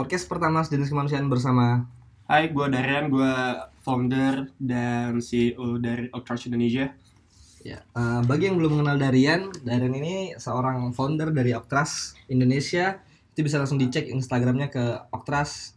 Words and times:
podcast 0.00 0.24
pertama 0.32 0.64
sejenis 0.64 0.88
kemanusiaan 0.88 1.28
bersama 1.28 1.84
Hai, 2.24 2.48
gue 2.48 2.66
Darian, 2.72 3.12
gue 3.12 3.34
founder 3.84 4.48
dan 4.56 5.20
CEO 5.20 5.76
dari 5.76 6.08
Octrush 6.08 6.48
Indonesia. 6.48 6.88
ya. 7.60 7.84
eh, 7.84 8.20
bagi 8.24 8.48
yang 8.48 8.56
belum 8.56 8.80
mengenal 8.80 8.96
Darian, 8.96 9.52
Darian 9.60 9.92
ini 9.92 10.32
seorang 10.40 10.96
founder 10.96 11.36
dari 11.36 11.52
Oktras 11.52 12.16
Indonesia. 12.32 12.96
Itu 13.36 13.44
bisa 13.44 13.60
langsung 13.60 13.76
dicek 13.76 14.08
Instagramnya 14.08 14.72
ke 14.72 14.80
Oktras 15.12 15.76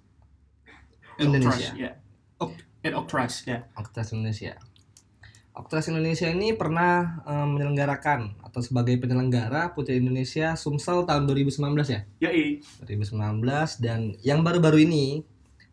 Indonesia. 1.19 1.75
Octrush, 1.75 1.83
ya. 1.83 1.91
Oct- 2.39 2.63
at 2.79 2.93
Octrush, 2.95 3.37
ya. 3.43 3.67
Oktras 3.75 4.15
Indonesia. 4.15 4.55
Oktras 5.51 5.91
Indonesia 5.91 6.31
ini 6.31 6.55
pernah 6.55 7.27
eh, 7.27 7.47
menyelenggarakan 7.51 8.39
atau 8.53 8.61
sebagai 8.61 9.01
penyelenggara 9.01 9.73
Putri 9.73 9.97
Indonesia 9.97 10.53
Sumsel 10.53 11.09
tahun 11.09 11.25
2019 11.25 11.57
ya. 11.89 12.05
Yoi. 12.21 12.61
2019 12.85 13.41
dan 13.81 14.13
yang 14.21 14.45
baru-baru 14.45 14.85
ini 14.85 15.25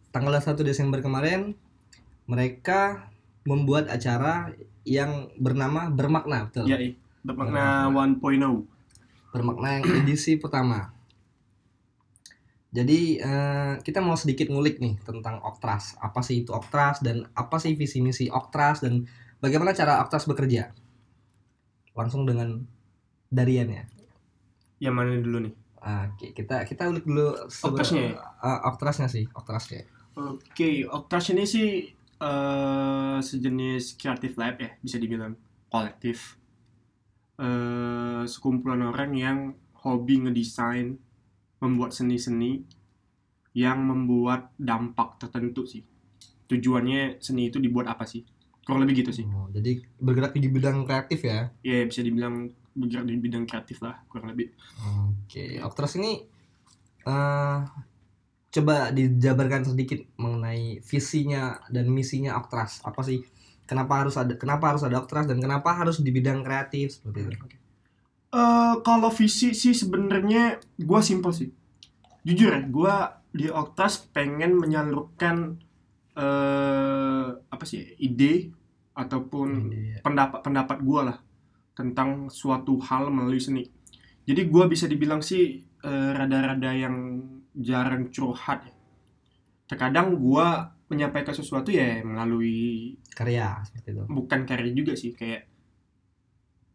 tanggal 0.09 0.33
1 0.33 0.57
Desember 0.65 1.05
kemarin 1.05 1.53
mereka 2.25 3.13
membuat 3.45 3.93
acara 3.93 4.57
yang 4.89 5.29
bernama 5.37 5.93
bermakna 5.93 6.49
betul 6.49 6.73
Yoi. 6.73 6.97
Bermakna 7.21 7.93
1.0. 7.93 8.17
bermakna 9.29 9.69
yang 9.77 9.85
edisi 10.01 10.41
pertama 10.41 10.97
jadi 12.73 13.01
eh, 13.21 13.73
kita 13.85 14.01
mau 14.01 14.17
sedikit 14.17 14.49
ngulik 14.49 14.81
nih 14.81 14.97
tentang 15.05 15.43
Oktras 15.45 16.01
apa 16.01 16.25
sih 16.25 16.49
itu 16.49 16.57
Oktras 16.57 17.05
dan 17.05 17.29
apa 17.37 17.61
sih 17.61 17.77
visi 17.77 18.01
misi 18.01 18.33
Oktras 18.33 18.81
dan 18.81 19.05
bagaimana 19.45 19.77
cara 19.77 20.01
Oktras 20.01 20.25
bekerja 20.25 20.73
langsung 22.01 22.25
dengan 22.25 22.65
Darian 23.31 23.69
ya 23.71 23.85
Yang 24.81 24.95
mana 24.97 25.11
dulu 25.21 25.39
nih? 25.47 25.55
Oke, 25.81 26.27
kita 26.37 26.65
kita 26.69 26.89
ulik 26.93 27.05
dulu 27.09 27.33
Oktrasnya 27.47 28.01
ya? 28.01 28.13
eh, 28.21 28.59
Oktrasnya 28.69 29.09
sih, 29.09 29.25
Oktrasnya. 29.33 29.89
Oke, 30.21 30.85
Octrush 30.85 31.33
ini 31.33 31.45
sih 31.49 31.69
eh, 32.21 33.19
sejenis 33.23 33.97
creative 33.97 34.37
lab 34.37 34.57
ya, 34.61 34.71
bisa 34.85 34.97
dibilang 35.01 35.33
kolektif. 35.73 36.37
Eh, 37.41 38.23
sekumpulan 38.29 38.85
orang 38.93 39.13
yang 39.17 39.39
hobi 39.81 40.21
ngedesain, 40.21 41.01
membuat 41.65 41.97
seni-seni 41.97 42.61
yang 43.57 43.81
membuat 43.81 44.53
dampak 44.61 45.17
tertentu 45.21 45.65
sih. 45.65 45.83
Tujuannya 46.51 47.23
seni 47.25 47.49
itu 47.49 47.57
dibuat 47.57 47.89
apa 47.89 48.05
sih? 48.05 48.23
Kurang 48.65 48.85
lebih 48.85 49.03
gitu 49.05 49.11
sih. 49.11 49.27
Oh, 49.27 49.49
jadi 49.51 49.81
bergerak 49.99 50.37
di 50.37 50.49
bidang 50.49 50.85
kreatif 50.85 51.25
ya. 51.25 51.51
Ya 51.65 51.83
bisa 51.85 52.05
dibilang 52.05 52.53
bergerak 52.77 53.05
di 53.09 53.19
bidang 53.19 53.45
kreatif 53.49 53.83
lah, 53.83 53.99
kurang 54.07 54.31
lebih. 54.33 54.53
Oke, 55.25 55.59
Oktras 55.61 55.97
ini 55.99 56.23
eh 57.01 57.59
coba 58.51 58.91
dijabarkan 58.91 59.63
sedikit 59.63 60.03
mengenai 60.19 60.83
visinya 60.83 61.59
dan 61.71 61.89
misinya 61.91 62.37
Oktras. 62.39 62.83
Apa 62.85 63.01
sih? 63.03 63.25
Kenapa 63.65 64.03
harus 64.03 64.19
ada 64.19 64.35
kenapa 64.35 64.75
harus 64.75 64.83
ada 64.83 64.99
Oktras 64.99 65.31
dan 65.31 65.39
kenapa 65.39 65.71
harus 65.71 66.03
di 66.03 66.11
bidang 66.11 66.43
kreatif 66.43 66.99
seperti 66.99 67.31
itu? 67.31 67.47
Eh 68.31 68.75
kalau 68.87 69.11
visi 69.11 69.55
sih 69.55 69.75
sebenarnya 69.75 70.59
gue 70.79 71.01
simple 71.03 71.35
sih. 71.35 71.51
Jujur 72.27 72.53
ya, 72.53 72.61
gue 72.63 72.95
di 73.31 73.47
Oktas 73.49 74.11
pengen 74.11 74.59
menyalurkan 74.59 75.63
eh 76.15 77.27
apa 77.31 77.65
sih 77.65 77.95
ide 77.99 78.51
ataupun 78.93 79.49
Iya. 79.71 80.03
pendapat-pendapat 80.03 80.79
gue 80.81 81.01
lah 81.07 81.19
tentang 81.73 82.29
suatu 82.29 82.77
hal 82.81 83.09
melalui 83.09 83.41
seni. 83.41 83.65
Jadi 84.27 84.47
gue 84.47 84.65
bisa 84.67 84.85
dibilang 84.85 85.23
sih 85.23 85.59
eh, 85.81 86.11
rada-rada 86.13 86.71
yang 86.71 86.97
jarang 87.55 88.11
curhat. 88.11 88.67
ya. 88.67 88.75
Terkadang 89.67 90.19
gue 90.19 90.47
menyampaikan 90.91 91.31
sesuatu 91.31 91.71
ya 91.71 92.03
melalui 92.03 92.99
Karya 93.15 93.63
seperti 93.63 93.95
itu. 93.95 94.03
bukan 94.11 94.41
karya 94.43 94.75
juga 94.75 94.99
sih 94.99 95.15
kayak 95.15 95.47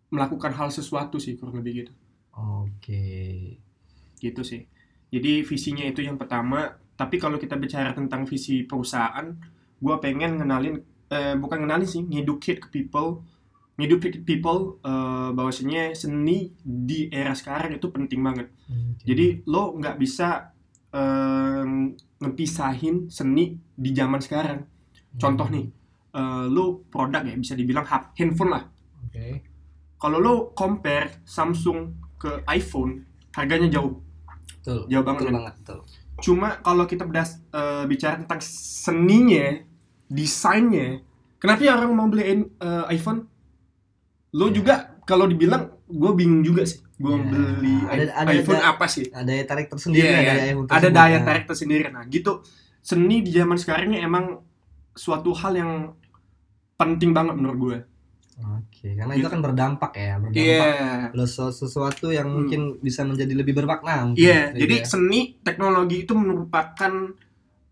melakukan 0.09 0.56
hal 0.56 0.72
sesuatu 0.72 1.20
sih 1.20 1.36
kurang 1.36 1.59
lebih 1.59 1.84
gitu. 1.84 1.94
Oke. 2.34 3.59
gitu 4.16 4.42
sih. 4.42 4.64
Jadi 5.12 5.44
visinya 5.44 5.84
itu 5.84 6.02
yang 6.02 6.16
pertama. 6.16 6.80
Tapi 6.96 7.16
kalau 7.20 7.36
kita 7.36 7.60
bicara 7.60 7.92
tentang 7.92 8.24
visi 8.24 8.64
perusahaan, 8.64 9.28
gue 9.80 9.96
pengen 10.00 10.40
ngenalin, 10.40 10.76
eh, 11.12 11.36
bukan 11.36 11.68
ngenalin 11.68 11.88
sih, 11.88 12.02
ngedukate 12.08 12.64
ke 12.64 12.68
people, 12.72 13.24
ngedukate 13.76 14.24
people 14.24 14.80
eh, 14.80 15.30
bahwasanya 15.36 15.92
seni 15.92 16.56
di 16.64 17.12
era 17.12 17.36
sekarang 17.36 17.76
itu 17.76 17.88
penting 17.92 18.24
banget. 18.24 18.48
Oke. 18.72 19.04
Jadi 19.04 19.26
lo 19.52 19.76
nggak 19.76 19.96
bisa 20.00 20.56
eh, 20.96 21.66
ngepisahin 22.24 23.12
seni 23.12 23.60
di 23.76 23.92
zaman 23.92 24.24
sekarang. 24.24 24.64
Contoh 25.20 25.48
nih, 25.52 25.68
eh, 26.16 26.46
lo 26.48 26.88
produk 26.88 27.28
ya 27.28 27.36
bisa 27.36 27.54
dibilang 27.60 27.84
handphone 28.16 28.52
lah. 28.56 28.64
Oke. 29.04 29.44
Kalau 30.00 30.20
lo 30.20 30.34
compare 30.56 31.24
Samsung 31.28 31.80
ke 32.20 32.44
iPhone, 32.52 33.04
harganya 33.36 33.68
jauh, 33.68 34.00
Betul. 34.60 34.88
jauh 34.88 35.04
banget. 35.04 35.20
Betul 35.20 35.32
men. 35.32 35.38
banget, 35.40 35.56
betul. 35.60 35.80
Cuma 36.18 36.59
kalau 36.59 36.84
kita 36.84 37.03
bedas, 37.03 37.44
eh, 37.50 37.84
bicara 37.86 38.16
tentang 38.16 38.40
seninya, 38.42 39.59
desainnya, 40.08 41.02
kenapa 41.38 41.62
ya 41.62 41.76
orang 41.76 41.92
mau 41.92 42.08
beliin 42.08 42.50
eh, 42.56 42.84
iPhone? 42.92 43.28
Lo 44.31 44.48
Ya. 44.48 44.53
juga 44.53 44.74
kalau 45.03 45.26
dibilang, 45.26 45.72
gue 45.86 46.12
bingung 46.14 46.42
juga 46.42 46.64
sih. 46.64 46.84
Gue 46.96 47.16
Ya. 47.16 47.24
beli 47.24 47.76
Ada- 47.86 48.16
ada- 48.16 48.31
iPhone 48.34 48.59
ada- 48.59 48.72
apa 48.72 48.86
sih? 48.88 49.06
Ada 49.12 49.24
daya 49.26 49.44
tarik 49.44 49.68
tersendiri 49.68 50.08
ya 50.08 50.20
iya. 50.22 50.34
iPhone 50.52 50.68
Ada 50.68 50.76
tersebut, 50.80 50.96
daya 50.96 51.12
ya. 51.12 51.20
tarik 51.24 51.44
tersendiri. 51.46 51.84
Nah, 51.92 52.03
gitu. 52.08 52.32
Seni 52.80 53.18
di 53.20 53.32
zaman 53.32 53.58
sekarang 53.58 53.92
ini 53.92 54.00
emang 54.00 54.40
suatu 54.94 55.34
hal 55.34 55.58
yang 55.58 55.72
penting 56.76 57.12
banget 57.12 57.36
menurut 57.36 57.58
gue. 57.58 57.78
Oke, 58.35 58.91
karena 58.91 59.13
Gitu. 59.13 59.22
itu 59.22 59.28
akan 59.29 59.41
berdampak 59.41 59.91
ya, 59.94 60.19
berdampak 60.19 60.35
Iya. 60.35 61.07
Lo 61.12 61.23
sesu- 61.23 61.56
sesuatu 61.57 62.09
yang 62.09 62.28
Hmm. 62.28 62.35
mungkin 62.38 62.62
bisa 62.79 63.01
menjadi 63.01 63.31
lebih 63.34 63.56
bermakna 63.56 64.12
Iya, 64.12 64.51
gitu 64.51 64.59
jadi 64.62 64.75
ya. 64.75 64.85
seni 64.85 65.19
teknologi 65.40 66.03
itu 66.03 66.13
merupakan 66.13 66.94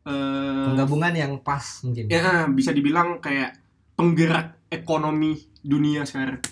eh, 0.03 0.66
penggabungan 0.66 1.13
yang 1.13 1.34
pas 1.40 1.63
mungkin. 1.81 2.07
ya 2.07 2.19
bisa 2.46 2.72
dibilang 2.72 3.19
kayak 3.19 3.56
penggerak 3.94 4.59
ekonomi 4.68 5.31
dunia 5.57 6.03
sekarang. 6.03 6.44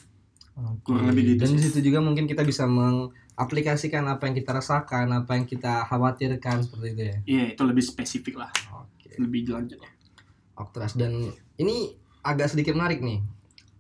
Oke. 0.54 0.84
kurang 0.86 1.10
lebih 1.10 1.36
gitu 1.36 1.44
Dan 1.44 1.56
di 1.56 1.62
situ 1.62 1.80
juga 1.82 2.00
mungkin 2.00 2.24
kita 2.26 2.44
bisa 2.44 2.64
mengaplikasikan 2.64 4.04
apa 4.06 4.24
yang 4.24 4.36
kita 4.36 4.52
rasakan, 4.54 5.08
apa 5.14 5.32
yang 5.34 5.44
kita 5.44 5.84
khawatirkan 5.84 6.62
seperti 6.62 6.88
itu 6.90 7.02
ya. 7.02 7.18
Iya, 7.26 7.44
itu 7.50 7.62
lebih 7.62 7.82
spesifik 7.82 8.36
lah, 8.38 8.52
Oke. 8.78 9.16
lebih 9.18 9.48
lanjutnya. 9.50 9.90
Oktras 10.54 10.94
dan 10.94 11.12
ini 11.56 11.96
agak 12.22 12.48
sedikit 12.48 12.72
menarik 12.72 13.00
nih. 13.00 13.20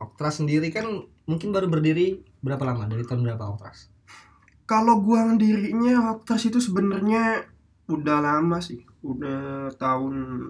Oktras 0.01 0.41
sendiri 0.41 0.73
kan 0.73 1.06
mungkin 1.29 1.53
baru 1.53 1.69
berdiri 1.69 2.25
berapa 2.41 2.66
lama? 2.66 2.89
Dari 2.89 3.06
tahun 3.06 3.22
berapa 3.22 3.53
Oktras? 3.53 3.94
Kalau 4.66 4.97
gua 5.00 5.29
dirinya 5.38 6.17
Octras 6.17 6.50
itu 6.50 6.57
sebenarnya 6.57 7.45
udah 7.85 8.17
lama 8.23 8.57
sih, 8.57 8.81
udah 9.03 9.69
tahun 9.78 10.50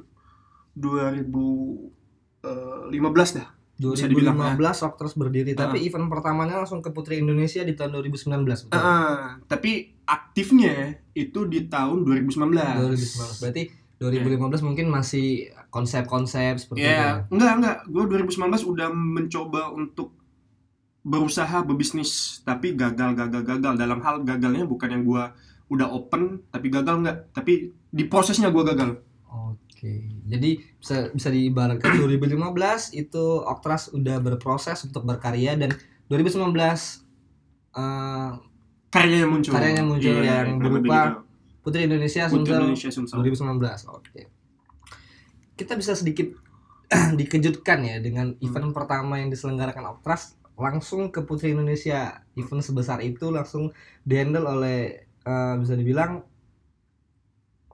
2015 0.74 3.36
dah. 3.36 3.50
Bisa 3.82 4.06
dibilang, 4.06 4.38
2015 4.38 4.86
Oktras 4.86 5.18
berdiri, 5.18 5.58
tapi 5.58 5.82
Ah. 5.82 5.86
event 5.90 6.06
pertamanya 6.06 6.62
langsung 6.62 6.86
ke 6.86 6.94
Putri 6.94 7.18
Indonesia 7.18 7.66
di 7.66 7.74
tahun 7.74 7.98
2019. 7.98 8.70
betul? 8.70 8.78
Ah, 8.78 9.42
tapi 9.50 9.98
aktifnya 10.06 11.02
itu 11.18 11.50
di 11.50 11.66
tahun 11.66 12.06
2019. 12.06 12.78
2019. 12.78 13.42
Berarti 13.42 13.64
2015 14.02 14.66
mungkin 14.66 14.90
masih 14.90 15.54
konsep-konsep 15.70 16.58
seperti 16.58 16.90
itu. 16.90 16.90
Ya, 16.90 17.30
enggak 17.30 17.52
enggak. 17.62 17.78
Gue 17.86 18.04
2019 18.10 18.66
udah 18.66 18.90
mencoba 18.90 19.70
untuk 19.70 20.18
berusaha 21.06 21.62
berbisnis, 21.62 22.42
tapi 22.42 22.74
gagal 22.74 23.14
gagal 23.14 23.46
gagal. 23.46 23.74
Dalam 23.78 24.02
hal 24.02 24.26
gagalnya 24.26 24.66
bukan 24.66 24.90
yang 24.90 25.04
gue 25.06 25.24
udah 25.70 25.88
open, 25.94 26.42
tapi 26.50 26.74
gagal 26.74 27.06
enggak. 27.06 27.18
Tapi 27.30 27.70
di 27.94 28.04
prosesnya 28.10 28.50
gue 28.50 28.64
gagal. 28.66 28.98
Oke. 29.30 30.10
Jadi 30.26 30.58
bisa 30.82 31.14
bisa 31.14 31.30
diibaratkan 31.30 31.94
2015 32.02 32.98
itu 32.98 33.24
Oktras 33.46 33.94
udah 33.94 34.18
berproses 34.18 34.82
untuk 34.82 35.06
berkarya 35.06 35.54
dan 35.62 35.78
2019 36.10 36.50
eh, 37.78 38.32
Karyanya 38.92 39.28
muncul. 39.30 39.52
Karyanya 39.56 39.84
muncul 39.88 40.18
yang 40.20 40.58
kurang 40.60 40.74
lebih 40.74 40.90
berupa. 40.90 41.24
Putri 41.62 41.86
Indonesia 41.86 42.26
Putri 42.26 42.50
Sumsel 42.50 42.62
Indonesia 42.66 42.90
Sumsel. 42.90 43.18
2019. 43.22 43.94
Oke. 43.94 44.22
Kita 45.54 45.74
bisa 45.78 45.94
sedikit 45.94 46.34
dikejutkan 47.20 47.80
ya 47.86 47.98
dengan 48.02 48.34
Hmm. 48.34 48.44
event 48.44 48.70
pertama 48.74 49.22
yang 49.22 49.30
diselenggarakan 49.30 49.98
Oktras 49.98 50.36
langsung 50.58 51.10
ke 51.10 51.22
Putri 51.22 51.54
Indonesia. 51.54 52.26
Event 52.34 52.62
sebesar 52.62 53.00
itu 53.00 53.30
langsung 53.30 53.70
dihandle 54.02 54.46
oleh 54.46 54.80
eh, 55.22 55.56
bisa 55.56 55.78
dibilang 55.78 56.26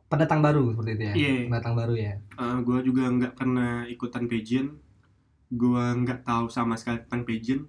pendatang 0.07 0.39
baru 0.39 0.72
seperti 0.72 0.92
itu 0.94 1.04
ya. 1.04 1.13
Iya. 1.16 1.34
Pendatang 1.48 1.75
baru 1.75 1.94
ya. 1.95 2.13
gue 2.62 2.80
juga 2.84 3.04
nggak 3.07 3.34
pernah 3.36 3.88
ikutan 3.88 4.28
pageant. 4.28 4.72
Gue 5.48 5.84
nggak 6.04 6.28
tahu 6.28 6.51
sama 6.51 6.75
sekali 6.75 7.00
tentang 7.07 7.24
pageant. 7.24 7.63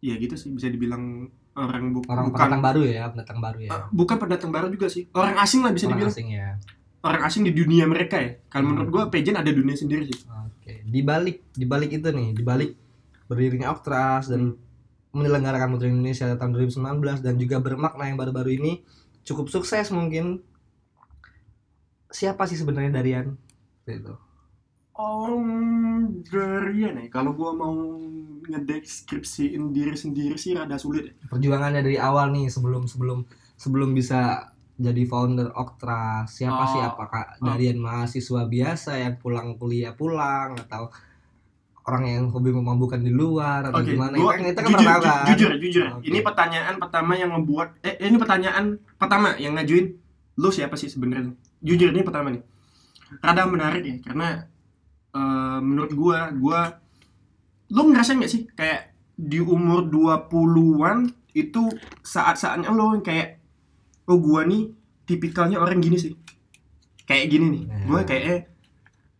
Ya 0.00 0.16
gitu 0.16 0.34
sih 0.34 0.50
bisa 0.50 0.66
dibilang 0.66 1.30
orang 1.52 1.90
bu- 1.90 2.06
orang 2.06 2.24
bukan 2.26 2.38
pendatang 2.38 2.62
baru 2.62 2.80
ya 2.82 3.02
pendatang 3.08 3.38
baru 3.38 3.58
ya. 3.60 3.70
Eh, 3.70 3.82
bukan 3.90 4.16
pendatang 4.16 4.50
baru 4.50 4.66
juga 4.68 4.86
sih. 4.86 5.04
Orang 5.10 5.34
asing 5.36 5.60
lah 5.60 5.70
bisa 5.70 5.84
orang 5.84 5.98
dibilang. 5.98 6.12
asing 6.12 6.28
ya. 6.30 6.48
Orang 7.00 7.22
asing 7.22 7.42
di 7.42 7.52
dunia 7.52 7.84
mereka 7.84 8.16
ya. 8.16 8.38
Kalau 8.46 8.64
Hmm. 8.64 8.70
menurut 8.76 8.88
gua 8.88 9.02
pageant 9.08 9.36
ada 9.36 9.50
dunia 9.50 9.74
sendiri 9.74 10.04
sih. 10.04 10.18
Oke 10.26 10.82
di 10.82 11.00
balik 11.00 11.42
di 11.50 11.64
balik 11.64 11.90
itu 11.92 12.08
nih 12.08 12.28
di 12.30 12.42
balik 12.42 12.70
berdirinya 13.24 13.70
Oktras 13.70 14.26
dan 14.26 14.54
menyelenggarakan 15.10 15.70
Putri 15.70 15.88
Indonesia 15.88 16.30
tahun 16.30 16.50
2019 16.52 17.18
dan 17.18 17.34
juga 17.34 17.58
bermakna 17.58 18.04
yang 18.04 18.14
baru-baru 18.14 18.54
ini 18.54 18.82
cukup 19.22 19.48
sukses 19.48 19.90
mungkin. 19.90 20.38
Siapa 22.06 22.42
sih 22.44 22.54
sebenarnya 22.54 22.90
Darian? 22.92 23.34
Itu 23.84 24.14
Om 25.00 25.46
Darian 26.22 26.94
ya 26.94 27.08
kalau 27.08 27.32
gua 27.32 27.56
mau 27.56 27.72
ngedeskripsiin 28.44 29.70
diri 29.70 29.94
sendiri 29.94 30.36
sih 30.36 30.52
rada 30.52 30.76
sulit 30.76 31.08
ya. 31.08 31.14
perjuangannya 31.26 31.80
dari 31.80 31.96
awal 31.96 32.28
nih 32.30 32.46
sebelum 32.46 32.84
sebelum 32.84 33.24
sebelum 33.54 33.90
bisa 33.92 34.50
jadi 34.76 35.02
founder 35.04 35.52
Oktra 35.52 36.24
siapa 36.26 36.56
Oh. 36.58 36.68
sih 36.68 36.80
apakah 36.82 37.22
Oh. 37.36 37.46
Darian 37.46 37.78
mahasiswa 37.78 38.44
biasa 38.44 38.98
yang 38.98 39.16
pulang 39.16 39.56
kuliah 39.56 39.92
pulang 39.92 40.56
atau 40.58 40.92
orang 41.80 42.04
yang 42.06 42.24
hobi 42.28 42.50
memabukkan 42.50 43.00
di 43.00 43.08
luar 43.10 43.66
atau 43.66 43.80
Oke, 43.80 43.92
gimana 43.92 44.14
gua 44.14 44.36
kan 44.36 44.44
kita 44.44 44.60
kan 44.60 44.68
jujur, 44.68 44.78
pernah 44.78 44.98
kan 45.00 45.26
jujur, 45.28 45.52
jujur. 45.58 45.86
Oke. 45.90 46.04
Ini 46.04 46.18
pertanyaan 46.20 46.74
pertama 46.76 47.12
yang 47.14 47.30
membuat 47.30 47.68
eh 47.80 47.96
ini 47.98 48.16
pertanyaan 48.16 48.64
pertama 48.94 49.32
yang 49.36 49.56
ngajuin 49.56 49.96
lo 50.36 50.48
siapa 50.50 50.76
sih 50.76 50.86
sebenarnya? 50.86 51.32
Jujur 51.58 51.88
ini 51.88 52.00
pertama 52.00 52.30
nih. 52.30 52.42
Rada 53.18 53.42
menarik 53.44 53.82
ya 53.82 53.96
karena 54.02 54.28
eh, 55.14 55.58
menurut 55.62 55.92
gua 55.94 56.30
gua 56.34 56.60
lo 57.70 57.82
ngerasa 57.86 58.18
nggak 58.18 58.30
sih 58.30 58.42
kayak 58.52 58.94
di 59.14 59.38
umur 59.38 59.86
20-an 59.86 61.06
itu 61.36 61.70
saat-saatnya 62.02 62.72
lo 62.72 62.98
kayak 63.04 63.38
oh 64.10 64.18
gua 64.18 64.42
nih 64.48 64.70
tipikalnya 65.06 65.58
orang 65.58 65.78
gini 65.78 65.98
sih. 65.98 66.14
Kayak 67.06 67.26
gini 67.30 67.46
nih. 67.50 67.64
Nah. 67.66 67.84
Gua 67.86 68.00
kayak 68.06 68.24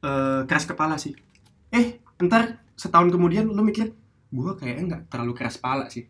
eh 0.01 0.41
keras 0.49 0.65
kepala 0.65 0.97
sih. 0.97 1.15
Eh, 1.71 2.03
ntar 2.19 2.61
setahun 2.81 3.13
kemudian 3.13 3.45
lo 3.45 3.61
mikir 3.61 3.93
gue 4.31 4.51
kayaknya 4.57 4.83
nggak 4.87 5.03
terlalu 5.11 5.33
keras 5.35 5.59
kepala 5.59 5.91
sih 5.91 6.07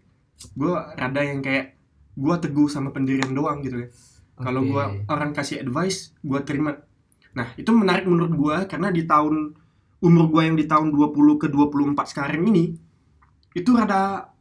gue 0.54 0.72
rada 0.72 1.20
yang 1.24 1.40
kayak 1.40 1.76
gue 2.14 2.34
teguh 2.36 2.68
sama 2.68 2.92
pendirian 2.92 3.32
doang 3.32 3.64
gitu 3.64 3.82
ya 3.82 3.88
kalau 4.36 4.62
Oke. 4.64 4.70
gue 4.70 4.84
orang 5.08 5.30
kasih 5.32 5.64
advice 5.64 6.12
gue 6.20 6.40
terima 6.44 6.76
nah 7.32 7.50
itu 7.56 7.72
menarik 7.72 8.04
menurut 8.04 8.32
gue 8.36 8.56
karena 8.68 8.92
di 8.92 9.02
tahun 9.08 9.56
umur 10.00 10.32
gue 10.32 10.42
yang 10.48 10.56
di 10.56 10.64
tahun 10.64 10.92
20 10.92 11.40
ke 11.40 11.46
24 11.52 11.92
sekarang 12.08 12.42
ini 12.48 12.72
itu 13.52 13.70
rada 13.76 14.32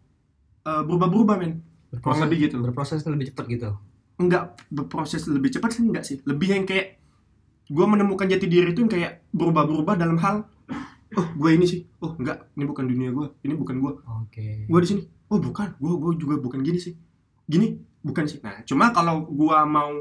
eh, 0.63 0.83
berubah-berubah 0.87 1.35
men. 1.39 1.63
Berproses 1.89 2.21
lebih 2.29 2.37
gitu. 2.47 2.57
berproses 2.61 3.01
lebih 3.03 3.33
cepat 3.33 3.45
gitu? 3.49 3.69
Enggak 4.21 4.61
berproses 4.69 5.25
lebih 5.25 5.49
cepat 5.49 5.69
sih 5.73 5.83
enggak 5.83 6.05
sih. 6.05 6.17
Lebih 6.23 6.47
yang 6.53 6.63
kayak 6.69 7.01
gue 7.69 7.85
menemukan 7.85 8.25
jati 8.29 8.45
diri 8.49 8.73
itu 8.73 8.81
yang 8.81 8.91
kayak 8.91 9.25
berubah-berubah 9.33 9.93
dalam 9.97 10.17
hal 10.21 10.45
oh 11.17 11.27
gue 11.33 11.49
ini 11.49 11.65
sih. 11.65 11.81
Oh 11.99 12.13
enggak 12.15 12.47
ini 12.53 12.63
bukan 12.69 12.85
dunia 12.85 13.09
gue 13.09 13.27
ini 13.41 13.53
bukan 13.57 13.75
gue 13.81 13.91
oke. 14.05 14.47
Gue 14.69 14.79
di 14.85 14.87
sini. 14.87 15.03
Oh 15.33 15.41
bukan. 15.41 15.75
Gue 15.81 15.93
gue 15.97 16.11
juga 16.21 16.37
bukan 16.37 16.61
gini 16.61 16.77
sih. 16.77 16.93
Gini? 17.49 17.73
Bukan 18.05 18.29
sih. 18.29 18.37
Nah 18.39 18.61
cuma 18.63 18.93
kalau 18.93 19.25
gue 19.25 19.59
mau 19.65 19.91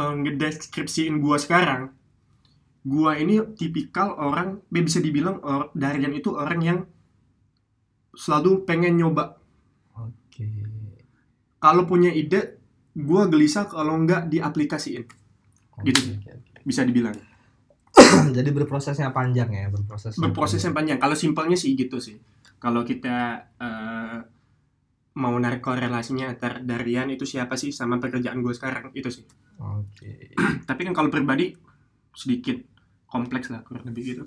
uh, 0.00 0.14
ngedeskripsiin 0.24 1.20
gue 1.20 1.36
sekarang 1.36 1.99
gue 2.80 3.12
ini 3.20 3.34
tipikal 3.56 4.16
orang 4.16 4.64
ya 4.72 4.80
bisa 4.80 5.04
dibilang 5.04 5.36
or, 5.44 5.68
Darian 5.76 6.16
itu 6.16 6.32
orang 6.32 6.60
yang 6.64 6.78
selalu 8.16 8.64
pengen 8.64 8.96
nyoba. 8.96 9.36
Oke. 10.00 10.48
Kalau 11.60 11.84
punya 11.84 12.08
ide 12.08 12.60
gue 12.96 13.22
gelisah 13.28 13.68
kalau 13.68 14.00
nggak 14.00 14.32
diaplikasiin. 14.32 15.04
Gitu. 15.84 16.00
Oke, 16.16 16.24
oke, 16.24 16.30
oke. 16.40 16.60
bisa 16.64 16.82
dibilang. 16.84 17.16
Jadi 18.36 18.48
berprosesnya 18.54 19.10
panjang 19.10 19.50
ya 19.50 19.66
berproses 19.68 20.16
berprosesnya 20.16 20.72
panjang. 20.72 20.96
Kalau 20.96 21.16
simpelnya 21.16 21.58
sih 21.60 21.76
gitu 21.76 22.00
sih. 22.00 22.16
Kalau 22.60 22.84
kita 22.84 23.48
eh, 23.60 24.18
mau 25.20 25.34
narik 25.36 25.60
korelasinya 25.60 26.32
antara 26.32 26.62
Darian 26.62 27.10
itu 27.12 27.26
siapa 27.26 27.58
sih 27.58 27.74
sama 27.74 28.00
pekerjaan 28.00 28.40
gue 28.40 28.54
sekarang 28.56 28.88
itu 28.96 29.12
sih. 29.12 29.24
Oke. 29.60 30.32
Tapi 30.68 30.80
kan 30.88 30.94
kalau 30.96 31.12
pribadi 31.12 31.52
sedikit 32.14 32.58
kompleks 33.10 33.50
lah 33.50 33.60
kurang 33.66 33.84
lebih 33.90 34.14
gitu. 34.14 34.24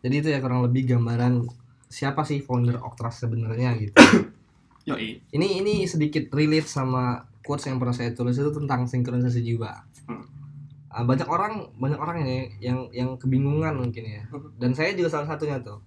Jadi 0.00 0.14
itu 0.16 0.28
ya 0.32 0.40
kurang 0.40 0.64
lebih 0.64 0.96
gambaran 0.96 1.44
siapa 1.90 2.22
sih 2.24 2.40
founder 2.40 2.80
Oktras 2.80 3.20
sebenarnya 3.20 3.76
gitu. 3.76 3.98
Yoi. 4.88 5.20
Ini 5.34 5.46
ini 5.60 5.84
sedikit 5.84 6.30
relate 6.32 6.70
sama 6.70 7.26
quotes 7.44 7.68
yang 7.68 7.76
pernah 7.76 7.92
saya 7.92 8.14
tulis 8.14 8.38
itu 8.38 8.48
tentang 8.54 8.86
sinkronisasi 8.86 9.42
jiwa. 9.44 9.72
Hmm. 10.08 10.24
Ah, 10.90 11.04
banyak 11.06 11.28
orang 11.28 11.70
banyak 11.76 11.98
orang 12.00 12.16
ini 12.24 12.56
yang 12.62 12.88
yang 12.94 13.18
kebingungan 13.20 13.76
mungkin 13.76 14.06
ya. 14.06 14.22
Hmm. 14.30 14.54
dan 14.56 14.72
saya 14.72 14.96
juga 14.96 15.12
salah 15.12 15.28
satunya 15.28 15.60
tuh. 15.60 15.82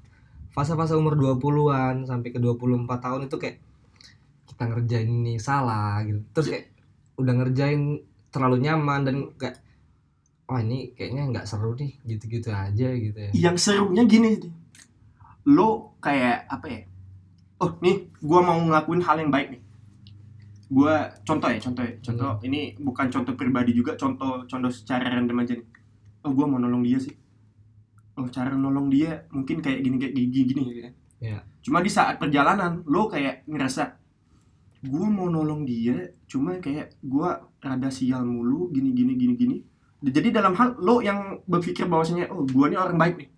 Fase-fase 0.54 0.94
umur 0.94 1.18
20-an 1.18 2.06
sampai 2.06 2.30
ke 2.30 2.38
24 2.38 2.86
tahun 2.86 3.26
itu 3.26 3.42
kayak 3.42 3.58
kita 4.46 4.64
ngerjain 4.70 5.10
ini 5.10 5.42
salah 5.42 6.06
gitu. 6.06 6.22
Terus 6.38 6.48
kayak 6.54 6.66
udah 7.18 7.34
ngerjain 7.42 7.82
terlalu 8.30 8.58
nyaman 8.62 9.02
dan 9.02 9.16
kayak 9.42 9.58
wah 10.54 10.62
ini 10.62 10.94
kayaknya 10.94 11.34
nggak 11.34 11.46
seru 11.50 11.74
nih 11.74 11.98
gitu-gitu 12.06 12.54
aja 12.54 12.88
gitu 12.94 13.18
ya. 13.18 13.32
Yang 13.34 13.58
serunya 13.66 14.06
gini 14.06 14.38
lo 15.50 15.98
kayak 15.98 16.46
apa 16.46 16.66
ya 16.70 16.82
oh 17.58 17.74
nih 17.82 18.06
gue 18.22 18.40
mau 18.46 18.60
ngelakuin 18.62 19.02
hal 19.02 19.18
yang 19.18 19.34
baik 19.34 19.58
nih. 19.58 19.62
Gue 20.70 20.94
contoh 21.26 21.50
ya 21.50 21.58
contoh 21.58 21.82
ya. 21.82 21.94
Contoh 22.06 22.32
ini 22.46 22.78
bukan 22.78 23.10
contoh 23.10 23.34
pribadi 23.34 23.74
juga 23.74 23.98
contoh 23.98 24.46
contoh 24.46 24.70
secara 24.70 25.10
random 25.10 25.42
aja 25.42 25.54
nih. 25.58 25.68
Oh 26.22 26.32
gue 26.38 26.46
mau 26.46 26.62
nolong 26.62 26.86
dia 26.86 27.02
sih. 27.02 27.18
Oh 28.14 28.30
cara 28.30 28.54
nolong 28.54 28.94
dia 28.94 29.26
mungkin 29.34 29.58
kayak 29.66 29.82
gini 29.82 29.96
kayak 29.98 30.14
gini 30.14 30.44
gini 30.46 30.62
ya. 30.70 30.84
Kan 30.86 30.94
Iya. 31.24 31.40
cuma 31.64 31.80
di 31.80 31.88
saat 31.88 32.20
perjalanan 32.20 32.84
lo 32.84 33.08
kayak 33.08 33.48
ngerasa 33.48 33.96
gue 34.84 35.08
mau 35.08 35.32
nolong 35.32 35.64
dia 35.64 36.12
cuma 36.28 36.60
kayak 36.60 37.00
gue 37.00 37.30
rada 37.64 37.88
sial 37.88 38.28
mulu 38.28 38.68
gini 38.76 38.92
gini 38.92 39.16
gini 39.16 39.34
gini 39.40 39.58
jadi 40.04 40.36
dalam 40.36 40.52
hal 40.60 40.76
lo 40.84 41.00
yang 41.00 41.40
berpikir 41.48 41.88
bahwasanya 41.88 42.28
oh 42.28 42.44
gue 42.44 42.66
ini 42.68 42.76
orang 42.76 43.00
baik 43.00 43.16
nih. 43.24 43.30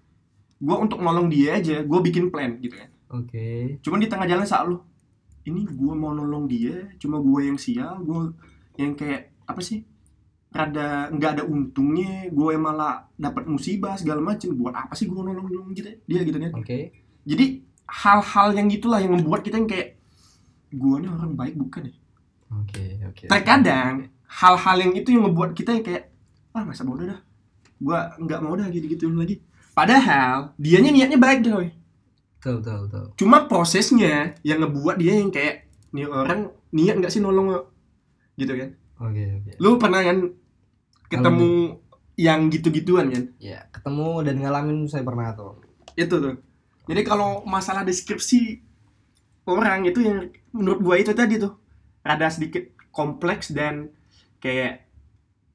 Gue 0.55 0.75
untuk 0.81 1.03
nolong 1.03 1.29
dia 1.29 1.61
aja 1.61 1.85
gue 1.85 1.99
bikin 2.01 2.33
plan 2.33 2.57
gitu 2.57 2.79
kan 2.79 2.89
oke. 3.13 3.45
Cuman 3.85 3.99
di 4.01 4.09
tengah 4.09 4.25
jalan 4.25 4.47
saat 4.47 4.65
lo 4.65 4.89
ini 5.45 5.61
gue 5.69 5.93
mau 5.93 6.09
nolong 6.15 6.49
dia 6.49 6.89
cuma 6.97 7.21
gue 7.21 7.41
yang 7.45 7.59
sial 7.61 8.01
gue 8.01 8.33
yang 8.81 8.97
kayak 8.97 9.35
apa 9.45 9.61
sih 9.61 9.85
rada 10.49 11.11
nggak 11.13 11.31
ada 11.37 11.43
untungnya 11.45 12.31
gue 12.31 12.49
yang 12.49 12.63
malah 12.65 13.05
dapat 13.13 13.45
musibah 13.45 13.93
segala 13.99 14.23
macem. 14.23 14.55
Buat 14.55 14.89
apa 14.89 14.97
sih 14.97 15.05
gue 15.05 15.21
nolong 15.21 15.45
nolong 15.45 15.69
gitu 15.75 15.91
dia 16.09 16.21
gitu 16.25 16.37
kan. 16.39 16.51
Oke. 16.57 16.95
Jadi 17.27 17.61
hal-hal 17.85 18.57
yang 18.57 18.67
gitulah 18.73 18.97
yang 19.03 19.13
membuat 19.13 19.45
kita 19.45 19.61
yang 19.61 19.69
kayak 19.69 20.01
gue 20.73 20.95
ini 20.97 21.07
orang 21.11 21.37
baik 21.37 21.55
bukan 21.59 21.91
ya? 21.91 21.95
Oke 22.55 22.85
oke 23.05 23.25
terkadang 23.27 24.09
hal-hal 24.25 24.77
yang 24.81 24.93
itu 24.95 25.13
yang 25.13 25.29
membuat 25.29 25.53
kita 25.53 25.75
yang 25.75 25.85
kayak 25.85 26.14
ah 26.55 26.63
masa 26.63 26.87
bodoh 26.87 27.05
dah. 27.05 27.19
Gue 27.77 27.99
nggak 28.23 28.39
mau 28.39 28.55
dah 28.55 28.71
gitu 28.71 28.87
gituin 28.87 29.19
lagi. 29.19 29.43
Padahal 29.75 30.55
dianya 30.55 30.89
niatnya 30.95 31.19
baik 31.19 31.43
deh 31.43 31.85
betul 32.45 32.61
betul 32.61 32.77
betul 32.85 33.05
cuma 33.17 33.49
prosesnya 33.49 34.37
yang 34.45 34.61
ngebuat 34.61 35.01
dia 35.01 35.17
yang 35.17 35.33
kayak 35.33 35.65
nih 35.89 36.05
orang 36.05 36.53
niat 36.69 37.01
nggak 37.01 37.09
sih 37.09 37.23
nolong 37.23 37.49
lo?" 37.49 37.61
gitu 38.35 38.51
kan. 38.51 38.69
Oke 38.99 39.23
oke. 39.41 39.51
Lu 39.63 39.79
pernah 39.79 40.03
kan 40.03 40.27
ketemu 41.07 41.79
yang 42.19 42.51
gitu-gituan 42.51 43.07
kan? 43.09 43.23
Ya 43.39 43.65
ketemu 43.71 44.27
dan 44.27 44.35
ngalamin 44.43 44.77
saya 44.91 45.07
pernah 45.07 45.31
tuh. 45.33 45.63
Itu 45.95 46.19
tuh. 46.19 46.35
Jadi 46.85 47.01
kalau 47.07 47.47
masalah 47.47 47.87
deskripsi 47.87 48.61
orang 49.47 49.87
itu 49.87 50.03
yang 50.03 50.29
menurut 50.51 50.83
gua 50.83 50.99
itu 50.99 51.15
tadi 51.15 51.39
tuh 51.39 51.55
rada 52.03 52.27
sedikit 52.27 52.75
kompleks 52.91 53.55
dan 53.55 53.89
kayak 54.43 54.84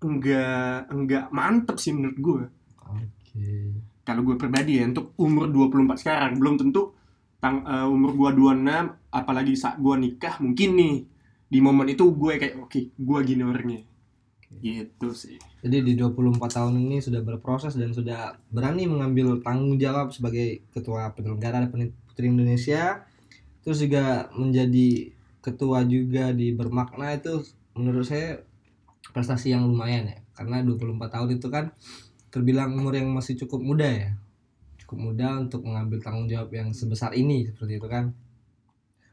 enggak 0.00 0.88
enggak 0.88 1.25
mantep 1.30 1.76
sih 1.76 1.92
menurut 1.92 2.19
gua. 2.19 2.42
Oke. 2.88 3.76
Kalau 4.04 4.26
gue 4.26 4.35
pribadi 4.35 4.80
ya 4.80 4.88
untuk 4.88 5.14
umur 5.21 5.47
24 5.52 6.00
sekarang 6.00 6.33
belum 6.40 6.59
tentu 6.59 6.97
tang, 7.38 7.62
eh, 7.62 7.87
umur 7.87 8.16
gua 8.16 8.30
26 8.35 8.97
apalagi 9.12 9.54
saat 9.54 9.78
gua 9.78 10.00
nikah 10.00 10.40
mungkin 10.42 10.71
nih 10.76 10.97
di 11.50 11.59
momen 11.59 11.90
itu 11.90 12.07
gue 12.14 12.38
kayak 12.38 12.54
oke 12.59 12.80
gua 12.99 13.23
gini 13.23 13.42
orangnya. 13.45 13.83
Gitu 14.50 15.09
sih. 15.14 15.38
Jadi 15.62 15.78
di 15.87 15.92
24 15.95 16.42
tahun 16.42 16.75
ini 16.75 16.99
sudah 16.99 17.23
berproses 17.23 17.78
dan 17.78 17.95
sudah 17.95 18.35
berani 18.50 18.90
mengambil 18.90 19.38
tanggung 19.47 19.78
jawab 19.78 20.11
sebagai 20.11 20.66
ketua 20.75 21.14
penyelenggara 21.14 21.71
Putri 21.71 22.26
Indonesia. 22.26 23.07
Terus 23.62 23.78
juga 23.78 24.26
menjadi 24.35 25.14
ketua 25.40 25.87
juga 25.87 26.35
di 26.35 26.50
bermakna 26.50 27.14
itu 27.14 27.47
menurut 27.78 28.04
saya 28.04 28.42
prestasi 29.11 29.52
yang 29.55 29.67
lumayan 29.67 30.07
ya. 30.07 30.19
Karena 30.35 30.62
24 30.62 31.11
tahun 31.11 31.29
itu 31.37 31.49
kan 31.50 31.71
terbilang 32.31 32.73
umur 32.75 32.95
yang 32.95 33.11
masih 33.11 33.35
cukup 33.45 33.61
muda 33.61 33.87
ya. 33.87 34.11
Cukup 34.81 34.99
muda 35.11 35.38
untuk 35.38 35.67
mengambil 35.67 35.99
tanggung 36.00 36.26
jawab 36.26 36.50
yang 36.50 36.71
sebesar 36.71 37.14
ini 37.14 37.47
seperti 37.47 37.79
itu 37.79 37.88
kan. 37.90 38.14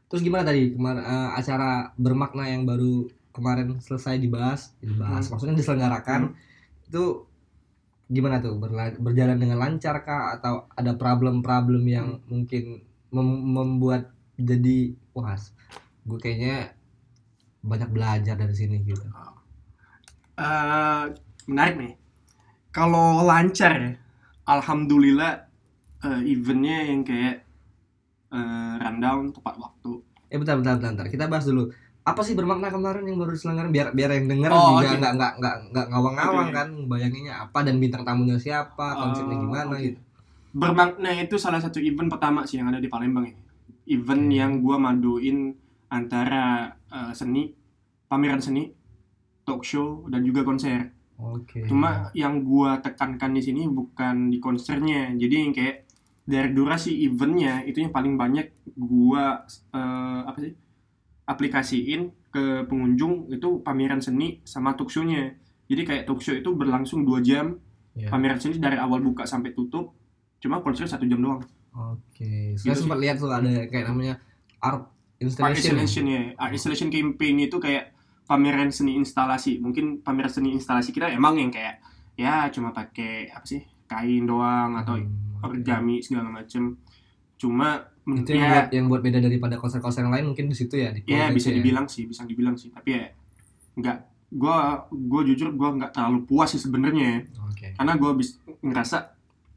Terus 0.08 0.24
gimana 0.24 0.48
tadi 0.48 0.72
kemarin 0.72 1.04
eh, 1.04 1.30
acara 1.36 1.92
bermakna 2.00 2.48
yang 2.48 2.64
baru 2.64 3.06
kemarin 3.30 3.78
selesai 3.78 4.18
dibahas, 4.18 4.72
dibahas 4.80 5.28
Hmm. 5.28 5.36
maksudnya 5.36 5.54
diselenggarakan 5.54 6.34
itu 6.88 7.28
gimana 8.08 8.40
tuh 8.40 8.56
Berla- 8.56 8.96
berjalan 8.96 9.36
dengan 9.36 9.60
lancar 9.60 10.00
kah 10.02 10.32
atau 10.34 10.64
ada 10.72 10.96
problem-problem 10.96 11.84
yang 11.84 12.08
Hmm. 12.18 12.24
mungkin 12.26 12.82
mem- 13.12 13.44
membuat 13.52 14.10
jadi 14.40 14.96
wah 15.12 15.36
gue 16.08 16.18
kayaknya 16.18 16.72
banyak 17.60 17.90
belajar 17.92 18.34
dari 18.34 18.54
sini 18.56 18.80
gitu. 18.80 19.04
Eh, 20.38 21.04
menarik 21.50 21.74
nih. 21.76 21.92
Kalau 22.70 23.26
lancar 23.26 23.72
ya, 23.74 23.90
alhamdulillah 24.46 25.32
eh, 25.98 26.20
eventnya 26.30 26.78
yang 26.86 27.02
kayak 27.02 27.42
eh, 28.30 28.74
rundown 28.78 29.34
tepat 29.34 29.54
waktu. 29.58 29.92
Eh 30.28 30.36
bentar 30.36 30.54
bentar 30.56 30.74
bentar, 30.78 30.90
bentar. 30.94 31.06
kita 31.08 31.26
bahas 31.26 31.42
dulu. 31.42 31.66
Apa 32.04 32.24
sih 32.24 32.32
bermakna 32.32 32.72
kemarin 32.72 33.04
yang 33.04 33.20
baru 33.20 33.36
diselenggarakan 33.36 33.68
biar 33.68 33.86
biar 33.92 34.10
yang 34.16 34.26
denger 34.30 34.48
Oh, 34.48 34.80
juga 34.80 34.96
nggak 34.96 35.12
nggak 35.18 35.32
nggak 35.42 35.56
nggak 35.74 35.86
ngawang-ngawang 35.92 36.48
Oke. 36.48 36.56
kan 36.56 36.68
bayanginnya 36.88 37.34
apa 37.44 37.58
dan 37.66 37.76
bintang 37.76 38.00
tamunya 38.00 38.38
siapa, 38.40 38.96
konsepnya 38.96 39.36
Eh, 39.36 39.40
gimana 39.42 39.74
oke. 39.74 39.84
gitu. 39.84 40.00
Bermakna 40.48 41.10
itu 41.18 41.36
salah 41.36 41.60
satu 41.60 41.76
event 41.82 42.08
pertama 42.08 42.48
sih 42.48 42.56
yang 42.56 42.72
ada 42.72 42.80
di 42.80 42.88
Palembang 42.88 43.28
ya. 43.28 43.36
Event 43.90 44.24
Hmm. 44.24 44.32
yang 44.32 44.52
gua 44.62 44.76
maduin 44.78 45.52
antara 45.90 46.72
eh, 46.88 47.12
seni, 47.12 47.52
pameran 48.08 48.40
seni, 48.40 48.72
talk 49.48 49.64
show 49.64 50.04
dan 50.06 50.20
juga 50.20 50.44
konser. 50.44 50.92
Oke. 51.16 51.64
Cuma 51.64 52.12
yang 52.12 52.44
gua 52.44 52.78
tekankan 52.78 53.32
di 53.32 53.40
sini 53.40 53.64
bukan 53.66 54.28
di 54.28 54.36
konsernya. 54.38 55.16
Jadi 55.16 55.34
yang 55.34 55.50
kayak 55.50 55.76
dari 56.22 56.52
durasi 56.52 56.92
eventnya 57.02 57.64
itu 57.64 57.80
yang 57.80 57.90
paling 57.90 58.14
banyak 58.14 58.52
gua 58.76 59.42
eh, 59.48 60.20
apa 60.22 60.38
sih 60.38 60.52
aplikasiin 61.24 62.00
ke 62.28 62.64
pengunjung 62.64 63.28
itu 63.28 63.60
pameran 63.60 63.98
seni 63.98 64.40
sama 64.44 64.76
talk 64.76 64.88
show-nya. 64.88 65.32
Jadi 65.66 65.82
kayak 65.84 66.04
talk 66.04 66.20
show 66.20 66.32
itu 66.32 66.52
berlangsung 66.52 67.02
dua 67.02 67.20
jam, 67.20 67.56
Ya. 67.92 68.06
pameran 68.08 68.38
seni 68.38 68.62
dari 68.62 68.78
awal 68.78 69.02
buka 69.02 69.26
sampai 69.26 69.50
tutup. 69.50 69.90
Cuma 70.38 70.62
konser 70.62 70.86
satu 70.86 71.02
jam 71.02 71.18
doang. 71.18 71.42
Oke. 71.74 72.54
Saya 72.54 72.72
Gitu 72.72 72.86
sempat 72.86 73.02
lihat 73.02 73.18
tuh 73.18 73.26
ada 73.26 73.66
kayak 73.66 73.90
namanya 73.90 74.22
art 74.62 74.86
Art 74.86 74.94
installation. 75.18 75.50
ya? 75.50 75.82
installation 75.82 76.04
ya. 76.06 76.22
Art 76.38 76.52
installation 76.54 76.88
campaign 76.88 77.36
itu 77.42 77.58
kayak 77.58 77.90
pameran 78.28 78.68
seni 78.68 78.94
instalasi. 78.94 79.56
Mungkin 79.58 80.04
pameran 80.04 80.28
seni 80.28 80.52
instalasi 80.52 80.92
kita 80.92 81.08
emang 81.08 81.34
yang 81.34 81.48
kayak 81.48 81.80
ya 82.14 82.46
cuma 82.48 82.70
pakai 82.70 83.32
apa 83.32 83.42
sih 83.42 83.58
kain 83.84 84.22
doang 84.22 84.76
atau 84.76 85.00
Hmm, 85.00 85.40
origami 85.40 85.98
segala 85.98 86.28
macem. 86.28 86.76
Cuma 87.36 87.88
Itu 88.04 88.32
yang 88.32 88.40
ya, 88.40 88.50
buat 88.50 88.68
yang 88.72 88.86
buat 88.88 89.00
beda 89.00 89.18
daripada 89.20 89.54
konser-konser 89.54 90.00
yang 90.00 90.10
lain 90.10 90.26
mungkin 90.26 90.48
di 90.48 90.56
situ 90.56 90.74
ya 90.74 90.90
di 90.90 91.04
ya 91.04 91.28
bisa 91.28 91.48
itu 91.48 91.54
ya? 91.54 91.56
dibilang 91.60 91.86
sih, 91.86 92.04
bisa 92.04 92.24
dibilang 92.24 92.56
sih. 92.56 92.68
Tapi 92.68 92.88
ya 92.90 93.04
nggak 93.76 93.96
gua 94.32 94.56
gua 94.90 95.22
jujur 95.22 95.52
gua 95.52 95.72
nggak 95.72 95.92
terlalu 95.92 96.24
puas 96.24 96.50
sih 96.50 96.60
sebenarnya 96.60 97.04
ya. 97.04 97.18
Oke. 97.46 97.68
karena 97.76 97.92
gua 97.94 98.12
bis 98.12 98.36
ngerasa 98.60 99.12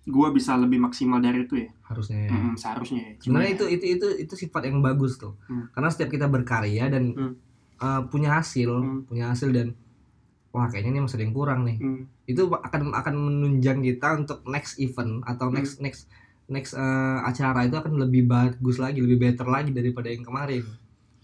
gua 0.06 0.30
bisa 0.30 0.54
lebih 0.56 0.80
maksimal 0.80 1.18
dari 1.18 1.44
itu 1.44 1.56
ya. 1.58 1.70
Harusnya 1.82 2.18
ya. 2.22 2.30
Mm, 2.30 2.54
seharusnya 2.56 3.02
ya. 3.02 3.12
Cuma 3.18 3.24
sebenarnya 3.40 3.50
ya, 3.50 3.56
itu 3.56 3.66
itu 3.72 3.86
itu 3.90 4.08
itu 4.22 4.34
sifat 4.38 4.62
yang 4.68 4.80
bagus 4.80 5.16
tuh 5.16 5.34
Hmm. 5.48 5.66
karena 5.72 5.90
setiap 5.90 6.10
kita 6.10 6.28
berkarya 6.28 6.86
dan 6.88 7.04
Hmm. 7.12 7.34
Uh, 7.82 8.02
punya 8.08 8.38
hasil 8.38 8.70
Hmm. 8.72 9.04
punya 9.06 9.34
hasil 9.34 9.50
dan 9.52 9.74
wah 10.52 10.68
kayaknya 10.68 10.92
ini 10.94 11.02
masih 11.04 11.18
ada 11.18 11.26
yang 11.26 11.36
kurang 11.36 11.60
nih 11.64 11.78
mm, 11.80 12.02
itu 12.28 12.42
akan 12.48 12.92
akan 12.92 13.14
menunjang 13.16 13.80
kita 13.82 14.08
untuk 14.16 14.44
next 14.46 14.78
event 14.78 15.24
atau 15.24 15.48
Hmm. 15.48 15.56
next 15.58 15.80
next 15.80 16.02
next 16.48 16.72
uh, 16.76 17.24
acara 17.24 17.64
itu 17.64 17.76
akan 17.76 17.96
lebih 17.98 18.28
bagus 18.28 18.76
lagi 18.76 19.00
lebih 19.00 19.18
better 19.18 19.48
lagi 19.48 19.72
daripada 19.72 20.12
yang 20.12 20.22
kemarin 20.22 20.64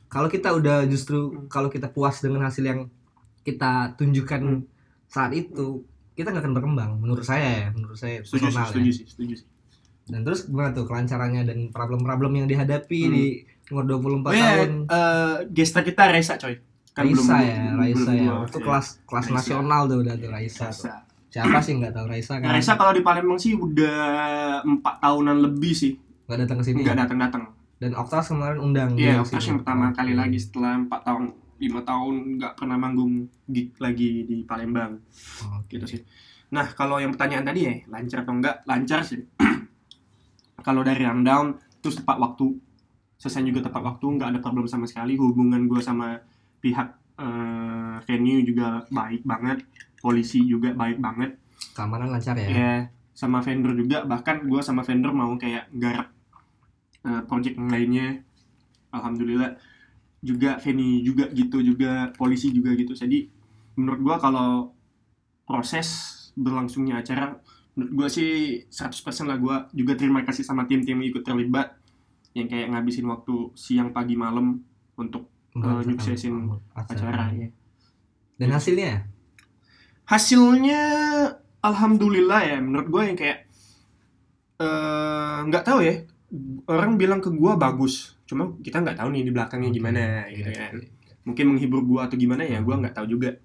kalau 0.08 0.28
kita 0.28 0.50
udah 0.52 0.88
justru 0.88 1.20
Hmm. 1.30 1.48
kalau 1.48 1.68
kita 1.68 1.88
puas 1.88 2.20
dengan 2.20 2.44
hasil 2.44 2.64
yang 2.64 2.80
kita 3.44 3.96
tunjukkan 3.96 4.42
Hmm. 4.42 4.64
saat 5.08 5.32
itu 5.32 5.84
kita 6.16 6.32
nggak 6.32 6.44
akan 6.44 6.54
berkembang 6.56 6.92
menurut 6.98 7.22
saya 7.22 7.46
ya 7.46 7.68
menurut 7.72 7.96
saya 7.96 8.24
setuju 8.24 8.32
sih, 8.32 8.44
personal 8.50 8.66
ya. 8.66 8.72
setuju 8.72 8.92
sih, 8.92 9.06
setuju 9.06 9.34
sih. 9.38 9.48
Dan 10.08 10.24
terus 10.24 10.48
gimana 10.48 10.72
tuh 10.72 10.88
kelancarannya 10.88 11.44
dan 11.44 11.60
problem-problem 11.70 12.32
yang 12.34 12.48
dihadapi 12.48 13.00
Hmm. 13.04 13.12
di 13.12 13.24
umur 13.68 13.84
24 13.86 14.00
Oh 14.24 14.34
iya, 14.34 14.48
tahun? 14.56 14.72
eh, 14.86 15.36
gestar 15.52 15.82
kita 15.82 16.08
Raisa 16.08 16.36
coy. 16.36 16.56
Raisa 16.94 17.36
ya, 17.38 17.62
Raisa 17.74 18.12
ya. 18.12 18.26
gua- 18.34 18.48
Itu 18.48 18.58
iya. 18.58 18.66
kelas 18.66 18.88
kelas 19.04 19.26
Raisa. 19.26 19.36
nasional 19.38 19.82
tuh 19.86 19.98
udah 20.02 20.16
tuh 20.16 20.30
Raisa. 20.30 20.66
tuh. 20.66 20.88
Raisa. 20.88 20.94
Siapa 21.28 21.60
sih 21.60 21.74
nggak 21.76 21.94
tahu 21.94 22.06
Raisa 22.08 22.34
kan? 22.38 22.50
Raisa 22.50 22.74
kalau 22.74 22.92
di 22.92 23.02
Palembang 23.02 23.38
sih 23.38 23.54
udah 23.54 24.00
empat 24.64 24.96
tahunan 24.98 25.38
lebih 25.44 25.72
sih, 25.72 25.94
nggak 26.26 26.38
datang 26.42 26.58
ke 26.58 26.64
sini. 26.66 26.82
nggak 26.82 26.98
datang-datang. 26.98 27.44
Dan 27.78 27.94
Oktas 27.94 28.26
kemarin 28.28 28.58
undang 28.58 28.90
dia 28.92 29.14
Iya, 29.14 29.22
ke 29.22 29.30
Oktas 29.30 29.44
yang 29.46 29.58
pertama 29.62 29.94
kali 29.94 30.14
lagi 30.14 30.38
setelah 30.38 30.74
empat 30.80 31.02
tahun, 31.04 31.24
lima 31.58 31.82
tahun 31.84 32.14
nggak 32.36 32.54
pernah 32.56 32.76
manggung 32.76 33.14
gig 33.46 33.70
lagi 33.78 34.24
di 34.24 34.42
Palembang, 34.42 34.98
Oke. 35.54 35.78
gitu 35.78 35.86
sih. 35.88 36.02
Nah, 36.48 36.72
kalau 36.72 36.98
yang 36.98 37.12
pertanyaan 37.12 37.44
tadi 37.44 37.60
ya, 37.62 37.74
lancar 37.86 38.24
atau 38.24 38.34
enggak? 38.34 38.64
Lancar 38.64 39.04
sih. 39.04 39.22
kalau 40.64 40.82
dari 40.82 41.04
rundown, 41.04 41.54
terus 41.78 41.98
tepat 41.98 42.18
waktu, 42.18 42.56
selesai 43.18 43.44
juga 43.46 43.66
tepat 43.66 43.82
waktu, 43.82 44.06
nggak 44.18 44.30
ada 44.34 44.40
problem 44.40 44.66
sama 44.70 44.86
sekali. 44.86 45.18
Hubungan 45.18 45.66
gue 45.66 45.82
sama 45.82 46.22
pihak 46.62 46.88
eh, 47.18 47.96
venue 48.06 48.42
juga 48.46 48.86
baik 48.90 49.26
banget, 49.26 49.66
polisi 50.02 50.46
juga 50.46 50.74
baik 50.74 51.02
banget. 51.02 51.38
Keamanan 51.74 52.14
lancar 52.14 52.38
ya. 52.38 52.50
ya 52.50 52.74
sama 53.18 53.42
vendor 53.42 53.74
juga 53.74 54.06
bahkan 54.06 54.46
gue 54.46 54.62
sama 54.62 54.86
vendor 54.86 55.10
mau 55.10 55.34
kayak 55.42 55.74
garap 55.74 56.14
eh, 57.02 57.22
project 57.26 57.58
yang 57.58 57.74
lainnya 57.74 58.22
alhamdulillah 58.94 59.58
juga 60.22 60.62
venue 60.62 61.02
juga 61.02 61.26
gitu 61.34 61.58
juga 61.66 62.14
polisi 62.14 62.54
juga 62.54 62.78
gitu 62.78 62.94
jadi 62.94 63.26
menurut 63.74 64.06
gue 64.06 64.16
kalau 64.22 64.70
proses 65.50 65.90
berlangsungnya 66.38 67.02
acara 67.02 67.42
menurut 67.74 68.06
gue 68.06 68.08
sih 68.22 68.32
100% 68.70 69.02
lah 69.26 69.42
gue 69.42 69.58
juga 69.74 69.98
terima 69.98 70.22
kasih 70.22 70.46
sama 70.46 70.70
tim-tim 70.70 71.02
yang 71.02 71.10
ikut 71.10 71.26
terlibat 71.26 71.74
yang 72.38 72.46
kayak 72.46 72.70
ngabisin 72.70 73.10
waktu 73.10 73.34
siang 73.58 73.90
pagi 73.90 74.14
malam 74.14 74.62
untuk 74.94 75.26
Merancangkan 75.58 75.90
nyuksesin 75.90 76.34
acara. 76.72 77.34
ya 77.34 77.50
Dan 78.38 78.50
hasilnya? 78.54 79.10
hasilnya 80.06 80.82
alhamdulillah 81.60 82.42
ya 82.46 82.58
menurut 82.62 82.88
gue 82.88 83.02
yang 83.04 83.18
kayak 83.18 83.40
eh, 84.60 85.38
nggak 85.48 85.64
tahu 85.66 85.80
ya. 85.84 85.96
Orang 86.68 87.00
bilang 87.00 87.24
ke 87.24 87.32
gue 87.32 87.52
bagus 87.56 88.20
cuma 88.28 88.52
kita 88.60 88.84
nggak 88.84 89.00
tahu 89.00 89.10
nih 89.16 89.24
di 89.24 89.32
belakangnya 89.32 89.72
Oke, 89.72 89.78
gimana 89.80 90.02
oke, 90.28 90.36
gitu 90.36 90.52
kan. 90.52 90.74
oke. 90.76 90.88
mungkin 91.28 91.46
menghibur 91.52 91.82
gue 91.84 92.00
atau 92.00 92.16
gimana 92.16 92.44
ya 92.44 92.60
gue 92.60 92.76
nggak 92.76 92.96
tahu 92.96 93.08
juga. 93.10 93.36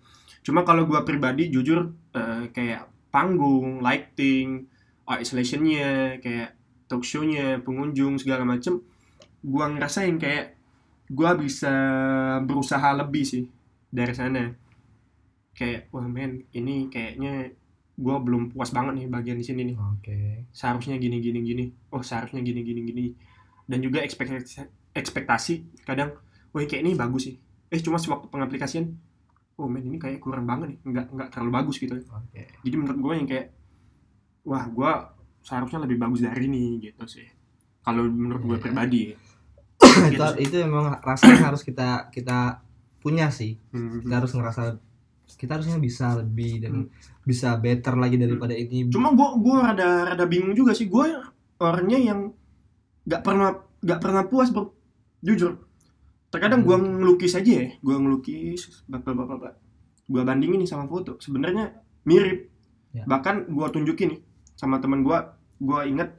Cuma 0.43 0.63
kalau 0.63 0.87
gue 0.87 0.99
pribadi 1.03 1.51
jujur 1.51 1.91
eh, 2.13 2.51
kayak 2.51 2.91
panggung 3.11 3.79
lighting 3.81 4.67
art 5.07 5.23
installationnya 5.23 6.19
kayak 6.19 6.55
talk 6.93 7.01
show-nya 7.01 7.65
pengunjung 7.65 8.21
segala 8.21 8.45
macem 8.45 8.85
gue 9.43 9.65
ngerasa 9.65 10.07
yang 10.07 10.23
kayak 10.23 10.55
gue 11.11 11.31
bisa 11.43 11.75
berusaha 12.47 12.95
lebih 12.95 13.25
sih 13.27 13.45
dari 13.91 14.15
sana. 14.15 14.55
Kayak 15.53 15.93
wah 15.93 16.07
men 16.07 16.47
ini 16.55 16.89
kayaknya 16.89 17.53
gue 17.93 18.17
belum 18.25 18.55
puas 18.55 18.73
banget 18.73 19.03
nih 19.03 19.07
bagian 19.11 19.37
di 19.37 19.45
sini 19.45 19.63
nih. 19.75 19.77
Oke. 19.77 20.19
seharusnya 20.55 20.97
gini 20.97 21.19
gini 21.19 21.41
gini. 21.43 21.65
Oh 21.93 22.01
seharusnya 22.01 22.41
gini 22.41 22.63
gini 22.65 22.81
gini. 22.87 23.05
Dan 23.67 23.83
juga 23.83 24.01
ekspektasi 24.01 24.95
ekspektasi 24.95 25.85
kadang 25.85 26.17
wah 26.55 26.63
kayak 26.65 26.87
ini 26.87 26.95
bagus 26.95 27.29
sih. 27.29 27.37
Eh 27.69 27.83
cuma 27.83 27.99
sewaktu 27.99 28.31
pengaplikasian 28.31 28.95
oh 29.61 29.69
men 29.69 29.85
ini 29.85 29.99
kayak 29.99 30.23
kurang 30.23 30.47
banget 30.49 30.73
nih. 30.73 30.79
Nggak 30.87 31.07
nggak 31.13 31.29
terlalu 31.35 31.51
bagus 31.53 31.77
gitu. 31.83 31.99
Oke. 31.99 32.47
jadi 32.63 32.75
menurut 32.79 32.99
gue 33.03 33.13
yang 33.19 33.29
kayak 33.29 33.47
wah 34.47 34.65
gue 34.71 34.93
seharusnya 35.43 35.79
lebih 35.81 35.99
bagus 35.99 36.21
dari 36.21 36.47
ini 36.47 36.65
gitu 36.81 37.05
sih 37.05 37.27
kalau 37.81 38.07
menurut 38.07 38.43
gue 38.43 38.57
Iya. 38.57 38.63
pribadi 38.63 39.03
itu 39.13 39.19
Gitu 40.09 40.23
sih. 40.25 40.41
itu 40.41 40.57
memang 40.63 40.99
rasanya 41.01 41.39
harus 41.45 41.61
kita 41.61 42.09
kita 42.09 42.63
punya 42.99 43.29
sih. 43.29 43.59
Hmm. 43.69 43.99
Kita 43.99 44.15
harus 44.17 44.31
ngerasa 44.31 44.79
kita 45.33 45.59
harusnya 45.59 45.77
bisa 45.77 46.15
lebih 46.17 46.63
dan 46.63 46.73
Hmm. 46.73 46.89
bisa 47.23 47.55
better 47.57 47.95
lagi 47.95 48.15
daripada 48.15 48.53
ini. 48.53 48.87
cuma 48.87 49.11
gue 49.11 49.29
gue 49.39 49.57
rada 49.57 49.89
rada 50.07 50.25
bingung 50.25 50.53
juga 50.53 50.71
sih 50.71 50.87
gue 50.87 51.07
orangnya 51.59 51.99
yang 51.99 52.21
nggak 53.03 53.23
pernah 53.23 53.51
nggak 53.81 53.99
pernah 53.99 54.23
puas 54.25 54.49
bro 54.49 54.71
jujur 55.19 55.59
terkadang 56.29 56.63
gue 56.63 56.75
ngelukis 56.75 57.35
aja 57.35 57.53
ya 57.57 57.69
gue 57.77 57.95
ngelukis 57.97 58.87
bapak 58.87 59.13
bapak 59.13 59.27
bapak 59.33 59.53
gue 60.05 60.23
bandingin 60.23 60.59
nih 60.59 60.67
sama 60.67 60.87
foto 60.87 61.19
sebenarnya 61.19 61.75
mirip 62.05 62.51
Ya. 62.93 63.03
bahkan 63.05 63.47
gue 63.47 63.67
tunjukin 63.69 64.09
nih 64.11 64.21
sama 64.63 64.79
teman 64.79 65.03
gue 65.03 65.19
gue 65.59 65.81
inget 65.85 66.15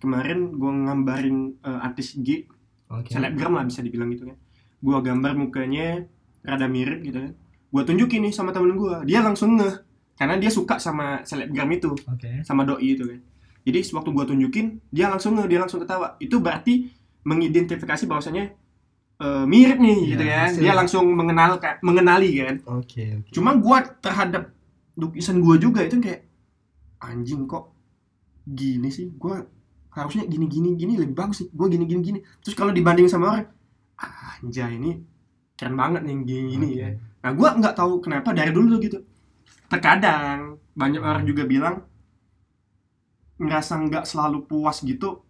kemarin 0.00 0.56
gue 0.56 0.72
ngambarin 0.72 1.36
eh, 1.60 1.84
artis 1.84 2.16
G. 2.16 2.48
Oke. 2.88 3.08
selebgram 3.08 3.52
lah 3.52 3.64
bisa 3.64 3.80
dibilang 3.80 4.08
gitu 4.08 4.28
kan. 4.28 4.36
Gue 4.78 4.96
gambar 4.98 5.32
mukanya 5.32 6.04
rada 6.40 6.64
mirip 6.66 7.00
gitu 7.00 7.20
kan. 7.20 7.32
Gue 7.68 7.82
tunjukin 7.84 8.20
nih 8.20 8.32
sama 8.32 8.52
temen 8.52 8.76
gue 8.76 9.04
dia 9.04 9.20
langsung 9.20 9.56
ngeh. 9.56 9.76
Karena 10.12 10.36
dia 10.36 10.48
suka 10.48 10.76
sama 10.76 11.24
selebgram 11.24 11.68
itu 11.70 11.92
Oke. 12.04 12.44
sama 12.44 12.64
doi 12.64 12.92
itu 12.92 13.04
kan. 13.04 13.20
Jadi 13.62 13.78
sewaktu 13.80 14.10
gue 14.10 14.24
tunjukin 14.26 14.66
dia 14.88 15.08
langsung 15.08 15.36
nge 15.36 15.48
dia 15.48 15.60
langsung 15.60 15.80
ketawa. 15.80 16.16
Itu 16.16 16.40
berarti 16.40 16.92
mengidentifikasi 17.24 18.04
bahwasanya 18.04 18.44
eh, 19.22 19.44
mirip 19.46 19.78
nih 19.78 19.96
Iya, 19.96 20.10
gitu 20.10 20.24
kan. 20.26 20.48
hasil- 20.50 20.60
dia 20.60 20.72
langsung 20.74 21.04
mengenal 21.08 21.50
mengenali 21.80 22.28
kan. 22.36 22.56
Oke, 22.76 23.22
oke. 23.22 23.30
cuma 23.32 23.56
gua 23.56 23.80
terhadap 23.80 24.52
lukisan 24.98 25.40
gua 25.40 25.56
juga 25.56 25.80
itu 25.80 25.96
kayak 25.96 26.28
anjing 27.00 27.48
kok 27.48 27.71
gini 28.46 28.88
sih 28.90 29.10
gua 29.14 29.42
harusnya 29.92 30.24
gini 30.26 30.46
gini 30.48 30.74
gini 30.74 30.94
lebih 30.98 31.14
bagus 31.14 31.44
sih 31.44 31.48
gua 31.52 31.68
gini 31.68 31.84
gini 31.86 32.00
gini 32.02 32.18
terus 32.42 32.54
kalau 32.56 32.72
dibanding 32.72 33.06
sama 33.06 33.26
orang 33.38 33.46
anjay 34.42 34.76
ini 34.76 34.98
keren 35.54 35.76
banget 35.78 36.02
nih 36.02 36.16
gini 36.26 36.46
gini 36.56 36.66
Oke. 36.74 36.80
ya 36.80 36.88
nah 37.22 37.30
gua 37.36 37.48
nggak 37.54 37.74
tahu 37.78 38.02
kenapa 38.02 38.34
dari 38.34 38.50
dulu 38.50 38.76
tuh 38.76 38.80
gitu 38.82 38.98
terkadang 39.70 40.58
banyak 40.74 41.00
orang 41.00 41.24
juga 41.24 41.44
bilang 41.46 41.86
ngerasa 43.42 43.72
nggak 43.88 44.04
selalu 44.06 44.46
puas 44.46 44.80
gitu 44.84 45.22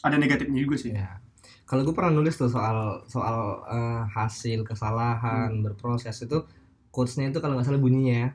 ada 0.00 0.16
negatifnya 0.16 0.60
juga 0.64 0.76
sih 0.80 0.92
Ya. 0.94 1.20
Kalau 1.68 1.86
gue 1.86 1.94
pernah 1.94 2.10
nulis 2.10 2.34
tuh 2.34 2.50
soal 2.50 3.06
soal 3.06 3.62
eh, 3.70 4.02
hasil 4.10 4.66
kesalahan 4.66 5.54
Hmm. 5.54 5.62
berproses 5.62 6.18
itu 6.18 6.42
quotes-nya 6.90 7.30
itu 7.30 7.38
kalau 7.38 7.54
nggak 7.54 7.66
salah 7.70 7.78
bunyinya 7.78 8.34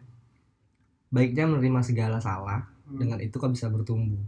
baiknya 1.11 1.43
menerima 1.47 1.79
segala 1.83 2.17
salah 2.23 2.63
Hmm, 2.85 3.01
dengan 3.01 3.17
itu 3.17 3.35
kau 3.35 3.49
bisa 3.49 3.65
bertumbuh. 3.67 4.21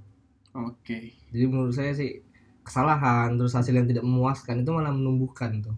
oke 0.52 0.98
Jadi 1.30 1.46
menurut 1.46 1.74
saya 1.74 1.94
sih 1.94 2.26
kesalahan 2.66 3.38
terus 3.38 3.54
hasil 3.54 3.72
yang 3.72 3.88
tidak 3.88 4.04
memuaskan 4.04 4.66
itu 4.66 4.72
malah 4.74 4.92
menumbuhkan 4.92 5.62
tuh 5.62 5.78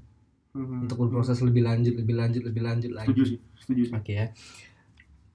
Hmm, 0.49 0.89
untuk 0.89 1.05
berproses 1.05 1.37
lebih 1.45 1.61
lanjut 1.61 1.93
lebih 1.93 2.17
lanjut 2.17 2.41
lebih 2.41 2.65
lanjut 2.65 2.89
lagi. 2.89 3.13
setuju 3.13 3.23
sih 3.29 3.39
setuju 3.61 3.81
sih 3.85 3.93
Oke 3.93 4.11
ya. 4.17 4.25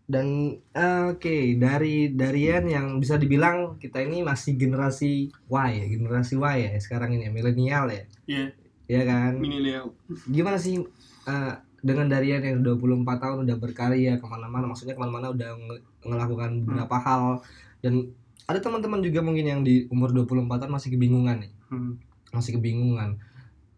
Dan 0.05 0.27
eh, 0.75 1.03
oke 1.17 1.37
dari 1.57 2.13
Darian 2.13 2.65
yang 2.69 2.87
bisa 3.01 3.17
dibilang 3.17 3.81
kita 3.81 4.05
ini 4.05 4.21
masih 4.21 4.53
generasi 4.59 5.33
Y 5.49 5.69
ya, 5.71 5.85
generasi 5.89 6.37
Y 6.37 6.57
ya 6.67 6.71
sekarang 6.77 7.17
ini 7.17 7.25
ya, 7.25 7.33
milenial 7.33 7.87
ya. 7.89 8.05
Iya. 8.29 8.47
Iya 8.85 9.03
kan? 9.07 9.33
milenial 9.41 9.97
Gimana 10.29 10.59
sih 10.61 10.83
eh, 11.25 11.55
dengan 11.85 12.09
Darian 12.09 12.41
yang 12.41 12.65
24 12.65 12.81
tahun 13.21 13.37
udah 13.45 13.57
berkarya 13.61 14.17
ke 14.17 14.25
mana-mana, 14.25 14.65
maksudnya 14.65 14.97
ke 14.97 15.01
mana-mana 15.01 15.29
udah 15.29 15.53
nge- 15.53 15.85
ngelakukan 16.03 16.51
beberapa 16.65 16.97
hal. 16.97 17.45
Dan 17.85 18.09
ada 18.45 18.57
teman-teman 18.57 19.05
juga 19.05 19.21
mungkin 19.21 19.45
yang 19.45 19.61
di 19.61 19.85
umur 19.93 20.09
24 20.11 20.65
tahun 20.65 20.73
masih 20.73 20.97
kebingungan 20.97 21.45
nih, 21.45 21.53
Hmm, 21.69 22.01
masih 22.33 22.57
kebingungan. 22.57 23.21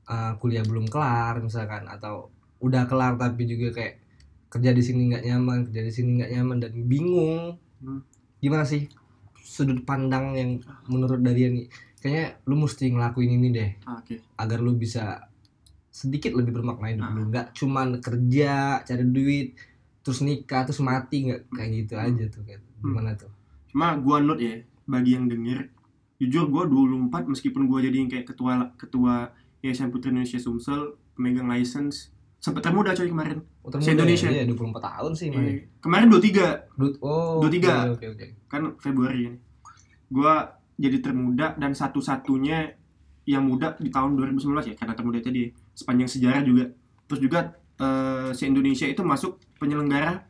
Eh, 0.07 0.33
kuliah 0.39 0.63
belum 0.63 0.87
kelar 0.87 1.43
misalkan 1.43 1.83
atau 1.87 2.31
udah 2.63 2.87
kelar 2.87 3.19
tapi 3.19 3.43
juga 3.43 3.75
kayak 3.75 3.99
kerja 4.47 4.71
di 4.71 4.83
sini 4.83 5.11
nggak 5.11 5.27
nyaman, 5.27 5.59
kerja 5.67 5.83
di 5.83 5.93
sini 5.93 6.11
nggak 6.23 6.31
nyaman 6.31 6.57
dan 6.63 6.73
bingung. 6.87 7.59
Hmm. 7.83 8.01
Gimana 8.39 8.63
sih 8.63 8.87
sudut 9.37 9.83
pandang 9.83 10.39
yang 10.39 10.51
menurut 10.87 11.19
Darian 11.19 11.59
nih? 11.59 11.67
Kayaknya 11.99 12.39
lu 12.47 12.55
mesti 12.55 12.87
ngelakuin 12.87 13.35
ini 13.35 13.49
deh. 13.51 13.71
Ah, 13.83 13.99
oke. 13.99 14.15
Agar 14.39 14.63
lu 14.63 14.79
bisa 14.79 15.27
sedikit 15.97 16.33
lebih 16.35 16.53
bermakna 16.53 16.87
hidup 16.91 17.03
Ah. 17.03 17.11
lu 17.11 17.23
nggak 17.27 17.47
cuman 17.53 17.89
kerja 17.99 18.53
cari 18.83 19.05
duit 19.07 19.57
terus 19.99 20.21
nikah 20.21 20.63
terus 20.63 20.79
mati 20.79 21.25
nggak 21.25 21.49
kayak 21.49 21.71
gitu 21.75 21.95
Hmm. 21.95 22.05
aja 22.07 22.25
tuh 22.29 22.43
kayak 22.43 22.61
gimana 22.79 23.11
tuh 23.15 23.33
cuma 23.67 23.97
gua 23.97 24.21
note 24.21 24.39
ya 24.39 24.55
bagi 24.85 25.11
yang 25.13 25.27
denger 25.27 25.73
jujur 26.17 26.45
gua 26.47 26.65
24 26.65 27.25
meskipun 27.27 27.65
gua 27.65 27.81
jadi 27.81 27.97
yang 27.97 28.09
kayak 28.09 28.27
ketua 28.27 28.53
ketua 28.77 29.33
Yayasan 29.59 29.89
Putri 29.89 30.13
Indonesia 30.13 30.37
Sumsel 30.37 30.81
pemegang 31.13 31.49
license 31.49 32.13
sempat 32.39 32.61
termuda 32.63 32.93
coy 32.93 33.09
kemarin 33.09 33.41
oh, 33.65 33.73
Se 33.75 33.91
Indonesia. 33.91 34.29
ya 34.29 34.45
24 34.45 34.79
tahun 34.79 35.13
sih. 35.17 35.27
Eh, 35.29 35.67
kemarin 35.79 36.07
23 36.07 36.69
Dut- 36.71 37.01
oh 37.01 37.41
23. 37.41 37.91
oke 37.91 38.07
oke 38.07 38.07
oke. 38.13 38.27
kan 38.47 38.63
Februari 38.77 39.21
ini 39.25 39.39
gua 40.07 40.47
jadi 40.77 41.01
termuda 41.01 41.57
dan 41.57 41.73
satu-satunya 41.73 42.77
yang 43.25 43.43
muda 43.43 43.75
di 43.75 43.89
tahun 43.89 44.15
2019 44.15 44.45
ya 44.63 44.77
karena 44.77 44.95
termuda 44.95 45.19
tadi 45.19 45.51
sepanjang 45.77 46.09
sejarah 46.09 46.41
juga 46.41 46.73
terus 47.05 47.21
juga 47.21 47.53
eh, 47.77 48.33
se 48.33 48.49
Indonesia 48.49 48.89
itu 48.89 49.05
masuk 49.05 49.37
penyelenggara 49.61 50.25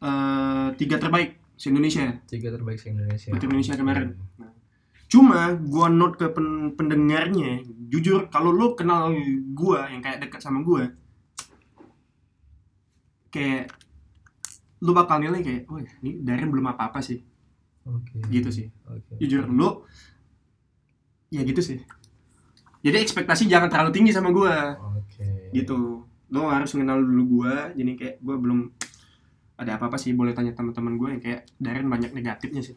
eh, 0.00 0.68
tiga 0.80 0.96
terbaik 0.96 1.36
se 1.60 1.68
Indonesia 1.68 2.16
tiga 2.24 2.48
terbaik 2.50 2.80
se 2.80 2.88
Indonesia 2.90 3.30
Putri 3.30 3.46
Indonesia 3.52 3.76
kemarin. 3.76 4.16
Cuma 5.12 5.52
gua 5.60 5.92
note 5.92 6.16
ke 6.16 6.32
pen- 6.32 6.72
pendengarnya, 6.72 7.60
jujur 7.92 8.32
kalau 8.32 8.48
lo 8.48 8.72
kenal 8.72 9.12
gua 9.52 9.92
yang 9.92 10.00
kayak 10.00 10.24
dekat 10.24 10.40
sama 10.40 10.64
gua, 10.64 10.88
kayak 13.28 13.68
lu 14.80 14.96
bakal 14.96 15.20
nilai 15.20 15.44
kayak, 15.44 15.68
oh 15.68 15.76
ini 16.00 16.24
Darren 16.24 16.48
belum 16.48 16.64
apa-apa 16.72 17.04
sih, 17.04 17.20
oke 17.84 18.24
gitu 18.32 18.48
sih. 18.48 18.72
oke 18.88 19.20
Jujur 19.20 19.52
lu, 19.52 19.84
ya 21.28 21.44
gitu 21.44 21.60
sih. 21.60 21.84
Jadi 22.82 22.96
ekspektasi 22.98 23.46
jangan 23.46 23.70
terlalu 23.70 23.90
tinggi 23.94 24.10
sama 24.10 24.34
gua, 24.34 24.74
oke 24.98 25.54
gitu. 25.54 26.02
Lo 26.28 26.48
harus 26.48 26.72
kenal 26.72 26.98
dulu 26.98 27.40
gua, 27.40 27.70
jadi 27.72 27.92
kayak 27.94 28.14
gua 28.18 28.36
belum 28.36 28.60
ada 29.56 29.78
apa-apa 29.78 29.94
sih. 29.94 30.12
Boleh 30.12 30.34
tanya 30.34 30.50
teman-teman 30.50 30.98
gua 30.98 31.08
yang 31.14 31.22
kayak 31.22 31.46
Darren 31.62 31.86
banyak 31.86 32.10
negatifnya 32.10 32.58
sih, 32.58 32.74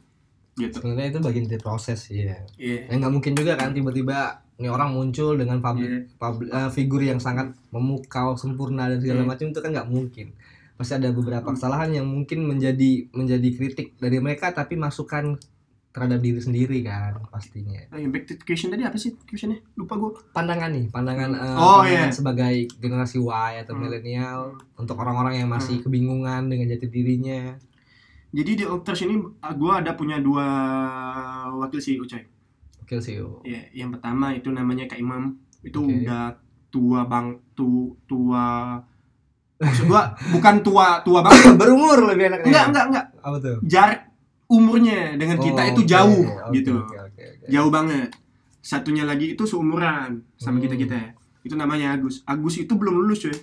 gitu. 0.56 0.78
sebenarnya 0.78 1.10
itu 1.10 1.20
bagian 1.20 1.46
dari 1.50 1.60
proses 1.60 2.00
sih 2.06 2.22
ya 2.24 2.38
Iya. 2.56 2.88
ya 2.88 2.94
nggak 2.96 3.12
mungkin 3.12 3.34
juga 3.34 3.58
kan 3.58 3.74
tiba-tiba 3.74 4.40
nih 4.56 4.72
orang 4.72 4.96
muncul 4.96 5.36
dengan 5.36 5.60
public, 5.60 5.90
Iya. 5.90 6.00
public- 6.16 6.52
eh, 6.54 6.70
figur 6.72 7.02
yang 7.04 7.20
sangat 7.20 7.52
memukau 7.74 8.40
sempurna 8.40 8.88
dan 8.88 9.04
segala 9.04 9.26
Iya. 9.26 9.28
macam 9.28 9.46
itu 9.52 9.60
kan 9.60 9.72
nggak 9.76 9.90
mungkin 9.90 10.28
pasti 10.76 10.94
ada 10.96 11.08
beberapa 11.10 11.56
kesalahan 11.56 11.92
yang 11.92 12.08
mungkin 12.08 12.44
menjadi 12.44 13.08
menjadi 13.16 13.50
kritik 13.52 13.96
dari 13.96 14.20
mereka 14.20 14.52
tapi 14.52 14.76
masukan 14.76 15.40
terhadap 15.96 16.20
diri 16.20 16.36
sendiri 16.38 16.84
kan 16.84 17.24
pastinya 17.26 17.80
yang 17.90 18.12
back 18.12 18.28
to 18.28 18.36
question 18.38 18.68
tadi 18.68 18.84
apa 18.84 19.00
sih 19.00 19.16
questionnya? 19.18 19.64
Lupa 19.74 19.96
gue. 19.96 20.12
pandangan 20.30 20.68
nih 20.68 20.92
pandangan 20.92 21.32
eh, 21.32 21.56
Oh, 21.56 21.80
pandangan 21.80 21.88
iya. 21.88 22.12
sebagai 22.12 22.54
generasi 22.76 23.18
Y 23.18 23.32
atau 23.58 23.72
Hmm. 23.72 23.82
milenial 23.82 24.42
untuk 24.76 24.96
orang-orang 24.96 25.40
yang 25.40 25.48
masih 25.48 25.80
kebingungan 25.80 26.46
dengan 26.46 26.68
jati 26.70 26.86
dirinya 26.86 27.56
Jadi 28.30 28.52
di 28.54 28.66
Octars 28.66 29.00
ini 29.02 29.16
gue 29.32 29.72
ada 29.72 29.96
punya 29.96 30.20
dua 30.20 30.44
wakil 31.56 31.80
CEO 31.80 32.04
coy. 32.04 32.20
oke 32.78 32.96
sih 33.00 33.16
oh. 33.18 33.40
Ya, 33.42 33.64
yang 33.74 33.90
pertama 33.90 34.30
itu 34.30 34.52
namanya 34.52 34.86
Kak 34.86 35.00
Imam. 35.00 35.40
Itu 35.62 35.80
Oke. 35.82 36.04
udah 36.04 36.36
tua 36.68 37.08
bang 37.08 37.28
tu, 37.54 37.96
tua 38.04 38.76
maksud 39.56 39.88
gua 39.88 40.12
bukan 40.30 40.60
tua 40.60 41.00
tua 41.02 41.24
banget. 41.24 41.56
berumur 41.62 42.04
lebih 42.06 42.28
enaknya 42.28 42.46
enggak, 42.46 42.66
enggak, 42.68 42.86
enggak. 42.86 43.06
apa 43.18 43.38
tuh 43.40 43.58
Jarak 43.64 44.00
umurnya 44.46 45.16
dengan 45.16 45.38
kita 45.38 45.62
Oh, 45.62 45.70
itu 45.74 45.82
jauh 45.84 46.24
oke, 46.26 46.54
gitu. 46.54 46.74
oke, 46.78 46.96
oke, 46.96 47.22
oke. 47.22 47.46
Jauh 47.50 47.72
banget. 47.72 48.10
Satunya 48.60 49.04
lagi 49.04 49.34
itu 49.34 49.44
seumuran 49.44 50.26
sama 50.36 50.58
Hmm. 50.58 50.64
kita-kita 50.66 50.96
ya. 50.96 51.10
Itu 51.42 51.54
namanya 51.54 51.94
Agus. 51.94 52.22
Agus 52.24 52.58
itu 52.58 52.74
belum 52.74 52.96
lulus 53.00 53.22
coy. 53.22 53.36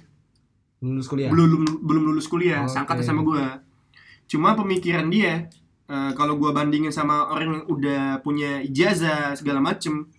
lulus 0.83 1.07
kuliah 1.07 1.31
belum 1.31 1.63
belum 1.79 2.03
lulus 2.11 2.27
kuliah 2.27 2.67
Oke. 2.67 2.75
sangkatan 2.75 3.07
sama 3.07 3.23
gua 3.23 3.63
cuma 4.27 4.59
pemikiran 4.59 5.07
dia 5.07 5.47
eh, 5.87 6.11
kalau 6.19 6.35
gua 6.35 6.51
bandingin 6.51 6.91
sama 6.91 7.31
orang 7.31 7.55
yang 7.55 7.65
udah 7.71 8.03
punya 8.19 8.59
ijazah 8.59 9.39
segala 9.39 9.63
macem 9.63 10.11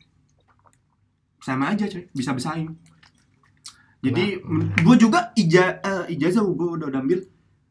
sama 1.44 1.76
aja 1.76 1.84
coy 1.84 2.08
bisa 2.16 2.32
bersaing 2.32 2.72
jadi 4.00 4.40
Nah, 4.40 4.72
gua 4.84 4.96
juga 4.96 5.20
ija 5.36 5.80
eh, 5.80 6.16
ijazah 6.16 6.48
gua 6.48 6.80
udah, 6.80 6.88
udah 6.88 7.00
ambil 7.02 7.20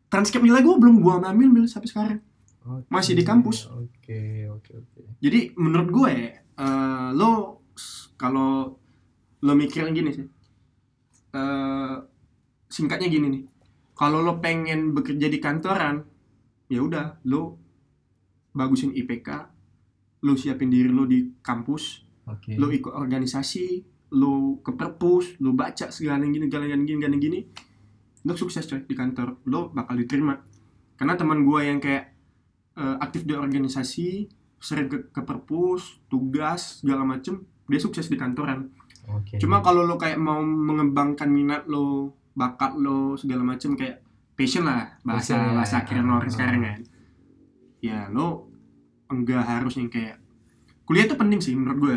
transkrip 0.09 0.45
nilai 0.45 0.61
gua 0.61 0.77
belum 0.77 1.01
gua 1.01 1.25
ambil 1.25 1.49
ambil 1.49 1.65
sampai 1.65 1.89
sekarang 1.89 2.21
Oke, 2.63 2.87
masih 2.91 3.19
di 3.19 3.27
kampus. 3.27 3.67
Oke, 3.75 4.47
oke, 4.47 4.71
oke. 4.79 5.01
jadi 5.19 5.51
menurut 5.59 5.89
gue 5.91 6.15
eh, 6.39 7.09
lo 7.15 7.63
kalau 8.15 8.79
lo 9.43 9.53
mikirin 9.59 9.91
gini 9.91 10.11
sih 10.15 10.27
eh, 11.35 11.97
singkatnya 12.71 13.09
gini 13.11 13.27
nih 13.29 13.43
kalau 13.99 14.23
lo 14.23 14.39
pengen 14.39 14.95
bekerja 14.95 15.27
di 15.27 15.39
kantoran 15.43 16.01
ya 16.71 16.81
udah 16.81 17.21
lo 17.29 17.59
bagusin 18.55 18.95
IPK 18.95 19.29
lo 20.23 20.39
siapin 20.39 20.71
diri 20.71 20.89
lo 20.89 21.05
di 21.05 21.43
kampus 21.43 22.07
Oke. 22.31 22.55
lo 22.55 22.71
ikut 22.71 22.95
organisasi 22.95 23.67
lo 24.15 24.63
ke 24.63 24.73
perpus 24.77 25.41
lo 25.43 25.57
baca 25.57 25.91
segala 25.91 26.23
yang 26.23 26.33
gini 26.37 26.47
segala 26.47 26.65
yang 26.71 26.85
gini 26.87 26.99
segala 27.03 27.13
yang 27.19 27.25
gini 27.25 27.41
lo 28.23 28.33
sukses 28.39 28.65
coy 28.71 28.87
di 28.87 28.95
kantor 28.95 29.43
lo 29.51 29.75
bakal 29.75 29.99
diterima 29.99 30.39
karena 30.95 31.19
teman 31.19 31.43
gue 31.43 31.61
yang 31.67 31.83
kayak 31.83 32.12
eh, 32.75 32.97
aktif 32.99 33.23
di 33.23 33.35
organisasi 33.35 34.09
sering 34.57 34.87
ke, 34.87 34.99
ke 35.11 35.21
perpus 35.23 35.99
tugas 36.07 36.81
segala 36.81 37.03
macem 37.03 37.43
dia 37.67 37.79
sukses 37.79 38.07
di 38.07 38.15
kantoran 38.15 38.71
Oke. 39.11 39.37
cuma 39.37 39.59
kalau 39.59 39.83
lo 39.83 39.99
kayak 39.99 40.17
mau 40.17 40.39
mengembangkan 40.39 41.27
minat 41.27 41.67
lo 41.67 42.15
bakat 42.33 42.79
lo 42.79 43.19
segala 43.19 43.43
macem 43.43 43.75
kayak 43.75 44.01
passion 44.33 44.65
lah 44.65 44.97
bahasa 45.03 45.35
Passion, 45.35 45.41
ya. 45.43 45.53
bahasa 45.59 45.75
akhirnya 45.83 46.05
orang 46.07 46.31
Ah. 46.31 46.35
sekarang 46.35 46.61
kan 46.63 46.81
ya 47.83 47.99
lo 48.09 48.49
enggak 49.11 49.43
harus 49.43 49.75
yang 49.77 49.91
kayak 49.91 50.17
kuliah 50.87 51.05
itu 51.05 51.17
penting 51.19 51.41
sih 51.43 51.53
menurut 51.53 51.79
gue 51.79 51.97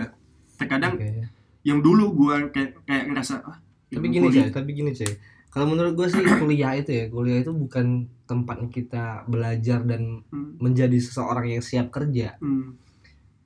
terkadang 0.58 0.98
Oke. 0.98 1.30
yang 1.64 1.80
dulu 1.80 2.12
gue 2.14 2.36
kayak 2.50 2.82
kayak 2.84 3.06
ngerasa 3.10 3.46
ah, 3.46 3.58
Tapi 3.86 4.12
gini, 4.12 4.28
Cay, 4.28 4.50
tapi 4.52 4.70
gini, 4.76 4.92
Cay. 4.92 5.08
Kalau 5.56 5.72
menurut 5.72 5.96
gue 5.96 6.08
sih 6.12 6.20
kuliah 6.20 6.76
itu 6.76 6.92
ya, 6.92 7.06
kuliah 7.08 7.40
itu 7.40 7.56
bukan 7.56 8.04
tempat 8.28 8.60
kita 8.68 9.24
belajar 9.26 9.88
dan 9.88 10.20
Hmm, 10.28 10.60
menjadi 10.60 11.00
seseorang 11.00 11.48
yang 11.48 11.64
siap 11.64 11.88
kerja. 11.90 12.36
hmm, 12.44 12.76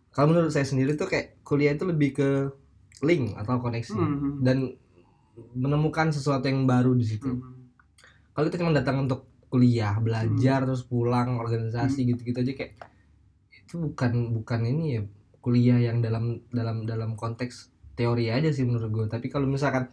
Kalau 0.10 0.34
menurut 0.34 0.50
saya 0.50 0.66
sendiri 0.66 0.98
tuh 0.98 1.06
kayak 1.06 1.38
kuliah 1.46 1.78
itu 1.78 1.86
lebih 1.86 2.18
ke 2.18 2.30
link 3.06 3.38
atau 3.38 3.62
koneksi. 3.62 3.94
hmm, 3.94 4.42
Dan 4.42 4.74
menemukan 5.56 6.10
sesuatu 6.10 6.50
yang 6.50 6.66
baru 6.66 6.92
di 6.92 7.06
situ 7.08 7.30
Hmm. 7.30 7.72
kalau 8.34 8.46
kita 8.48 8.60
cuma 8.60 8.76
datang 8.76 9.08
untuk 9.08 9.24
kuliah 9.48 9.96
belajar 9.98 10.62
terus 10.62 10.84
pulang 10.84 11.40
organisasi 11.40 12.06
gitu-gitu 12.06 12.44
aja 12.44 12.54
kayak 12.54 12.74
itu 13.50 13.80
bukan 13.80 14.36
bukan 14.36 14.60
ini 14.68 14.86
ya 14.94 15.02
kuliah 15.40 15.80
yang 15.80 16.04
dalam 16.04 16.44
dalam 16.52 16.84
dalam 16.84 17.16
konteks 17.16 17.72
teori 17.96 18.28
aja 18.28 18.52
sih 18.52 18.68
menurut 18.68 18.92
gue 18.92 19.06
tapi 19.08 19.32
kalau 19.32 19.48
misalkan 19.48 19.88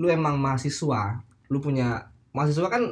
lu 0.00 0.08
emang 0.08 0.40
mahasiswa 0.40 1.20
lu 1.48 1.58
punya 1.58 2.04
mahasiswa 2.30 2.68
kan 2.68 2.82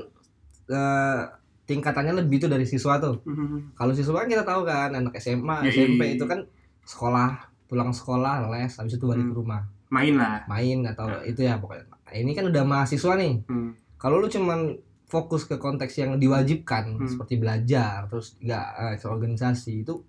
eh, 0.66 1.20
tingkatannya 1.64 2.14
lebih 2.16 2.38
tuh 2.38 2.50
dari 2.50 2.62
siswa 2.62 2.96
tuh 2.96 3.18
Hmm. 3.22 3.70
kalau 3.72 3.90
siswa 3.90 4.16
kan 4.16 4.28
kita 4.28 4.42
tahu 4.42 4.62
kan 4.62 4.90
anak 4.92 5.14
SMA 5.16 5.62
Ya, 5.62 5.70
SMP 5.70 6.02
iya. 6.04 6.14
itu 6.14 6.24
kan 6.24 6.40
sekolah 6.82 7.30
pulang 7.66 7.90
sekolah 7.90 8.46
les 8.48 8.70
habis 8.72 8.94
itu 8.94 9.04
balik 9.04 9.22
Hmm. 9.22 9.32
ke 9.32 9.36
rumah 9.36 9.62
main 9.88 10.14
lah 10.14 10.42
main 10.46 10.82
atau 10.84 11.06
itu 11.22 11.40
ya 11.40 11.58
pokoknya 11.58 11.86
Nah, 12.06 12.14
ini 12.14 12.32
kan 12.32 12.46
udah 12.46 12.62
mahasiswa 12.62 13.12
nih 13.14 13.34
Hmm. 13.44 13.74
kalau 13.96 14.18
lu 14.18 14.26
cuman 14.26 14.78
fokus 15.06 15.42
ke 15.42 15.54
konteks 15.56 15.94
yang 15.96 16.14
diwajibkan 16.16 16.96
Hmm. 16.96 17.06
seperti 17.06 17.34
belajar 17.36 18.06
terus 18.06 18.38
nggak 18.38 18.66
eh, 18.94 19.04
organisasi 19.04 19.82
itu 19.82 20.02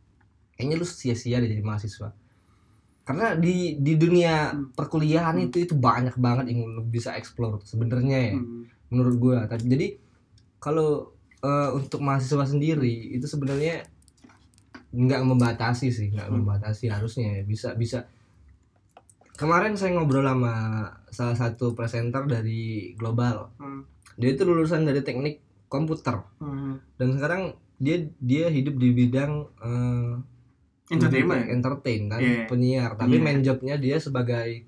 kayaknya 0.54 0.76
lu 0.76 0.86
sia-sia 0.86 1.38
deh 1.38 1.46
jadi 1.48 1.62
mahasiswa 1.62 2.14
karena 3.08 3.40
di 3.40 3.80
di 3.80 3.96
dunia 3.96 4.52
Hmm. 4.52 4.76
perkuliahan 4.76 5.40
Hmm. 5.40 5.46
itu 5.48 5.64
itu 5.64 5.74
banyak 5.74 6.20
banget 6.20 6.52
yang 6.52 6.68
lu 6.68 6.84
bisa 6.84 7.16
explore 7.16 7.64
sebenarnya 7.64 8.18
ya 8.20 8.36
Hmm. 8.36 8.68
menurut 8.92 9.16
gua 9.16 9.38
tapi 9.48 9.64
jadi 9.66 9.88
kalau 10.60 11.16
eh, 11.38 11.70
untuk 11.72 12.04
mahasiswa 12.04 12.44
sendiri 12.44 13.16
itu 13.16 13.24
sebenarnya 13.24 13.88
nggak 14.92 15.22
membatasi 15.24 15.88
sih 15.88 16.12
nggak 16.12 16.28
Hmm. 16.28 16.44
membatasi 16.44 16.92
harusnya 16.92 17.40
ya. 17.40 17.44
bisa 17.46 17.70
bisa 17.74 18.00
kemarin 19.38 19.78
saya 19.78 19.94
ngobrol 19.94 20.26
sama 20.26 20.54
salah 21.08 21.38
satu 21.38 21.72
presenter 21.72 22.26
dari 22.26 22.92
global 22.98 23.54
Hmm. 23.56 23.86
dia 24.18 24.34
itu 24.34 24.44
lulusan 24.44 24.84
dari 24.84 25.00
teknik 25.00 25.40
komputer 25.70 26.26
Hmm. 26.42 26.82
dan 26.98 27.08
sekarang 27.16 27.42
dia 27.78 28.02
dia 28.18 28.50
hidup 28.50 28.76
di 28.76 28.90
bidang 28.92 29.32
eh, 29.62 30.12
entertainment 30.90 31.44
ya? 31.44 31.52
entertain 31.52 32.02
kan 32.08 32.20
Iya. 32.20 32.44
penyiar. 32.48 32.92
Tapi 32.96 33.16
Iya. 33.16 33.24
main 33.24 33.40
jobnya 33.42 33.76
dia 33.76 33.98
sebagai 33.98 34.64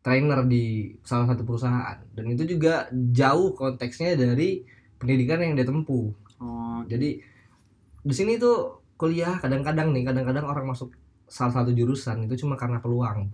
trainer 0.00 0.40
di 0.44 0.64
salah 1.02 1.26
satu 1.26 1.42
perusahaan. 1.42 1.98
Dan 2.12 2.30
itu 2.30 2.46
juga 2.48 2.86
jauh 2.92 3.52
konteksnya 3.52 4.14
dari 4.14 4.62
pendidikan 4.96 5.38
yang 5.38 5.54
dia 5.54 5.64
tempuh. 5.64 6.10
Oh 6.38 6.80
jadi 6.84 7.18
di 8.00 8.14
sini 8.14 8.36
tuh 8.36 8.82
kuliah 8.94 9.36
kadang-kadang 9.36 9.90
nih 9.90 10.04
kadang-kadang 10.04 10.46
orang 10.46 10.66
masuk 10.66 10.94
salah 11.26 11.50
satu 11.52 11.70
jurusan 11.70 12.24
itu 12.24 12.38
cuma 12.38 12.54
karena 12.54 12.78
peluang. 12.78 13.26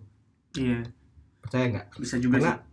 Iya. 0.57 0.81
Percaya 1.41 1.65
nggak? 1.69 1.87
Bisa 1.97 2.17
juga 2.17 2.39
karena 2.39 2.53
sih. 2.57 2.71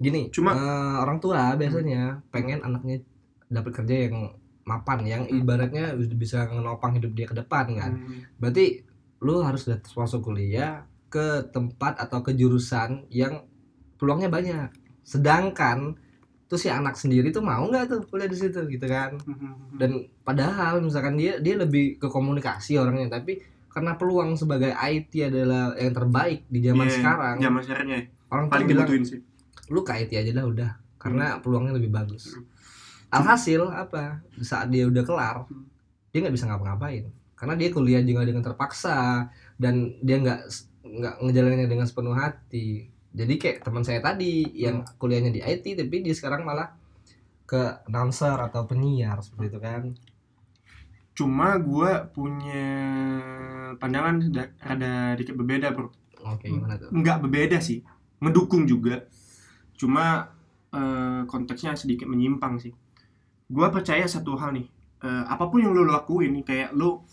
gini 0.00 0.26
Cuma- 0.28 0.52
eh, 0.52 0.96
orang 0.98 1.18
tua 1.18 1.54
biasanya 1.54 2.18
pengen 2.28 2.58
anaknya 2.60 2.98
dapat 3.46 3.72
kerja 3.72 4.08
yang 4.08 4.32
mapan 4.64 5.00
yang 5.04 5.22
Hmm. 5.24 5.40
ibaratnya 5.40 5.92
udah 5.92 6.16
bisa 6.16 6.44
ngenopang 6.44 6.96
hidup 6.96 7.12
dia 7.12 7.26
ke 7.26 7.36
depan 7.36 7.66
kan 7.72 7.92
Hmm. 7.94 8.24
berarti 8.36 8.80
lu 9.20 9.40
harus 9.40 9.64
masuk 9.94 10.20
kuliah 10.22 10.84
ke 11.06 11.24
tempat 11.48 11.96
atau 11.98 12.20
ke 12.20 12.32
jurusan 12.32 13.06
yang 13.08 13.44
peluangnya 13.96 14.28
banyak 14.28 14.68
sedangkan 15.04 15.94
tuh 16.44 16.56
si 16.56 16.68
anak 16.68 16.94
sendiri 16.94 17.28
tuh 17.28 17.40
mau 17.40 17.64
nggak 17.64 17.84
tuh 17.86 18.00
kuliah 18.04 18.26
di 18.26 18.34
situ 18.34 18.60
gitu 18.66 18.84
kan 18.84 19.16
Hmm. 19.22 19.76
dan 19.76 19.90
padahal 20.20 20.80
misalkan 20.80 21.14
dia 21.14 21.36
dia 21.38 21.54
lebih 21.54 21.96
ke 21.96 22.06
komunikasi 22.06 22.76
orangnya 22.76 23.08
tapi 23.12 23.40
karena 23.68 23.94
peluang 23.94 24.32
sebagai 24.34 24.70
IT 24.70 25.12
adalah 25.24 25.74
yang 25.74 25.92
terbaik 25.92 26.46
di 26.46 26.62
zaman 26.62 26.86
Iya, 26.86 26.94
sekarang 26.94 27.36
zaman 27.38 27.60
sekarang 27.60 27.86
ya 27.86 28.00
orang 28.28 28.46
paling 28.46 28.66
bilang 28.66 28.86
dibutuhin 28.86 29.04
sih 29.04 29.20
lu 29.66 29.80
ke 29.80 29.92
IT 29.94 30.12
aja 30.14 30.32
lah 30.32 30.44
udah 30.46 30.70
karena 30.96 31.26
peluangnya 31.38 31.72
lebih 31.74 31.90
bagus 31.90 32.32
Hmm. 32.32 32.44
Alhasil 33.14 33.60
apa? 33.70 34.20
Saat 34.42 34.68
dia 34.74 34.84
udah 34.90 35.04
kelar 35.06 35.36
Hmm. 35.48 35.66
dia 36.10 36.18
nggak 36.22 36.34
bisa 36.36 36.46
ngapa-ngapain. 36.48 37.04
Karena 37.34 37.54
dia 37.58 37.68
kuliah 37.74 38.02
juga 38.02 38.22
dengan 38.24 38.42
terpaksa 38.46 39.28
dan 39.58 39.74
dia 40.02 40.16
nggak 40.22 40.40
nggak 40.84 41.14
ngejalaninnya 41.22 41.68
dengan 41.70 41.86
sepenuh 41.90 42.14
hati. 42.14 42.86
Jadi 43.14 43.34
kayak 43.38 43.58
teman 43.62 43.82
saya 43.86 44.00
tadi 44.02 44.46
yang 44.54 44.82
kuliahnya 44.98 45.30
di 45.30 45.40
IT 45.42 45.74
tapi 45.78 46.02
dia 46.02 46.14
sekarang 46.14 46.42
malah 46.42 46.74
ke 47.46 47.62
announcer 47.86 48.34
atau 48.38 48.64
penyiar 48.66 49.18
seperti 49.22 49.46
itu 49.54 49.60
kan. 49.60 49.82
Cuma 51.14 51.54
gue 51.58 51.90
punya 52.10 52.66
pandangan 53.78 54.14
da- 54.34 54.52
rada 54.58 55.14
dikit 55.14 55.34
berbeda 55.38 55.70
bro. 55.74 55.90
Oke 56.24 56.48
gimana 56.50 56.74
tuh? 56.80 56.88
Nggak 56.90 57.18
berbeda 57.26 57.58
sih. 57.62 57.82
Ngedukung 58.22 58.64
juga. 58.66 59.06
Cuma 59.78 60.30
eh, 60.74 61.22
konteksnya 61.30 61.78
sedikit 61.78 62.10
menyimpang 62.10 62.58
sih 62.58 62.74
gue 63.48 63.66
percaya 63.68 64.04
satu 64.08 64.36
hal 64.40 64.56
nih 64.56 64.66
eh, 65.04 65.24
apa 65.28 65.44
pun 65.48 65.60
yang 65.60 65.76
lo 65.76 65.84
lakuin 65.84 66.40
kayak 66.40 66.72
lo 66.72 67.04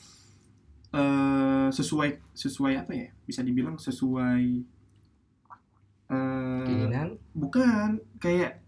eh, 0.96 1.68
sesuai 1.72 2.34
sesuai 2.36 2.74
apa 2.80 2.92
ya 2.96 3.08
bisa 3.28 3.44
dibilang 3.44 3.76
sesuai 3.76 4.44
eh, 6.12 6.64
keinginan. 6.68 7.20
bukan 7.36 8.00
kayak 8.20 8.64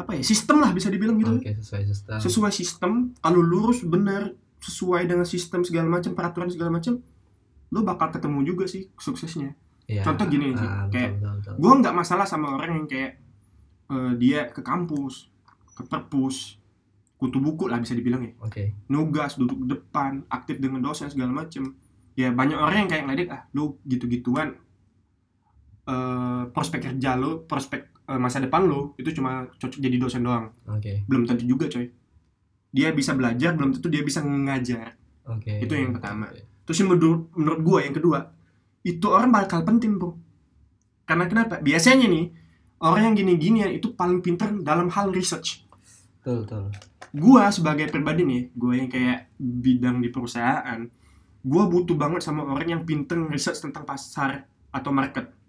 apa 0.00 0.16
ya 0.16 0.22
sistem 0.24 0.64
lah 0.64 0.72
bisa 0.72 0.88
dibilang 0.88 1.20
gitu. 1.20 1.36
Oke 1.36 1.60
sesuai 1.60 1.82
sistem. 1.84 2.18
Sesuai 2.24 2.52
sistem 2.56 2.92
kalau 3.20 3.44
lurus 3.44 3.84
benar 3.84 4.32
sesuai 4.60 5.04
dengan 5.04 5.28
sistem 5.28 5.60
segala 5.60 5.88
macam 6.00 6.16
peraturan 6.16 6.48
segala 6.48 6.80
macam 6.80 7.00
lo 7.70 7.80
bakal 7.84 8.08
ketemu 8.10 8.40
juga 8.44 8.64
sih 8.68 8.88
suksesnya. 8.96 9.52
Iya. 9.90 10.06
contoh 10.06 10.30
gini 10.30 10.54
sih, 10.54 10.62
Ah, 10.62 10.86
betul, 10.86 10.94
kayak 10.94 11.10
gue 11.58 11.72
nggak 11.82 11.94
masalah 11.98 12.22
sama 12.22 12.54
orang 12.54 12.78
yang 12.78 12.86
kayak 12.86 13.18
eh, 13.90 14.12
dia 14.22 14.46
ke 14.46 14.62
kampus 14.62 15.26
ke 15.74 15.82
perpus 15.82 16.59
kutu 17.20 17.36
buku 17.36 17.68
lah 17.68 17.76
bisa 17.76 17.92
dibilang 17.92 18.24
ya. 18.24 18.32
Oke. 18.40 18.88
Nugas 18.88 19.36
duduk 19.36 19.68
di 19.68 19.76
depan 19.76 20.24
aktif 20.32 20.56
dengan 20.56 20.80
dosen 20.80 21.12
segala 21.12 21.44
macem. 21.44 21.76
Ya 22.16 22.32
banyak 22.32 22.56
orang 22.56 22.88
yang 22.88 22.90
kayak 22.90 23.04
ngeledek 23.06 23.28
ah 23.28 23.44
lu 23.52 23.76
gitu-gituan 23.84 24.56
eh, 25.84 26.42
prospek 26.48 26.80
kerja 26.80 27.20
lo 27.20 27.44
prospek 27.44 28.08
eh, 28.08 28.16
masa 28.18 28.40
depan 28.40 28.64
lo 28.64 28.96
itu 28.96 29.12
cuma 29.12 29.44
cocok 29.52 29.78
jadi 29.84 30.00
dosen 30.00 30.24
doang. 30.24 30.48
Oke. 30.72 31.04
Belum 31.04 31.28
tentu 31.28 31.44
juga 31.44 31.68
coy. 31.68 31.92
Dia 32.72 32.96
bisa 32.96 33.12
belajar 33.12 33.52
belum 33.52 33.76
tentu 33.76 33.92
dia 33.92 34.00
bisa 34.00 34.24
ngajar. 34.24 34.96
Oke. 35.28 35.60
Itu 35.60 35.76
yang 35.76 35.92
pertama. 35.92 36.32
Oke. 36.32 36.48
terus 36.64 36.86
yang 36.86 36.94
menurut 36.94 37.34
menurut 37.34 37.60
gue 37.66 37.78
yang 37.82 37.96
kedua 37.98 38.18
itu 38.86 39.06
orang 39.12 39.28
bakal 39.28 39.60
penting 39.60 40.00
bro. 40.00 40.16
Karena 41.04 41.26
kenapa? 41.28 41.58
Biasanya 41.60 42.06
nih 42.08 42.32
orang 42.80 43.12
yang 43.12 43.14
gini-ginian 43.18 43.70
itu 43.76 43.92
paling 43.92 44.24
pintar 44.24 44.54
dalam 44.64 44.88
hal 44.88 45.12
research. 45.12 45.66
Betul 46.22 46.46
betul 46.46 46.70
gue 47.10 47.42
sebagai 47.50 47.90
pribadi 47.90 48.22
nih 48.22 48.42
gue 48.54 48.72
yang 48.74 48.88
kayak 48.90 49.34
bidang 49.38 49.98
di 49.98 50.08
perusahaan 50.10 50.80
gue 51.40 51.64
butuh 51.66 51.96
banget 51.96 52.22
sama 52.22 52.46
orang 52.46 52.78
yang 52.78 52.82
pinter 52.86 53.18
research 53.26 53.64
tentang 53.64 53.82
pasar 53.82 54.46
atau 54.70 54.90
market 54.94 55.40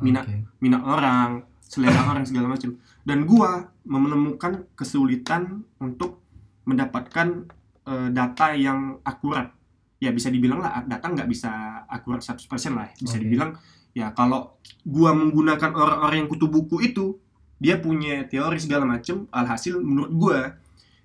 minat 0.00 0.28
Oke. 0.28 0.36
minat 0.60 0.82
orang 0.84 1.44
selera 1.60 2.12
orang 2.12 2.24
segala 2.28 2.52
macam 2.52 2.76
dan 3.06 3.24
gua 3.24 3.70
menemukan 3.86 4.66
kesulitan 4.76 5.64
untuk 5.80 6.20
mendapatkan 6.66 7.46
eh, 7.86 8.08
data 8.12 8.46
yang 8.54 9.00
akurat 9.06 9.54
ya 9.96 10.12
bisa 10.12 10.28
dibilang 10.28 10.60
lah 10.60 10.84
data 10.84 11.06
nggak 11.08 11.28
bisa 11.30 11.82
akurat 11.88 12.20
100% 12.20 12.76
lah 12.76 12.92
bisa 13.00 13.16
Oke. 13.16 13.22
dibilang 13.24 13.56
ya 13.96 14.12
kalau 14.12 14.60
gua 14.84 15.16
menggunakan 15.16 15.72
orang-orang 15.72 16.24
yang 16.24 16.28
kutu 16.28 16.46
buku 16.50 16.84
itu 16.84 17.16
dia 17.56 17.80
punya 17.80 18.28
teori 18.28 18.60
segala 18.60 18.84
macam 18.84 19.24
alhasil 19.32 19.80
menurut 19.80 20.12
gua 20.12 20.38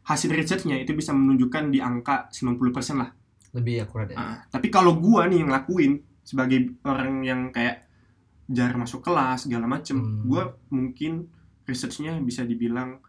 hasil 0.04 0.30
researchnya 0.30 0.76
itu 0.76 0.92
bisa 0.92 1.12
menunjukkan 1.12 1.70
di 1.70 1.78
angka 1.78 2.28
90% 2.30 2.58
lah 2.98 3.10
lebih 3.52 3.84
akurat 3.84 4.08
ya 4.08 4.16
Ah, 4.16 4.38
tapi 4.48 4.68
kalau 4.68 4.96
gua 4.96 5.28
nih 5.28 5.44
yang 5.44 5.50
lakuin 5.50 5.92
sebagai 6.22 6.78
orang 6.82 7.22
yang 7.22 7.50
kayak 7.50 7.86
jarang 8.48 8.80
masuk 8.80 9.00
kelas 9.02 9.46
segala 9.46 9.64
macem, 9.66 9.96
Hmm. 9.96 10.24
gua 10.26 10.44
mungkin 10.70 11.28
researchnya 11.64 12.20
bisa 12.20 12.44
dibilang 12.44 13.00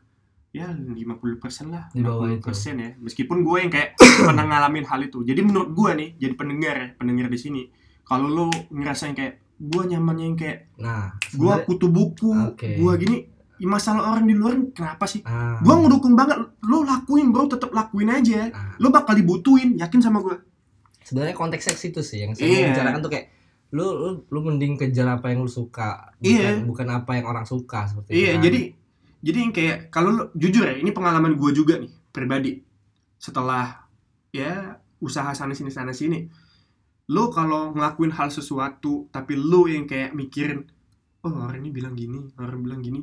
ya 0.50 0.68
50% 0.68 1.66
lah, 1.66 1.88
Di 1.88 1.98
bawah 1.98 2.28
60% 2.28 2.76
ya. 2.76 2.90
Meskipun 2.96 3.40
gue 3.40 3.56
yang 3.58 3.70
kayak 3.70 3.96
pernah 4.28 4.44
ngalamin 4.44 4.84
hal 4.84 5.00
itu. 5.02 5.24
Jadi 5.24 5.40
menurut 5.40 5.72
gua 5.72 5.94
nih, 5.94 6.12
jadi 6.14 6.34
pendengar 6.36 6.74
ya, 6.76 6.86
pendengar 6.94 7.26
di 7.26 7.38
sini, 7.38 7.62
kalau 8.02 8.28
lo 8.28 8.46
ngerasain 8.68 9.16
kayak 9.16 9.40
gua 9.56 9.82
nyamannya 9.84 10.24
yang 10.26 10.36
kayak 10.36 10.58
nah 10.76 11.16
gua 11.32 11.56
sebenarnya- 11.56 11.64
kutu 11.64 11.86
buku, 11.88 12.30
Oke. 12.52 12.76
gua 12.76 12.92
gini, 12.94 13.31
ya 13.54 13.66
masalah 13.66 14.08
orang 14.08 14.24
di 14.24 14.32
luar 14.32 14.56
kenapa 14.70 15.04
sih? 15.04 15.20
ah, 15.22 15.58
Gua 15.58 15.76
ngedukung 15.78 16.12
banget, 16.12 16.36
lo 16.62 16.82
lakuin 16.82 17.28
bro, 17.28 17.46
tetap 17.46 17.70
lakuin 17.70 18.08
aja. 18.08 18.48
ah. 18.48 18.74
Lo 18.76 18.88
bakal 18.88 19.14
dibutuhin, 19.14 19.76
yakin 19.76 20.00
sama 20.00 20.18
gua. 20.18 20.38
sebenarnya 21.02 21.34
konteks 21.34 21.66
seks 21.66 21.82
itu 21.84 22.00
sih 22.00 22.20
yang 22.20 22.30
saya 22.30 22.46
Iya. 22.46 22.56
mau 22.56 22.68
bicarakan 22.70 23.00
tuh 23.00 23.10
kayak 23.10 23.26
lu, 23.70 23.86
lu 23.90 24.08
lu 24.24 24.38
mending 24.40 24.76
kejar 24.76 25.08
apa 25.10 25.28
yang 25.28 25.40
lu 25.40 25.50
suka 25.50 26.14
bukan 26.14 26.30
Iya. 26.30 26.62
bukan 26.62 26.86
apa 26.88 27.10
yang 27.12 27.26
orang 27.26 27.42
suka 27.42 27.84
seperti 27.84 28.08
itu 28.08 28.18
Iya, 28.18 28.30
kan. 28.30 28.40
jadi 28.40 28.60
jadi 29.20 29.38
yang 29.38 29.52
kayak 29.52 29.76
kalau 29.88 30.10
lo- 30.12 30.30
jujur 30.32 30.62
ya, 30.62 30.74
ini 30.74 30.90
pengalaman 30.90 31.34
gue 31.34 31.50
juga 31.52 31.74
nih 31.76 31.90
pribadi. 32.08 32.62
Setelah 33.16 33.82
ya 34.30 34.78
usaha 34.98 35.30
sana 35.32 35.52
sini 35.52 35.68
sana 35.68 35.90
sini, 35.90 36.26
lo 37.08 37.28
kalau 37.28 37.70
ngelakuin 37.70 38.10
hal 38.12 38.30
sesuatu 38.30 39.06
tapi 39.08 39.34
lo 39.34 39.66
yang 39.66 39.84
kayak 39.84 40.10
mikirin 40.12 40.64
oh 41.20 41.34
orang 41.40 41.60
ini 41.60 41.70
bilang 41.70 41.92
gini 41.92 42.30
orang 42.36 42.62
bilang 42.62 42.80
gini 42.80 43.02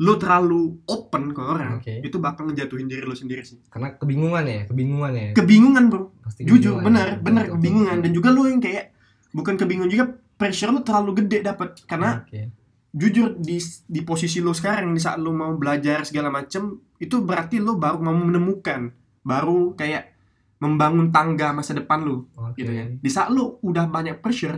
lo 0.00 0.16
terlalu 0.16 0.80
open 0.88 1.36
ke 1.36 1.42
orang 1.44 1.72
Oke. 1.76 2.00
itu 2.00 2.16
bakal 2.16 2.48
ngejatuhin 2.48 2.88
diri 2.88 3.04
lo 3.04 3.12
sendiri 3.12 3.44
sih. 3.44 3.60
Karena 3.68 3.92
kebingungan 4.00 4.44
ya 4.48 4.62
kebingungan 4.64 5.12
ya. 5.12 5.30
Kebingungan 5.36 5.84
bro. 5.92 6.02
Pasti 6.24 6.48
jujur 6.48 6.80
benar 6.80 7.20
Betul, 7.20 7.24
benar 7.28 7.44
kebingungan. 7.52 7.98
Dan 8.00 8.10
juga 8.16 8.32
lo 8.32 8.48
yang 8.48 8.64
kayak 8.64 8.96
bukan 9.36 9.60
kebingungan 9.60 9.92
juga 9.92 10.06
pressure 10.40 10.72
lo 10.72 10.80
terlalu 10.80 11.20
gede 11.20 11.44
dapat 11.44 11.84
karena 11.84 12.24
Oke. 12.24 12.48
jujur 12.96 13.36
di 13.36 13.60
di 13.84 14.00
posisi 14.00 14.40
lo 14.40 14.56
sekarang 14.56 14.96
di 14.96 15.00
saat 15.04 15.20
lo 15.20 15.36
mau 15.36 15.52
belajar 15.60 16.08
segala 16.08 16.32
macem 16.32 16.80
itu 16.96 17.20
berarti 17.20 17.60
lo 17.60 17.76
baru 17.76 18.00
mau 18.00 18.16
menemukan 18.16 18.88
baru 19.20 19.76
kayak 19.76 20.16
membangun 20.64 21.12
tangga 21.12 21.52
masa 21.52 21.76
depan 21.76 22.08
lo 22.08 22.24
Oke. 22.40 22.64
gitu 22.64 22.72
kan 22.72 22.88
di 22.96 23.10
saat 23.12 23.28
lo 23.28 23.60
udah 23.60 23.84
banyak 23.84 24.16
pressure 24.24 24.56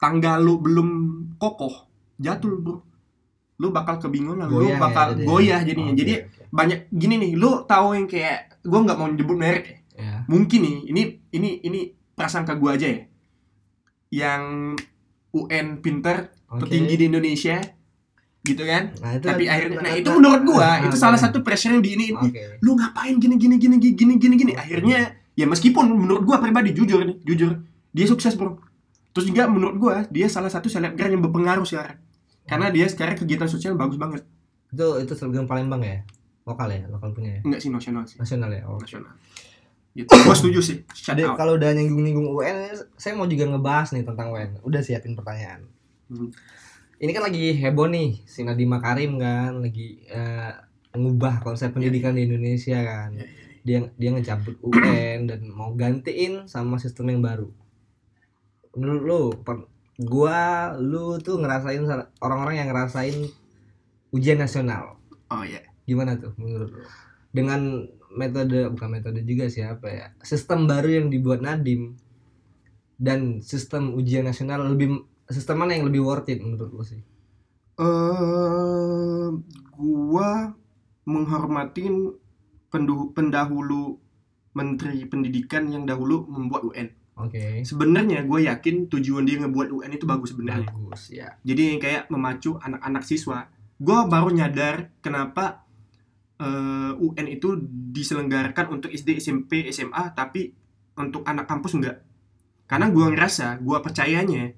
tangga 0.00 0.40
lo 0.40 0.56
belum 0.64 0.88
kokoh 1.36 1.92
jatuh 2.16 2.56
bro 2.56 2.95
lo 3.56 3.72
bakal 3.72 3.96
kebingungan 3.96 4.48
Goyah 4.52 4.76
ya 4.76 4.78
bakal 4.80 5.06
jadinya. 5.16 5.28
goyah 5.32 5.60
jadinya. 5.64 5.92
Oke, 5.92 6.00
jadi 6.04 6.14
oke. 6.28 6.42
banyak 6.52 6.78
gini 6.92 7.14
nih 7.16 7.32
lo 7.40 7.64
tahu 7.64 7.96
yang 7.96 8.06
kayak 8.08 8.60
gue 8.60 8.80
nggak 8.84 8.98
mau 9.00 9.08
nyebut 9.08 9.36
merek 9.36 9.64
ya. 9.64 9.76
Ya 9.96 10.12
mungkin 10.28 10.60
nih 10.60 10.76
ini 10.92 11.02
ini 11.32 11.50
ini 11.64 11.80
prasangka 12.12 12.52
gue 12.60 12.70
aja 12.70 12.86
ya. 12.86 13.00
Yang 14.12 14.42
UN 15.32 15.66
pinter 15.80 16.32
Oke. 16.52 16.68
tertinggi 16.68 16.94
di 17.00 17.04
Indonesia 17.08 17.56
gitu 18.46 18.62
kan? 18.62 18.94
Nah, 19.02 19.18
itu 19.18 19.24
tapi 19.26 19.44
akhirnya 19.50 19.82
nah 19.82 19.92
itu 19.96 20.08
menurut 20.14 20.42
gua 20.46 20.78
nah, 20.78 20.86
itu 20.86 20.96
nah, 20.96 21.02
salah 21.02 21.18
nah. 21.18 21.24
satu 21.26 21.42
pressure 21.42 21.74
yang 21.74 21.82
di 21.82 21.90
ini 21.98 22.06
oke. 22.14 22.62
Lu 22.62 22.78
ngapain 22.78 23.16
gini 23.18 23.34
gini 23.40 23.56
gini 23.58 23.76
gini 23.80 24.14
gini 24.20 24.34
gini 24.38 24.52
akhirnya 24.54 25.18
ya 25.34 25.44
meskipun 25.50 25.90
menurut 25.90 26.22
gua 26.22 26.38
pribadi 26.38 26.70
jujur 26.70 27.02
nih 27.02 27.18
jujur 27.26 27.58
dia 27.90 28.06
sukses 28.06 28.38
bro. 28.38 28.62
Terus 29.10 29.32
juga 29.32 29.50
menurut 29.50 29.76
gua 29.80 29.94
dia 30.12 30.30
salah 30.30 30.52
satu 30.52 30.70
selebgram 30.70 31.10
yang 31.10 31.24
berpengaruh 31.26 31.66
sekarang 31.66 31.98
karena 32.46 32.70
dia 32.70 32.86
sekarang 32.86 33.18
kegiatan 33.18 33.50
sosial 33.50 33.74
bagus 33.74 33.98
banget 33.98 34.22
itu 34.70 34.86
itu 35.02 35.12
selebgram 35.14 35.46
Palembang 35.46 35.82
ya 35.82 36.02
lokal 36.46 36.70
ya 36.70 36.86
lokal 36.86 37.10
punya 37.10 37.38
ya 37.38 37.40
enggak 37.42 37.60
sih 37.62 37.70
nasional 37.70 38.06
sih 38.06 38.16
nasional 38.18 38.50
ya 38.50 38.62
oh. 38.66 38.78
nasional 38.78 39.14
gitu 39.96 40.12
gua 40.12 40.36
setuju 40.36 40.60
sih 40.62 40.76
kalau 41.14 41.54
udah 41.54 41.70
nyinggung-nyinggung 41.72 42.28
UN, 42.34 42.74
saya 42.98 43.14
mau 43.14 43.30
juga 43.30 43.46
ngebahas 43.46 43.94
nih 43.94 44.04
tentang 44.04 44.34
UN. 44.34 44.58
Udah 44.66 44.80
siapin 44.82 45.14
pertanyaan. 45.14 45.64
Hmm. 46.10 46.34
Ini 46.96 47.10
kan 47.12 47.22
lagi 47.28 47.52
heboh 47.56 47.86
nih, 47.92 48.24
si 48.24 48.40
Nadiem 48.42 48.72
Makarim 48.72 49.20
kan 49.20 49.60
lagi 49.60 50.00
eh, 50.08 50.52
ngubah 50.96 51.44
konsep 51.44 51.76
pendidikan 51.76 52.16
di 52.16 52.24
Indonesia 52.24 52.80
kan. 52.80 53.14
Iya, 53.14 53.26
Dia 53.66 53.78
dia 53.98 54.10
ngecabut 54.16 54.56
UN 54.64 55.28
dan 55.28 55.40
mau 55.52 55.76
gantiin 55.76 56.48
sama 56.48 56.80
sistem 56.80 57.12
yang 57.12 57.20
baru. 57.20 57.48
Menurut 58.76 59.02
lu, 59.04 59.22
per- 59.44 59.68
gua 60.00 60.72
lu 60.76 61.16
tuh 61.24 61.40
ngerasain 61.40 61.82
sa- 61.88 62.10
orang-orang 62.20 62.56
yang 62.60 62.68
ngerasain 62.72 63.16
ujian 64.12 64.38
nasional. 64.40 64.98
oh 65.30 65.42
iya 65.46 65.62
Gimana 65.86 66.18
tuh 66.18 66.32
menurut 66.40 66.70
lu? 66.72 66.82
Dengan 67.32 67.86
metode 68.16 68.68
bukan 68.72 68.88
metode 68.90 69.20
juga 69.24 69.46
sih 69.52 69.62
apa 69.64 69.88
ya? 69.88 70.06
Sistem 70.24 70.66
baru 70.70 70.88
yang 71.02 71.06
dibuat 71.12 71.40
Nadim 71.44 71.96
dan 72.96 73.44
sistem 73.44 73.92
ujian 73.92 74.24
nasional 74.24 74.64
lebih 74.72 75.04
sistem 75.28 75.56
mana 75.60 75.76
yang 75.76 75.84
lebih 75.88 76.00
worth 76.04 76.28
it 76.32 76.40
menurut 76.40 76.70
lu 76.72 76.84
sih? 76.84 77.00
eh 77.76 79.28
gua 79.76 80.56
menghormatin 81.04 82.16
pendahulu 83.16 84.00
menteri 84.56 85.04
pendidikan 85.04 85.68
yang 85.68 85.84
dahulu 85.84 86.24
membuat 86.28 86.64
UN. 86.72 86.88
Oke. 87.16 87.64
Sebenarnya 87.64 88.28
gue 88.28 88.40
yakin 88.44 88.92
tujuan 88.92 89.24
dia 89.24 89.40
ngebuat 89.40 89.72
UN 89.72 89.92
itu 89.96 90.04
bagus 90.04 90.36
sebenarnya. 90.36 90.68
Bagus 90.68 91.08
ya. 91.08 91.32
Jadi 91.40 91.80
kayak 91.80 92.12
memacu 92.12 92.60
anak-anak 92.60 93.02
siswa. 93.08 93.48
Gue 93.80 93.98
baru 94.04 94.28
nyadar 94.32 94.92
kenapa 95.00 95.64
eh, 96.36 96.92
UN 96.92 97.26
itu 97.32 97.56
diselenggarakan 97.96 98.68
untuk 98.68 98.92
SD, 98.92 99.16
SMP, 99.16 99.64
SMA, 99.72 100.12
tapi 100.12 100.52
untuk 101.00 101.24
anak 101.24 101.48
kampus 101.48 101.72
enggak. 101.76 102.04
Karena 102.68 102.92
gue 102.92 103.06
ngerasa, 103.14 103.62
gue 103.64 103.78
percayanya 103.80 104.52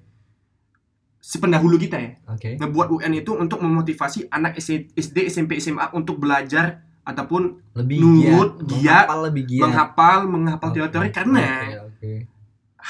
sependahulu 1.19 1.75
kita 1.75 1.99
ya, 1.99 2.11
Oke. 2.31 2.55
ngebuat 2.55 2.87
UN 2.95 3.13
itu 3.19 3.35
untuk 3.35 3.59
memotivasi 3.59 4.31
anak 4.31 4.55
SD, 4.59 5.27
SMP, 5.27 5.59
SMA 5.59 5.91
untuk 5.91 6.15
belajar 6.15 6.79
ataupun 7.03 7.59
Lebih 7.75 7.97
Nurut, 7.99 8.63
giat, 8.63 8.79
giat, 8.79 9.05
menghafal 9.07 9.19
lebih 9.27 9.43
giat. 9.45 9.61
menghafal, 9.67 10.19
menghafal 10.25 10.69
Oke, 10.71 10.79
teori 10.89 11.09
karena 11.11 11.43
Oke, 11.43 11.75
oke. 11.85 12.11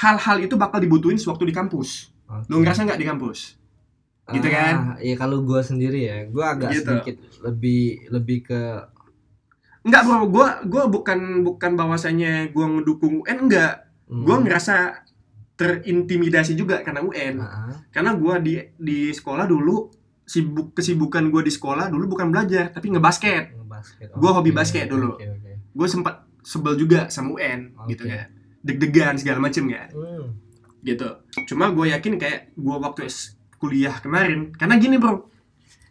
Hal-hal 0.00 0.36
itu 0.40 0.54
bakal 0.54 0.78
dibutuhin 0.78 1.16
sewaktu 1.16 1.44
di 1.44 1.52
kampus. 1.52 2.08
Oke. 2.24 2.48
Lu 2.48 2.60
ngerasa 2.60 2.84
nggak 2.84 2.96
di 2.96 3.06
kampus? 3.06 3.60
gitu 4.30 4.46
kan? 4.46 4.94
Ah, 4.94 4.98
Iya 5.02 5.18
kalau 5.18 5.42
gua 5.42 5.58
sendiri 5.60 6.06
ya, 6.06 6.22
gua 6.24 6.54
agak 6.54 6.70
Gitu. 6.70 6.86
sedikit 6.86 7.16
lebih 7.42 7.82
lebih 8.08 8.38
ke 8.44 8.60
Enggak 9.80 10.02
bro, 10.04 10.28
gua 10.28 10.48
gua 10.62 10.86
bukan 10.86 11.18
bukan 11.42 11.72
bahwasanya 11.74 12.46
gua 12.50 12.70
ngedukung 12.70 13.24
UN 13.24 13.48
enggak. 13.48 13.90
hmm, 14.06 14.22
Gua 14.22 14.36
ngerasa 14.38 15.02
terintimidasi 15.56 16.54
juga 16.54 16.80
karena 16.80 17.02
UN. 17.02 17.34
ah, 17.38 17.74
Karena 17.90 18.14
gua 18.14 18.38
di 18.38 18.54
di 18.76 19.10
sekolah 19.10 19.44
dulu 19.44 19.90
sibuk 20.22 20.72
kesibukan 20.72 21.26
gua 21.26 21.42
di 21.42 21.50
sekolah 21.50 21.90
dulu 21.90 22.14
bukan 22.14 22.30
belajar 22.30 22.70
tapi 22.70 22.86
ngebasket. 22.88 23.56
ngebasket. 23.56 24.08
Gua 24.14 24.30
hobi 24.32 24.50
Oke, 24.50 24.56
basket 24.56 24.86
dulu. 24.86 25.16
Oke, 25.16 25.26
oke. 25.26 25.50
Gue 25.70 25.86
sempat 25.86 26.22
sebel 26.40 26.74
juga 26.76 27.06
sama 27.08 27.34
UN 27.34 27.74
gitu 27.86 28.04
Oke. 28.04 28.10
kan. 28.10 28.26
Deg-degan 28.60 29.16
segala 29.16 29.40
macem 29.40 29.68
kan. 29.68 29.88
Hmm. 29.92 30.36
gitu 30.80 31.08
cuma 31.44 31.68
gue 31.76 31.92
yakin 31.92 32.16
kayak 32.16 32.56
gue 32.56 32.76
waktu 32.80 33.04
kuliah 33.60 33.92
kemarin 34.00 34.48
karena 34.56 34.80
gini 34.80 34.96
bro 34.96 35.28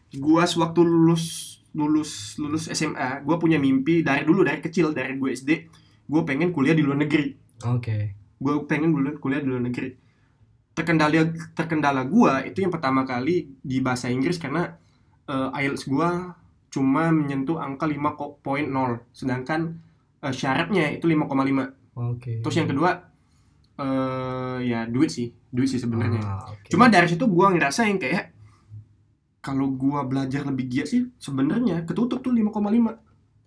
gue 0.10 0.44
sewaktu 0.50 0.82
lulus 0.82 1.58
lulus 1.78 2.42
lulus 2.42 2.66
SMA 2.74 3.22
gue 3.22 3.36
punya 3.38 3.62
mimpi 3.62 4.02
dari 4.02 4.26
dulu 4.26 4.42
dari 4.42 4.58
kecil 4.58 4.90
dari 4.90 5.14
gue 5.14 5.30
SD 5.30 5.52
gue 6.10 6.22
pengen 6.26 6.50
kuliah 6.50 6.74
di 6.74 6.82
luar 6.82 6.98
negeri 6.98 7.38
Oke. 7.70 8.18
gue 8.42 8.54
pengen 8.66 8.90
dulu 8.90 9.22
kuliah 9.22 9.46
di 9.46 9.48
luar 9.54 9.62
negeri 9.62 9.94
terkendala 10.74 11.30
terkendala 11.54 12.02
gue 12.10 12.50
itu 12.50 12.66
yang 12.66 12.74
pertama 12.74 13.06
kali 13.06 13.54
di 13.62 13.78
bahasa 13.86 14.10
Inggris 14.10 14.42
karena 14.42 14.74
eh, 15.30 15.50
IELTS 15.62 15.86
gue 15.86 16.10
cuma 16.74 17.14
menyentuh 17.14 17.62
angka 17.62 17.86
5.0 17.86 18.42
sedangkan 19.14 19.78
eh, 20.26 20.34
syaratnya 20.34 20.90
itu 20.98 21.06
5,5 21.06 21.79
Oke. 22.00 22.40
terus 22.40 22.56
yang 22.56 22.66
kedua 22.66 23.12
eh 23.76 24.58
ya 24.66 24.84
duit 24.86 25.08
sih 25.08 25.28
duit 25.48 25.68
sih 25.68 25.78
sebenarnya 25.78 26.20
Ah, 26.20 26.44
oke. 26.50 26.68
cuma 26.68 26.88
dari 26.88 27.08
situ 27.08 27.24
gua 27.26 27.48
ngerasa 27.50 27.84
yang 27.84 27.96
kayak 27.96 28.32
kalau 29.40 29.72
gua 29.72 30.04
belajar 30.04 30.44
lebih 30.44 30.68
giat 30.70 30.88
sih 30.88 31.08
sebenarnya 31.18 31.84
ketutup 31.84 32.20
tuh 32.20 32.32
5,5 32.32 33.00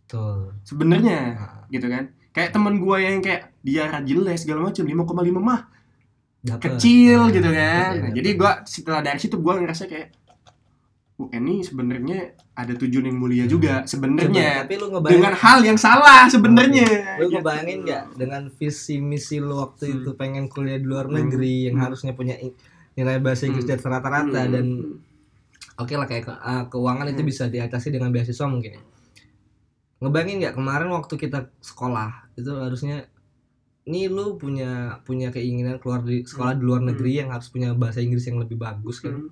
betul. 0.02 0.56
sebenarnya 0.62 1.18
Ah, 1.34 1.64
gitu 1.68 1.84
kan 1.86 2.04
kayak 2.30 2.50
teman 2.50 2.76
gua 2.76 2.96
yang 2.96 3.20
kayak 3.20 3.52
dia 3.60 3.84
rajin 3.86 4.18
les 4.20 4.38
segala 4.38 4.64
macam 4.64 4.84
5,5 4.84 5.04
mah 5.38 5.68
dapet. 6.40 6.64
kecil 6.74 7.20
Ah, 7.20 7.30
gitu 7.30 7.48
kan 7.48 7.84
dapet, 7.84 7.92
Nah, 7.92 8.08
dapet. 8.08 8.16
jadi 8.16 8.30
gua 8.34 8.52
setelah 8.64 9.00
dari 9.00 9.18
situ 9.18 9.36
gua 9.36 9.54
ngerasa 9.56 9.84
kayak 9.84 10.08
ini 11.30 11.60
sebenarnya 11.60 12.18
ada 12.52 12.74
tujuan 12.74 13.06
yang 13.06 13.16
mulia 13.16 13.44
juga 13.44 13.80
Coba, 13.80 13.88
sebenarnya 13.88 14.64
tapi 14.64 14.74
lu 14.76 14.86
ngebayangin 14.90 15.16
dengan 15.18 15.34
hal 15.36 15.58
yang 15.62 15.78
salah 15.78 16.26
sebenarnya 16.26 16.88
lu 17.16 17.28
Gitu. 17.28 17.34
ngebayangin 17.38 17.78
nggak 17.82 18.02
dengan 18.14 18.42
visi 18.50 18.96
misi 18.98 19.38
lu 19.38 19.54
waktu 19.56 19.84
Hmm. 19.86 19.96
itu 20.00 20.10
pengen 20.12 20.44
kuliah 20.46 20.76
di 20.76 20.84
luar 20.84 21.06
Hmm. 21.06 21.16
negeri 21.16 21.66
yang 21.66 21.78
Hmm. 21.78 21.84
harusnya 21.86 22.12
punya 22.12 22.34
nilai 22.92 23.18
bahasa 23.18 23.46
Inggris 23.46 23.62
Hmm. 23.62 23.72
di 23.72 23.84
rata-rata 23.84 24.40
Hmm. 24.40 24.50
dan 24.50 24.66
oke 25.74 25.92
lah 25.92 26.06
kayak 26.06 26.24
ke- 26.24 26.40
uh, 26.40 26.64
keuangan 26.66 27.06
itu 27.06 27.20
Hmm. 27.20 27.30
bisa 27.30 27.44
diatasi 27.46 27.88
dengan 27.88 28.10
beasiswa 28.10 28.46
mungkin 28.46 28.72
ya. 28.72 28.82
ngebayangin 29.98 30.36
nggak 30.40 30.56
kemarin 30.56 30.90
waktu 30.90 31.14
kita 31.14 31.38
sekolah 31.58 32.26
itu 32.34 32.50
harusnya 32.50 33.06
nih 33.84 34.06
lu 34.06 34.34
punya 34.34 34.98
punya 35.02 35.30
keinginan 35.30 35.78
keluar 35.78 36.02
di 36.02 36.22
sekolah 36.22 36.54
di 36.54 36.62
luar 36.62 36.82
Hmm. 36.82 36.90
negeri 36.90 37.12
yang 37.16 37.30
harus 37.30 37.46
punya 37.48 37.70
bahasa 37.72 37.98
Inggris 37.98 38.26
yang 38.26 38.38
lebih 38.38 38.54
bagus 38.56 38.98
kan 38.98 39.14
Hmm. 39.14 39.30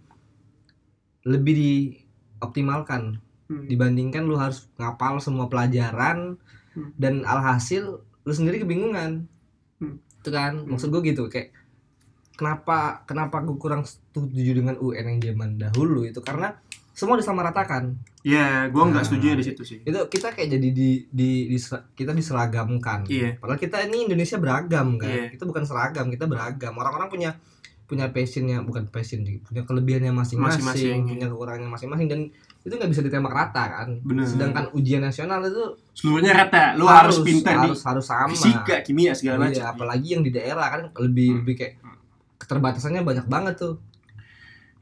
Lebih 1.22 1.54
dioptimalkan 1.54 3.20
Hmm. 3.46 3.66
dibandingkan 3.66 4.22
lu 4.22 4.38
harus 4.38 4.70
ngapal 4.76 5.18
semua 5.18 5.46
pelajaran 5.46 6.38
Hmm. 6.70 6.94
dan 6.94 7.24
alhasil 7.24 7.98
lu 8.22 8.30
sendiri 8.30 8.58
kebingungan 8.58 9.26
Hmm. 9.76 9.98
itu 9.98 10.30
kan 10.30 10.54
Hmm. 10.54 10.70
maksud 10.70 10.88
gue 10.88 11.02
gitu 11.04 11.26
kayak 11.26 11.50
kenapa 12.32 13.02
kenapa 13.04 13.42
gue 13.42 13.56
kurang 13.56 13.82
setuju 13.82 14.54
dengan 14.54 14.78
UN 14.78 15.04
yang 15.08 15.20
zaman 15.20 15.50
dahulu 15.58 16.04
itu 16.04 16.20
karena 16.20 16.56
semua 16.92 17.16
disamaratakan 17.16 17.96
Ya, 18.20 18.68
gua 18.68 18.84
nggak 18.84 19.00
Nah. 19.00 19.08
setuju 19.08 19.32
di 19.32 19.40
situ 19.42 19.62
sih. 19.64 19.78
itu 19.80 19.96
kita 20.06 20.30
kayak 20.30 20.52
jadi 20.52 20.68
di, 20.70 21.08
di, 21.08 21.30
di- 21.48 21.56
kita 21.90 22.12
diseragamkan 22.12 23.08
Iya. 23.08 23.34
padahal 23.34 23.56
kita 23.56 23.80
ini 23.82 24.04
Indonesia 24.06 24.36
beragam 24.36 24.94
kan 24.94 25.08
Iya. 25.08 25.26
kita 25.32 25.42
bukan 25.42 25.64
seragam 25.64 26.06
kita 26.06 26.28
beragam 26.28 26.76
orang-orang 26.76 27.08
punya 27.08 27.30
punya 27.90 28.06
passionnya 28.08 28.62
bukan 28.62 28.86
passion 28.86 29.26
punya 29.42 29.66
kelebihannya 29.66 30.14
masing-masing 30.14 30.62
Masing-masing, 30.62 31.00
iya. 31.02 31.10
punya 31.10 31.26
kekurangannya 31.26 31.66
masing-masing 31.68 32.06
dan 32.06 32.20
itu 32.60 32.70
nggak 32.70 32.86
bisa 32.86 33.02
ditembak 33.02 33.34
rata 33.34 33.64
kan 33.66 33.88
Bener. 34.00 34.22
sedangkan 34.22 34.70
ujian 34.70 35.02
nasional 35.02 35.42
itu 35.42 35.64
Seluruhnya 35.90 36.32
rata. 36.36 36.78
Lu 36.78 36.86
harus, 36.86 37.18
pintar 37.20 37.58
harus 37.58 37.82
harus 37.82 38.06
sama 38.06 38.30
fisika, 38.30 38.78
kimia 38.80 39.10
segala 39.10 39.50
Iya, 39.50 39.58
macam. 39.58 39.64
apalagi 39.74 40.06
yang 40.14 40.22
di 40.22 40.30
daerah 40.30 40.66
kan 40.70 40.80
lebih 40.96 41.26
Hmm. 41.28 41.38
lebih 41.42 41.54
kayak 41.58 41.74
keterbatasannya 42.38 43.02
banyak 43.02 43.26
banget 43.26 43.58
tuh 43.58 43.74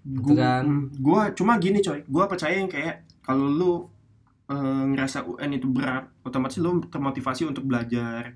Gitu 0.05 0.33
kan. 0.35 0.63
mm, 0.63 0.83
gua 0.99 1.33
cuma 1.33 1.57
gini 1.57 1.81
coy 1.81 2.01
gua 2.07 2.25
percaya 2.25 2.57
yang 2.57 2.69
kayak 2.69 3.03
kalau 3.21 3.47
lu 3.47 3.73
eh, 4.49 4.57
ngerasa 4.89 5.27
UN 5.27 5.51
itu 5.53 5.69
berat 5.69 6.09
otomatis 6.23 6.57
lu 6.57 6.81
termotivasi 6.83 7.45
untuk 7.45 7.65
belajar 7.65 8.33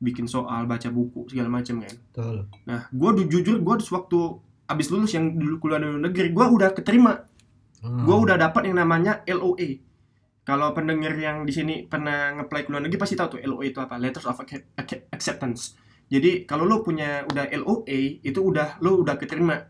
bikin 0.00 0.24
soal 0.24 0.64
baca 0.64 0.88
buku 0.88 1.28
segala 1.28 1.52
macam 1.52 1.84
kan 1.84 1.92
Betul. 1.92 2.36
nah 2.64 2.88
gua 2.90 3.10
du- 3.12 3.28
jujur 3.28 3.60
gua 3.60 3.76
waktu 3.76 4.18
abis 4.66 4.86
lulus 4.88 5.12
yang 5.12 5.36
dulu 5.36 5.60
kuliah 5.60 5.76
di 5.76 5.86
luar 5.86 6.02
negeri 6.02 6.28
gua 6.32 6.48
udah 6.48 6.72
keterima 6.72 7.28
Hmm. 7.80 8.04
gua 8.04 8.20
udah 8.20 8.36
dapat 8.36 8.68
yang 8.68 8.76
namanya 8.76 9.24
LOA 9.24 9.80
kalau 10.42 10.76
pendengar 10.76 11.16
yang 11.16 11.44
di 11.44 11.52
sini 11.52 11.74
pernah 11.84 12.36
ngeplay 12.36 12.64
ke 12.64 12.68
luar 12.68 12.84
negeri 12.84 13.00
pasti 13.00 13.16
tahu 13.16 13.36
tuh 13.36 13.40
LOA 13.40 13.72
itu 13.72 13.80
apa 13.80 13.96
letters 13.96 14.28
of 14.28 14.36
Ac- 14.36 14.68
Ac- 14.76 15.08
acceptance 15.08 15.80
jadi 16.08 16.44
kalau 16.44 16.68
lu 16.68 16.80
punya 16.80 17.24
udah 17.24 17.48
LOA 17.56 18.20
itu 18.20 18.36
udah 18.36 18.76
lu 18.80 19.00
udah 19.00 19.16
keterima 19.16 19.64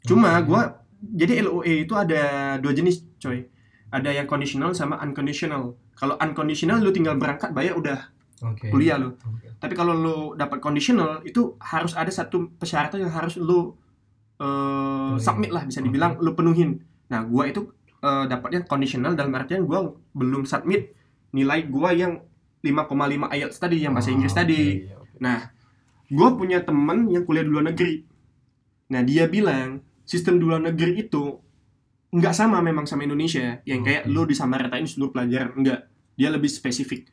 Cuma 0.00 0.40
Oke. 0.40 0.48
gua 0.48 0.62
jadi 1.00 1.40
LOA 1.40 1.84
itu 1.84 1.94
ada 1.94 2.22
dua 2.56 2.72
jenis, 2.72 3.04
coy. 3.16 3.48
Ada 3.90 4.10
yang 4.12 4.26
conditional 4.26 4.72
sama 4.72 4.96
unconditional. 4.98 5.76
Kalau 5.92 6.16
unconditional 6.16 6.78
lu 6.78 6.88
tinggal 6.88 7.16
berangkat 7.16 7.52
bayar 7.52 7.76
udah 7.76 7.98
Oke. 8.40 8.68
kuliah 8.68 8.96
lu. 8.96 9.12
Oke. 9.12 9.52
Tapi 9.56 9.74
kalau 9.74 9.92
lu 9.92 10.16
dapat 10.34 10.58
conditional 10.58 11.20
itu 11.22 11.54
harus 11.60 11.92
ada 11.92 12.08
satu 12.08 12.48
persyaratan 12.54 13.04
yang 13.04 13.12
harus 13.12 13.36
lu 13.36 13.76
Penuhin. 14.36 15.20
submit 15.20 15.50
lah 15.50 15.62
bisa 15.64 15.80
dibilang 15.80 16.16
lu 16.16 16.32
penuhin. 16.32 16.80
Nah, 17.08 17.20
gua 17.22 17.44
itu 17.44 17.68
eh, 18.00 18.24
dapatnya 18.26 18.64
conditional 18.64 19.12
dalam 19.12 19.34
artian 19.34 19.62
gua 19.62 19.84
belum 20.10 20.44
submit 20.44 20.96
nilai 21.30 21.68
gua 21.68 21.92
yang 21.92 22.24
5,5 22.60 23.28
IELTS 23.30 23.56
tadi 23.56 23.76
yang 23.78 23.92
bahasa 23.92 24.08
Ah, 24.08 24.14
Inggris 24.14 24.32
tadi. 24.32 24.62
oke, 24.80 24.96
oke. 24.96 25.16
Nah, 25.20 25.38
gue 26.06 26.28
punya 26.34 26.60
temen 26.60 27.08
yang 27.08 27.24
kuliah 27.24 27.40
di 27.40 27.48
luar 27.48 27.72
negeri. 27.72 28.04
Nah, 28.92 29.00
dia 29.00 29.24
bilang 29.24 29.80
sistem 30.04 30.36
di 30.36 30.44
luar 30.44 30.60
negeri 30.60 31.00
itu 31.00 31.40
nggak 32.10 32.34
sama 32.34 32.60
memang 32.60 32.84
sama 32.84 33.06
Indonesia, 33.06 33.62
yang 33.64 33.80
kayak 33.80 34.04
Oke. 34.04 34.12
lo 34.12 34.22
disamaratain 34.26 34.84
seluruh 34.84 35.08
pelajaran. 35.10 35.56
Enggak, 35.56 35.88
dia 36.16 36.28
lebih 36.28 36.50
spesifik. 36.50 37.08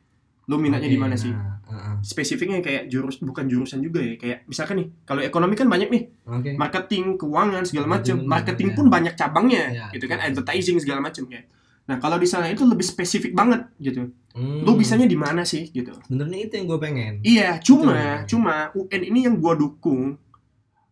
Lo 0.48 0.56
minatnya 0.56 0.88
di 0.88 0.96
mana 0.96 1.14
sih? 1.14 1.28
heeh. 1.28 1.94
Spesifiknya 2.00 2.64
kayak 2.64 2.88
jurus 2.88 3.20
bukan 3.20 3.44
jurusan 3.44 3.84
juga 3.84 4.00
ya, 4.00 4.16
kayak 4.16 4.48
misalkan 4.48 4.80
nih, 4.80 4.88
kalau 5.04 5.20
ekonomi 5.20 5.52
kan 5.52 5.68
banyak 5.68 5.88
nih, 5.92 6.02
Oke. 6.24 6.50
marketing, 6.56 7.20
keuangan 7.20 7.62
segala 7.68 7.86
macam. 8.00 8.16
Marketing 8.24 8.72
ya. 8.72 8.76
pun 8.80 8.86
banyak 8.88 9.14
cabangnya, 9.14 9.64
Ya, 9.68 9.86
gitu 9.92 10.08
kan, 10.08 10.16
betul. 10.24 10.28
advertising 10.32 10.80
segala 10.80 11.04
macam 11.04 11.28
ya. 11.28 11.44
Nah, 11.88 11.96
kalau 12.00 12.20
di 12.20 12.28
sana 12.28 12.48
itu 12.52 12.64
lebih 12.68 12.84
spesifik 12.84 13.32
banget 13.32 13.64
gitu. 13.80 14.12
Hmm. 14.36 14.60
Lo 14.64 14.76
bisanya 14.76 15.08
di 15.08 15.16
mana 15.16 15.44
sih 15.44 15.72
gitu. 15.72 15.96
Sebenarnya 16.04 16.38
itu 16.48 16.52
yang 16.60 16.66
gue 16.68 16.78
pengen. 16.80 17.12
Iya, 17.24 17.60
cuma 17.64 17.96
Betul. 18.24 18.28
cuma 18.36 18.54
UN 18.76 19.02
ini 19.08 19.18
yang 19.24 19.40
gua 19.40 19.56
dukung. 19.56 20.20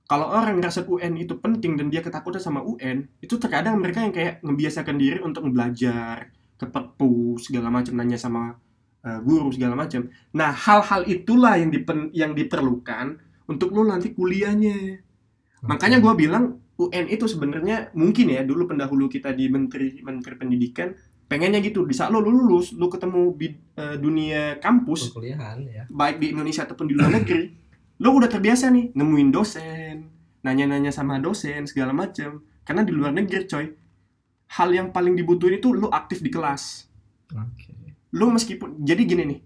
Kalau 0.07 0.31
orang 0.33 0.57
ngerasa 0.57 0.87
UN 0.89 1.19
itu 1.21 1.37
penting 1.37 1.77
dan 1.77 1.91
dia 1.93 2.01
ketakutan 2.01 2.39
sama 2.41 2.63
UN, 2.63 3.11
itu 3.21 3.37
terkadang 3.37 3.77
mereka 3.77 4.01
yang 4.07 4.15
kayak 4.15 4.39
ngebiasakan 4.41 4.97
diri 4.97 5.19
untuk 5.21 5.45
belajar 5.53 6.31
ke 6.57 6.65
perpus 6.65 7.51
segala 7.53 7.69
macam 7.69 7.93
nanya 7.99 8.17
sama 8.17 8.57
uh, 9.07 9.21
guru 9.23 9.55
segala 9.55 9.79
macam. 9.79 10.11
Nah, 10.35 10.51
hal-hal 10.51 11.07
itulah 11.07 11.55
yang 11.55 11.71
dipen, 11.71 12.11
yang 12.11 12.35
diperlukan 12.35 13.23
untuk 13.47 13.71
lo 13.71 13.87
nanti 13.87 14.11
kuliahnya. 14.11 14.99
Oke. 15.63 15.67
Makanya 15.71 16.03
gua 16.03 16.19
bilang 16.19 16.59
UN 16.77 17.07
itu 17.09 17.25
sebenarnya 17.25 17.95
mungkin 17.97 18.29
ya 18.29 18.45
dulu 18.45 18.69
pendahulu 18.69 19.09
kita 19.09 19.33
di 19.33 19.49
menteri 19.49 20.05
menteri 20.05 20.35
pendidikan 20.37 20.93
pengennya 21.27 21.59
gitu 21.65 21.83
di 21.89 21.95
saat 21.97 22.13
lo 22.13 22.21
lulus 22.23 22.77
lo 22.77 22.87
ketemu 22.87 23.23
bid- 23.35 23.63
eh, 23.75 23.97
dunia 23.99 24.61
kampus 24.63 25.11
ya. 25.67 25.83
baik 25.91 26.17
di 26.23 26.27
Indonesia 26.37 26.63
ataupun 26.69 26.87
di 26.87 26.95
luar 26.95 27.11
negeri, 27.17 27.51
lo 28.03 28.15
udah 28.15 28.31
terbiasa 28.31 28.71
nih 28.71 28.95
nemuin 28.95 29.31
dosen, 29.33 29.97
nanya-nanya 30.45 30.93
sama 30.95 31.19
dosen 31.19 31.67
segala 31.67 31.97
macam. 31.97 32.45
Karena 32.67 32.83
di 32.83 32.93
luar 32.95 33.15
negeri, 33.15 33.47
coy, 33.47 33.67
hal 34.59 34.69
yang 34.71 34.89
paling 34.95 35.19
dibutuhin 35.19 35.59
itu 35.59 35.75
lo 35.75 35.91
aktif 35.91 36.23
di 36.23 36.31
kelas. 36.31 36.87
Oke. 37.35 37.66
Lo 38.17 38.27
meskipun 38.27 38.81
jadi 38.81 39.03
gini 39.03 39.23
nih, 39.27 39.41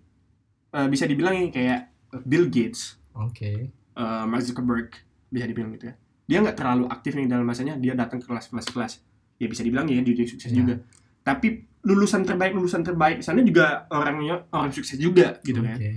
eh, 0.72 0.86
bisa 0.86 1.04
dibilang 1.04 1.34
yang 1.34 1.50
kayak 1.50 1.90
Bill 2.22 2.46
Gates, 2.46 3.02
Oke. 3.12 3.68
eh, 3.72 4.24
Mark 4.24 4.42
Zuckerberg, 4.42 4.94
bisa 5.26 5.44
dibilang 5.44 5.74
gitu 5.74 5.90
ya. 5.90 5.94
Dia 6.24 6.38
nggak 6.40 6.56
terlalu 6.56 6.86
aktif 6.86 7.12
nih 7.12 7.26
dalam 7.26 7.42
masanya, 7.42 7.74
dia 7.74 7.92
datang 7.92 8.18
ke 8.18 8.26
kelas-kelas-kelas. 8.26 9.02
Ya 9.36 9.46
bisa 9.46 9.60
dibilang 9.60 9.84
ya 9.84 9.98
dia 9.98 10.14
sukses 10.24 10.48
Ya. 10.48 10.56
juga. 10.56 10.78
Tapi 11.20 11.66
lulusan 11.82 12.22
terbaik 12.22 12.52
lulusan 12.52 12.80
terbaik 12.80 13.18
sana 13.20 13.40
juga 13.40 13.88
orangnya 13.88 14.44
orang 14.50 14.70
sukses 14.70 14.94
juga 14.94 15.40
gitu 15.40 15.58
kan. 15.58 15.74
Oke. 15.74 15.90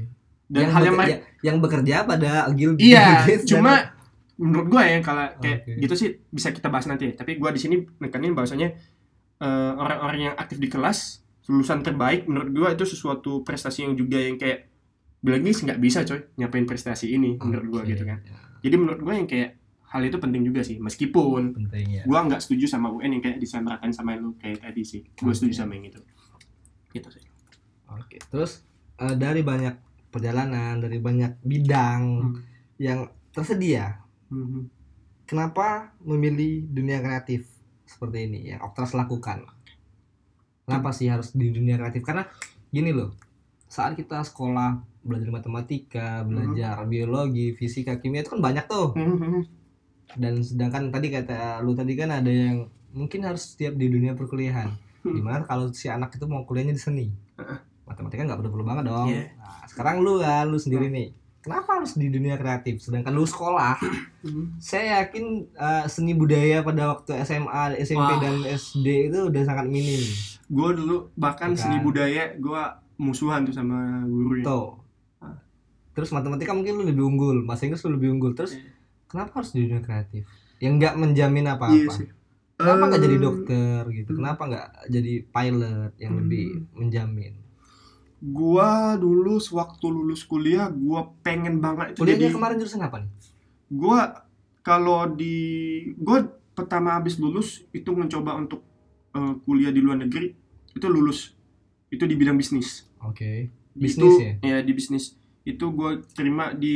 Dan 0.47 0.59
yang 0.59 0.71
hal 0.71 0.83
yang 0.83 0.97
ya- 1.03 1.21
yang 1.43 1.57
bekerja 1.59 1.95
pada 2.03 2.47
Gil 2.51 2.73
Iya, 2.75 3.21
Gates 3.21 3.43
dan- 3.43 3.49
cuma 3.51 3.73
menurut 4.35 4.67
gue 4.69 4.81
ya 4.81 4.97
kalau 4.99 5.25
kayak 5.37 5.59
Oke. 5.63 5.73
gitu 5.77 5.93
sih 5.93 6.09
bisa 6.27 6.49
kita 6.49 6.67
bahas 6.67 6.85
nanti. 6.85 7.11
Tapi 7.11 7.35
gue 7.35 7.49
di 7.51 7.59
sini 7.59 7.75
nekanin 7.99 8.33
bahwasanya 8.33 8.73
eh, 9.35 9.71
orang-orang 9.75 10.19
yang 10.23 10.35
aktif 10.35 10.55
di 10.55 10.67
kelas 10.67 11.19
lulusan 11.45 11.79
terbaik 11.79 12.23
menurut 12.23 12.49
gue 12.49 12.69
itu 12.73 12.85
sesuatu 12.87 13.41
prestasi 13.41 13.83
yang 13.83 13.93
juga 13.93 14.15
yang 14.17 14.35
kayak 14.35 14.71
Bill 15.19 15.39
Gates 15.39 15.59
nggak 15.61 15.77
bisa 15.77 16.03
coy 16.03 16.19
nyapain 16.35 16.63
prestasi 16.63 17.11
ini 17.11 17.35
menurut 17.37 17.67
gue 17.69 17.81
gitu 17.89 18.03
kan. 18.03 18.19
ya, 18.21 18.35
Jadi 18.61 18.75
menurut 18.75 18.99
gue 18.99 19.13
yang 19.13 19.25
kayak 19.25 19.49
hal 19.85 20.01
itu 20.01 20.17
penting 20.17 20.41
juga 20.41 20.61
sih 20.61 20.77
meskipun 20.77 21.53
penting 21.53 21.87
ya. 21.91 22.03
gue 22.03 22.19
nggak 22.19 22.39
setuju 22.39 22.65
sama 22.67 22.89
UN 22.89 23.11
yang 23.13 23.23
kayak 23.23 23.37
disamaratain 23.37 23.91
sama 23.91 24.15
lu 24.15 24.35
kayak 24.35 24.59
tadi 24.61 24.81
sih. 24.81 25.01
Gue 25.13 25.29
Oke. 25.29 25.37
setuju 25.37 25.53
sama 25.57 25.75
yang 25.75 25.87
itu. 25.87 25.99
Gitu 26.91 27.07
sih. 27.09 27.23
Oke. 27.89 28.17
Terus 28.21 28.63
eh, 28.95 29.15
dari 29.15 29.41
banyak 29.41 29.75
perjalanan, 30.09 30.77
dari 30.77 30.97
banyak 30.97 31.41
bidang 31.41 32.01
Hmm. 32.21 32.35
yang 32.77 32.99
tersedia, 33.29 33.99
Mhm. 34.27 34.69
kenapa 35.23 35.91
memilih 35.99 36.67
dunia 36.67 36.99
kreatif 36.99 37.47
seperti 37.83 38.27
ini 38.27 38.39
yang 38.47 38.61
Oktras 38.61 38.91
lakukan? 38.91 39.45
Kenapa 40.63 40.89
sih 40.95 41.11
harus 41.11 41.35
di 41.35 41.51
dunia 41.51 41.75
kreatif? 41.75 42.03
Karena 42.03 42.23
gini 42.71 42.95
loh, 42.95 43.11
saat 43.67 43.99
kita 43.99 44.23
sekolah 44.23 44.79
belajar 45.03 45.29
matematika, 45.29 46.23
belajar 46.23 46.87
biologi, 46.87 47.51
fisika, 47.51 47.99
kimia 47.99 48.23
itu 48.23 48.31
kan 48.31 48.39
banyak 48.39 48.65
tuh. 48.71 48.95
Mhm. 48.95 49.43
Dan 50.15 50.39
sedangkan 50.39 50.93
tadi 50.93 51.07
kata 51.11 51.59
lu 51.59 51.75
tadi 51.75 51.97
kan 51.99 52.13
ada 52.13 52.29
yang 52.31 52.69
mungkin 52.93 53.25
harus 53.25 53.53
setiap 53.55 53.73
di 53.75 53.89
dunia 53.89 54.13
perkuliahan. 54.13 54.69
Hmm. 55.03 55.15
Di 55.17 55.19
mana 55.19 55.43
kalau 55.43 55.73
si 55.73 55.89
anak 55.91 56.15
itu 56.15 56.23
mau 56.29 56.45
kuliahnya 56.47 56.71
di 56.71 56.79
seni, 56.79 57.05
matematika 57.83 58.23
nggak 58.23 58.39
perlu-perlu 58.39 58.63
banget 58.63 58.83
dong. 58.87 59.09
Iya. 59.11 59.35
Nah, 59.35 59.65
sekarang 59.67 59.99
lu 59.99 60.21
kan, 60.23 60.47
lu 60.47 60.55
sendiri 60.55 60.87
nih. 60.87 61.09
Kenapa 61.43 61.75
harus 61.75 61.99
di 61.99 62.07
dunia 62.07 62.39
kreatif? 62.39 62.79
Sedangkan 62.79 63.11
lu 63.11 63.27
sekolah, 63.27 63.75
Mhm. 64.23 64.63
saya 64.63 65.03
yakin 65.03 65.43
uh, 65.59 65.83
seni 65.91 66.15
budaya 66.15 66.63
pada 66.63 66.95
waktu 66.95 67.19
SMA, 67.19 67.75
SMP 67.83 67.99
Wah. 67.99 68.21
dan 68.23 68.35
SD 68.47 69.11
itu 69.11 69.27
udah 69.27 69.43
sangat 69.43 69.67
minim. 69.67 69.99
Gue 70.53 70.69
dulu 70.75 70.95
bahkan 71.15 71.51
Bukan. 71.51 71.59
seni 71.59 71.77
budaya 71.79 72.35
gue 72.35 72.61
musuhan 72.95 73.41
tuh 73.41 73.51
sama 73.51 74.05
gurunya 74.05 74.45
Tuh. 74.45 74.77
Terus 75.91 76.09
matematika 76.09 76.51
mungkin 76.51 76.73
lu 76.75 76.83
lebih 76.83 77.03
unggul, 77.03 77.37
bahasa 77.43 77.65
Inggris 77.65 77.81
lu 77.83 77.93
lebih 77.93 78.09
unggul. 78.11 78.33
Terus 78.33 78.53
Iya. 78.53 78.69
kenapa 79.07 79.31
harus 79.35 79.51
di 79.51 79.61
dunia 79.61 79.77
kreatif? 79.79 80.25
Yang 80.57 80.73
nggak 80.75 80.93
menjamin 80.95 81.45
apa-apa. 81.47 81.91
sih 81.91 82.09
Kenapa 82.53 82.83
nggak 82.87 83.03
jadi 83.03 83.15
Eh, 83.15 83.21
dokter 83.21 83.81
gitu? 83.91 84.09
Kenapa 84.13 84.41
nggak 84.43 84.67
jadi 84.87 85.13
pilot 85.23 85.91
yang 85.97 86.11
Hmm. 86.11 86.21
lebih 86.21 86.45
menjamin? 86.71 87.33
gua 88.23 88.69
dulu 88.95 89.35
sewaktu 89.35 89.83
lulus 89.85 90.23
kuliah 90.23 90.71
gua 90.71 91.11
pengen 91.19 91.59
banget 91.59 91.91
itu 91.91 91.99
Kuliahnya 91.99 92.21
jadi 92.21 92.31
kemarin 92.31 92.55
jurusan 92.55 92.79
apa 92.79 92.97
nih? 92.97 93.11
gua 93.67 93.99
kalau 94.61 95.11
di 95.11 95.35
gua 95.93 96.23
pertama 96.49 96.95
habis 96.95 97.19
lulus 97.19 97.67
itu 97.69 97.91
mencoba 97.91 98.37
untuk 98.37 98.63
eh, 99.11 99.33
kuliah 99.43 99.69
di 99.69 99.77
luar 99.77 99.99
negeri 99.99 100.31
itu 100.73 100.85
lulus 100.85 101.33
itu 101.89 102.03
di 102.03 102.15
bidang 102.15 102.35
bisnis 102.35 102.89
Oke. 102.99 103.49
itu 103.73 103.79
Bisnis 103.79 104.13
ya? 104.41 104.61
di 104.61 104.71
bisnis 104.71 105.05
itu 105.43 105.65
gua 105.69 105.97
terima 106.13 106.53
di 106.53 106.75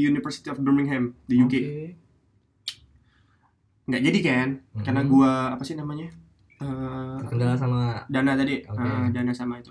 University 0.00 0.48
of 0.48 0.58
Birmingham 0.58 1.12
di 1.24 1.34
UK 1.36 1.54
Oke. 1.54 1.62
nggak 3.84 4.02
jadi 4.02 4.18
kan 4.20 4.48
karena 4.80 5.02
Mhm. 5.04 5.08
gua 5.08 5.30
apa 5.52 5.62
sih 5.62 5.76
namanya 5.76 6.08
Terkendala 7.20 7.60
sama 7.60 8.08
dana 8.08 8.32
tadi 8.32 8.64
eh, 8.64 9.06
dana 9.12 9.32
sama 9.32 9.60
itu 9.60 9.68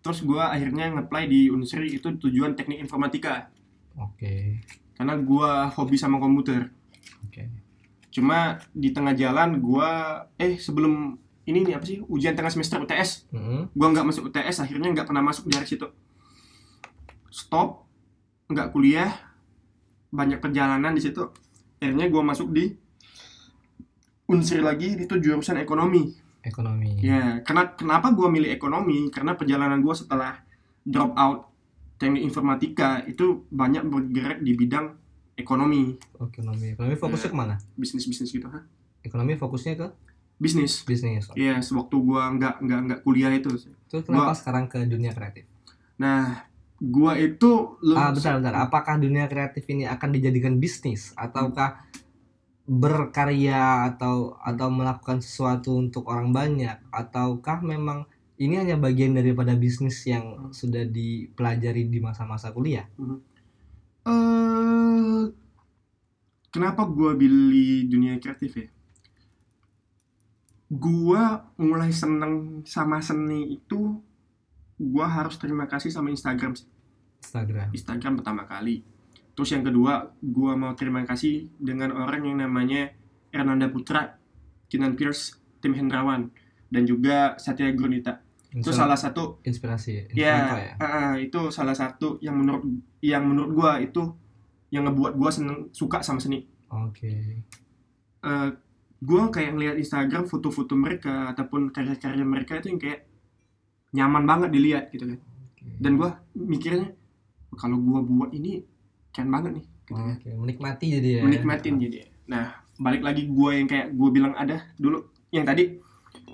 terus 0.00 0.24
gua 0.24 0.48
akhirnya 0.48 0.88
ngeplay 0.88 1.28
di 1.28 1.52
Unsri 1.52 1.92
itu 1.92 2.08
tujuan 2.16 2.56
teknik 2.56 2.80
informatika 2.80 3.52
Oke. 3.94 4.64
karena 4.96 5.14
gua 5.20 5.68
hobi 5.68 6.00
sama 6.00 6.16
komputer 6.16 6.72
Oke. 7.28 7.52
cuma 8.08 8.56
di 8.72 8.96
tengah 8.96 9.12
jalan 9.12 9.60
gua 9.60 9.88
eh 10.36 10.56
sebelum 10.56 11.20
ini 11.46 11.62
nih 11.62 11.74
apa 11.74 11.84
sih 11.84 12.02
ujian 12.02 12.34
tengah 12.34 12.50
semester 12.50 12.78
UTS 12.78 13.30
Mhm. 13.30 13.70
gua 13.72 13.88
nggak 13.90 14.06
masuk 14.06 14.22
UTS 14.28 14.56
akhirnya 14.60 14.90
nggak 14.90 15.06
pernah 15.06 15.22
masuk 15.22 15.46
dari 15.46 15.64
situ 15.64 15.86
stop 17.28 17.86
nggak 18.46 18.70
kuliah 18.70 19.10
banyak 20.08 20.38
perjalanan 20.38 20.90
di 20.90 21.02
situ 21.02 21.22
akhirnya 21.76 22.06
gua 22.08 22.22
masuk 22.24 22.50
di 22.50 22.74
Unsri 24.26 24.58
lagi 24.58 24.98
itu 24.98 25.14
jurusan 25.16 25.54
ekonomi 25.56 26.10
Ekonomi. 26.42 26.94
Ya, 27.02 27.42
karena 27.42 27.74
kenapa 27.74 28.14
gua 28.14 28.30
milih 28.30 28.46
ekonomi? 28.46 29.10
Karena 29.10 29.34
perjalanan 29.34 29.82
gua 29.82 29.98
setelah 29.98 30.38
drop 30.86 31.10
out 31.18 31.50
teknik 31.98 32.22
informatika 32.22 33.02
itu 33.02 33.42
banyak 33.50 33.82
bergerak 33.82 34.38
di 34.38 34.54
bidang 34.54 34.94
ekonomi, 35.34 35.98
Ekonomi. 36.14 36.70
Ekonomi 36.70 36.94
fokusnya 36.94 37.30
ke 37.30 37.36
mana? 37.36 37.54
bisnis-bisnis 37.74 38.30
gitu. 38.30 38.46
Hah? 38.46 38.62
ekonomi 39.02 39.34
fokusnya 39.34 39.74
ke 39.74 39.86
bisnis. 40.36 40.84
Bisnis 40.84 41.28
Iya, 41.32 41.60
sewaktu 41.64 41.96
gua 42.04 42.28
nggak 42.36 42.60
nggak 42.60 42.80
nggak 42.86 43.00
kuliah 43.02 43.32
itu. 43.32 43.56
Terus 43.88 44.04
kenapa 44.04 44.36
sekarang 44.36 44.68
ke 44.68 44.84
dunia 44.84 45.12
kreatif? 45.16 45.48
Nah, 45.96 46.44
gua 46.76 47.16
itu 47.16 47.80
lu 47.80 47.96
ah 47.96 48.12
bentar 48.12 48.36
bentar. 48.36 48.54
Apakah 48.60 49.00
dunia 49.00 49.24
kreatif 49.26 49.64
ini 49.72 49.88
akan 49.88 50.12
dijadikan 50.12 50.60
bisnis? 50.60 51.16
Ataukah 51.16 51.88
berkarya 52.66 53.94
atau 53.94 54.36
atau 54.42 54.68
melakukan 54.68 55.24
sesuatu 55.24 55.72
untuk 55.80 56.04
orang 56.12 56.36
banyak? 56.36 56.76
Ataukah 56.92 57.64
memang 57.64 58.04
ini 58.36 58.60
hanya 58.60 58.76
bagian 58.76 59.16
daripada 59.16 59.56
bisnis 59.56 60.04
yang 60.04 60.52
sudah 60.52 60.84
dipelajari 60.84 61.88
di 61.88 61.98
masa-masa 62.04 62.52
kuliah? 62.52 62.84
Eh 64.04 65.22
kenapa 66.52 66.84
gua 66.84 67.16
pilih 67.16 67.88
dunia 67.88 68.20
kreatif 68.20 68.52
ya? 68.60 68.68
Gua 70.66 71.46
mulai 71.56 71.94
seneng 71.94 72.66
sama 72.66 72.98
seni 72.98 73.54
itu 73.54 74.02
gua 74.76 75.06
harus 75.06 75.38
terima 75.38 75.70
kasih 75.70 75.94
sama 75.94 76.10
Instagram. 76.10 76.58
Instagram 77.22 77.70
Instagram 77.70 78.12
pertama 78.18 78.42
kali. 78.50 78.82
Terus 79.36 79.52
yang 79.52 79.62
kedua, 79.62 80.10
gua 80.18 80.58
mau 80.58 80.72
terima 80.74 81.06
kasih 81.06 81.52
dengan 81.60 81.94
orang 81.94 82.24
yang 82.26 82.42
namanya 82.42 82.90
Ernanda 83.30 83.68
Putra, 83.70 84.18
Kinan 84.66 84.96
Pierce, 84.98 85.38
Tim 85.62 85.76
Hendrawan, 85.76 86.32
dan 86.72 86.82
juga 86.88 87.36
Satya 87.38 87.70
Gurnita. 87.76 88.26
Itu 88.56 88.72
salah 88.72 88.96
satu 88.96 89.44
inspirasi 89.44 90.16
ya, 90.16 90.32
ya, 90.32 90.36
ah, 90.80 91.14
itu 91.20 91.52
salah 91.52 91.76
satu 91.76 92.16
yang 92.24 92.40
menurut 92.40 92.64
yang 93.04 93.28
menurut 93.28 93.50
gua 93.52 93.72
itu 93.78 94.16
yang 94.72 94.88
ngebuat 94.88 95.12
gua 95.14 95.30
seneng 95.30 95.68
suka 95.76 96.00
sama 96.00 96.18
seni. 96.18 96.48
oke 96.72 97.12
Eh 98.26 98.48
gua 99.06 99.30
kayak 99.30 99.54
ngeliat 99.54 99.76
Instagram 99.78 100.26
foto-foto 100.26 100.74
mereka 100.74 101.30
ataupun 101.30 101.70
karya-karya 101.70 102.26
mereka 102.26 102.58
itu 102.58 102.74
yang 102.74 102.80
kayak 102.82 103.00
nyaman 103.94 104.26
banget 104.26 104.50
dilihat 104.50 104.84
gitu 104.90 105.14
kan. 105.14 105.20
oke. 105.22 105.64
Dan 105.78 105.92
gua 105.94 106.18
mikirnya 106.34 106.90
kalau 107.54 107.78
gua 107.78 108.02
buat 108.02 108.34
ini 108.34 108.66
keren 109.14 109.30
banget 109.30 109.62
nih 109.62 109.66
gitu 109.86 109.92
kan. 109.94 110.18
Oke, 110.18 110.30
menikmati 110.34 110.86
jadi 110.98 111.08
ya. 111.08 111.20
Menikmatin 111.22 111.74
jadi. 111.78 111.98
Nah 112.26 112.66
balik 112.76 113.00
lagi 113.00 113.24
gue 113.24 113.50
yang 113.56 113.64
kayak 113.64 113.96
gue 113.96 114.08
bilang 114.12 114.34
ada 114.36 114.68
dulu. 114.76 115.08
Yang 115.32 115.44
tadi 115.48 115.64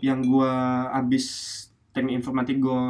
yang 0.02 0.24
gue 0.24 0.52
abis 0.90 1.24
teknik 1.94 2.18
informatik 2.18 2.58
gue 2.58 2.80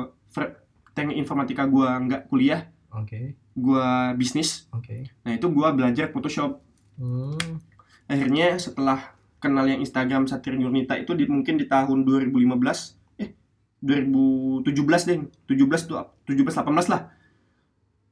teknik 0.97 1.17
informatika 1.21 1.69
gue 1.69 1.85
nggak 1.85 2.33
kuliah 2.33 2.71
oke. 2.95 3.37
gue 3.37 3.87
bisnis. 4.17 4.65
Oke. 4.73 5.13
Nah 5.27 5.37
itu 5.37 5.47
gue 5.53 5.69
belajar 5.77 6.09
Photoshop. 6.09 6.65
Hmm, 6.97 7.61
akhirnya 8.09 8.57
setelah 8.57 9.13
kenal 9.43 9.67
yang 9.67 9.83
Instagram 9.83 10.31
Satria 10.31 10.55
Nurnita 10.55 10.95
itu 10.95 11.19
di, 11.19 11.27
mungkin 11.27 11.59
di 11.59 11.67
tahun 11.67 12.07
2015 12.07 13.19
eh 13.19 13.35
2017 13.83 14.71
deh. 15.11 15.19
17 15.51 15.91
tuh 15.91 15.99
17 16.31 16.63
18 16.63 16.87
lah. 16.95 17.11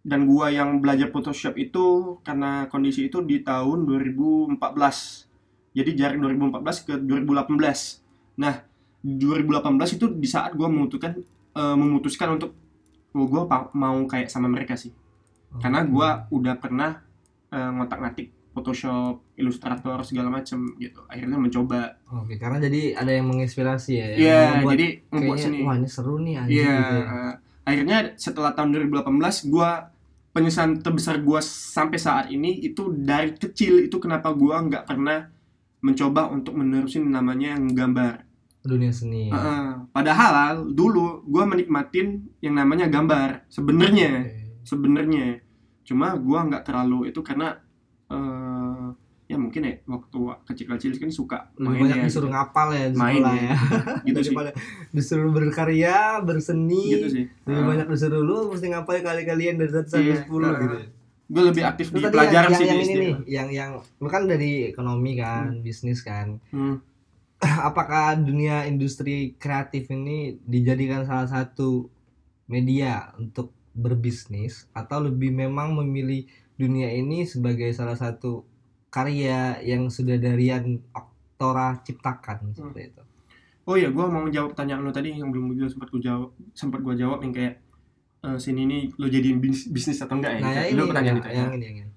Dan 0.03 0.27
gua 0.27 0.51
yang 0.51 0.83
belajar 0.83 1.15
Photoshop 1.15 1.55
itu 1.55 2.19
karena 2.27 2.67
kondisi 2.67 3.07
itu 3.07 3.23
di 3.23 3.47
tahun 3.47 3.87
2014 3.87 4.59
jadi 5.71 5.91
jarak 5.95 6.19
2014 6.19 6.83
ke 6.83 6.95
2018 6.99 8.43
nah 8.43 8.67
2018 9.07 9.97
itu 10.03 10.07
di 10.19 10.27
saat 10.27 10.59
gua 10.59 10.67
memutuskan 10.67 11.23
eh, 11.55 11.77
memutuskan 11.79 12.35
untuk 12.41 12.59
oh, 13.15 13.27
gua 13.31 13.47
mau 13.71 14.03
kayak 14.11 14.27
sama 14.27 14.51
mereka 14.51 14.75
sih. 14.75 14.91
Karena 15.63 15.87
gua 15.87 16.27
udah 16.35 16.59
pernah 16.59 16.99
eh, 17.55 17.71
ngotak-ngatik 17.71 18.40
Photoshop, 18.61 19.25
Illustrator 19.35 20.05
segala 20.05 20.29
macem 20.31 20.77
gitu. 20.77 21.01
Akhirnya 21.07 21.35
mencoba. 21.35 21.97
Oke, 22.15 22.37
karena 22.37 22.61
jadi 22.61 22.93
ada 22.95 23.09
yang 23.11 23.27
menginspirasi 23.27 23.93
ya. 23.93 24.07
yang 24.07 24.21
Iya, 24.21 24.41
membuat 24.55 24.73
jadi 24.73 24.87
membuat 25.09 25.17
kayaknya, 25.35 25.45
seni. 25.49 25.59
Wah 25.65 25.75
ini 25.75 25.89
seru 25.89 26.15
nih 26.19 26.35
anjing 26.37 26.55
Iya. 26.55 26.77
gitu 26.77 26.95
ya. 26.95 27.07
eh, 27.09 27.35
akhirnya 27.63 27.97
setelah 28.15 28.51
tahun 28.53 28.69
2018 28.71 29.11
gua 29.47 29.71
penyesalan 30.31 30.79
terbesar 30.79 31.19
gua 31.19 31.41
sampai 31.41 31.97
saat 31.97 32.27
ini 32.29 32.61
itu 32.61 32.93
dari 32.93 33.33
kecil 33.33 33.83
itu 33.83 33.97
kenapa 33.97 34.31
gua 34.31 34.61
nggak 34.61 34.85
pernah 34.85 35.27
mencoba 35.81 36.29
untuk 36.29 36.55
menerusin 36.55 37.03
namanya 37.05 37.57
yang 37.57 37.67
gambar. 37.69 38.29
Dunia 38.61 38.93
seni. 38.93 39.27
Heeh. 39.27 39.89
padahal 39.89 40.69
dulu 40.69 41.25
gua 41.25 41.45
menikmatin 41.45 42.29
yang 42.39 42.55
namanya 42.55 42.87
gambar 42.87 43.49
sebenarnya. 43.49 44.13
Oke. 44.23 44.39
sebenarnya 44.61 45.41
cuma 45.83 46.13
gua 46.15 46.45
nggak 46.45 46.63
terlalu 46.63 47.09
itu 47.09 47.19
karena 47.21 47.57
eh 48.07 48.50
ya 49.31 49.39
mungkin 49.39 49.63
ya 49.63 49.79
waktu 49.87 50.19
kecil-kecil 50.43 50.91
kan 50.99 51.07
suka 51.09 51.39
main 51.55 51.79
banyak 51.79 52.03
ya, 52.03 52.05
disuruh 52.05 52.27
gitu. 52.27 52.35
ngapal 52.35 52.69
ya 52.75 52.87
di 52.91 52.97
Main 52.99 53.23
sekolah 53.23 53.35
ya. 53.39 53.47
ya. 53.47 53.55
gitu 54.11 54.19
sih 54.19 54.35
Daripada 54.35 54.51
disuruh 54.91 55.31
berkarya, 55.31 55.97
berseni. 56.21 56.83
gitu 56.91 57.07
sih 57.09 57.25
Lebih 57.47 57.63
Ah. 57.63 57.67
banyak 57.71 57.87
disuruh 57.87 58.21
lu 58.21 58.51
mesti 58.51 58.67
ngapal 58.69 58.99
kali-kalian 58.99 59.55
dari 59.55 59.71
1 59.71 59.87
sampai 59.87 60.03
Iya, 60.11 60.27
10 60.27 60.43
ah. 60.43 60.55
gitu. 60.59 60.77
gue 61.31 61.43
lebih 61.47 61.63
aktif 61.63 61.87
Terus 61.89 62.03
di 62.03 62.11
pelajaran 62.11 62.51
yang, 62.51 62.59
sih 62.59 62.67
yang, 62.67 62.75
yang 62.75 62.83
ini 62.83 62.95
nih, 62.99 63.15
yang 63.31 63.49
yang 63.49 63.71
lu 63.97 64.09
kan 64.11 64.27
dari 64.27 64.67
ekonomi 64.67 65.13
kan, 65.15 65.63
bisnis 65.63 66.03
kan. 66.03 66.43
Hmm. 66.51 66.83
Apakah 67.71 68.19
dunia 68.19 68.67
industri 68.67 69.39
kreatif 69.39 69.87
ini 69.89 70.43
dijadikan 70.43 71.07
salah 71.07 71.31
satu 71.31 71.87
media 72.45 73.15
untuk 73.15 73.55
berbisnis 73.71 74.67
atau 74.75 75.07
lebih 75.07 75.31
memang 75.31 75.71
memilih 75.73 76.27
dunia 76.59 76.91
ini 76.91 77.23
sebagai 77.25 77.71
salah 77.71 77.95
satu 77.95 78.50
karya 78.91 79.41
yang 79.61 79.87
sudah 79.87 80.17
darian 80.17 80.83
Oktora 80.91 81.81
ciptakan 81.81 82.51
seperti 82.51 82.91
itu. 82.91 83.03
oh 83.63 83.75
iya 83.75 83.89
gue 83.89 84.05
mau 84.05 84.27
jawab 84.27 84.53
pertanyaan 84.53 84.83
lo 84.83 84.91
tadi 84.91 85.15
yang 85.15 85.31
belum 85.31 85.55
gue 85.55 85.67
sempat 85.67 85.89
gue 85.89 86.01
jawab 86.01 86.29
sempat 86.53 86.81
gue 86.81 86.95
jawab 86.95 87.23
yang 87.23 87.31
kayak 87.31 87.55
eh, 88.21 88.37
sini 88.37 88.61
ini 88.63 88.79
lo 88.95 89.07
jadiin 89.07 89.39
bis- 89.39 89.67
bisnis 89.67 89.99
atau 89.99 90.15
enggak 90.15 90.33
ya 90.35 90.41
Nah, 90.41 90.51
gitu. 90.53 90.61
ya 90.61 90.75
lo 90.75 90.83
pertanyaan 90.87 91.17
itu 91.17 91.29
ya 91.29 91.35
yang 91.39 91.53
ini 91.53 91.65
yang 91.65 91.77
ini. 91.81 91.91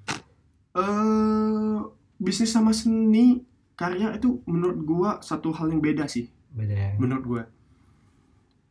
Eh, 0.73 1.77
bisnis 2.17 2.49
sama 2.49 2.71
seni 2.71 3.41
karya 3.73 4.15
itu 4.15 4.39
menurut 4.45 4.79
gua 4.79 5.09
satu 5.19 5.51
hal 5.51 5.67
yang 5.67 5.79
beda 5.79 6.05
sih 6.05 6.29
Beda 6.49 6.73
ya. 6.73 6.91
menurut 6.95 7.23
gua 7.23 7.43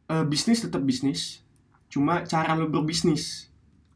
Eh, 0.05 0.25
bisnis 0.25 0.61
tetap 0.61 0.81
bisnis 0.81 1.41
cuma 1.87 2.23
cara 2.23 2.53
lo 2.53 2.67
berbisnis 2.67 3.52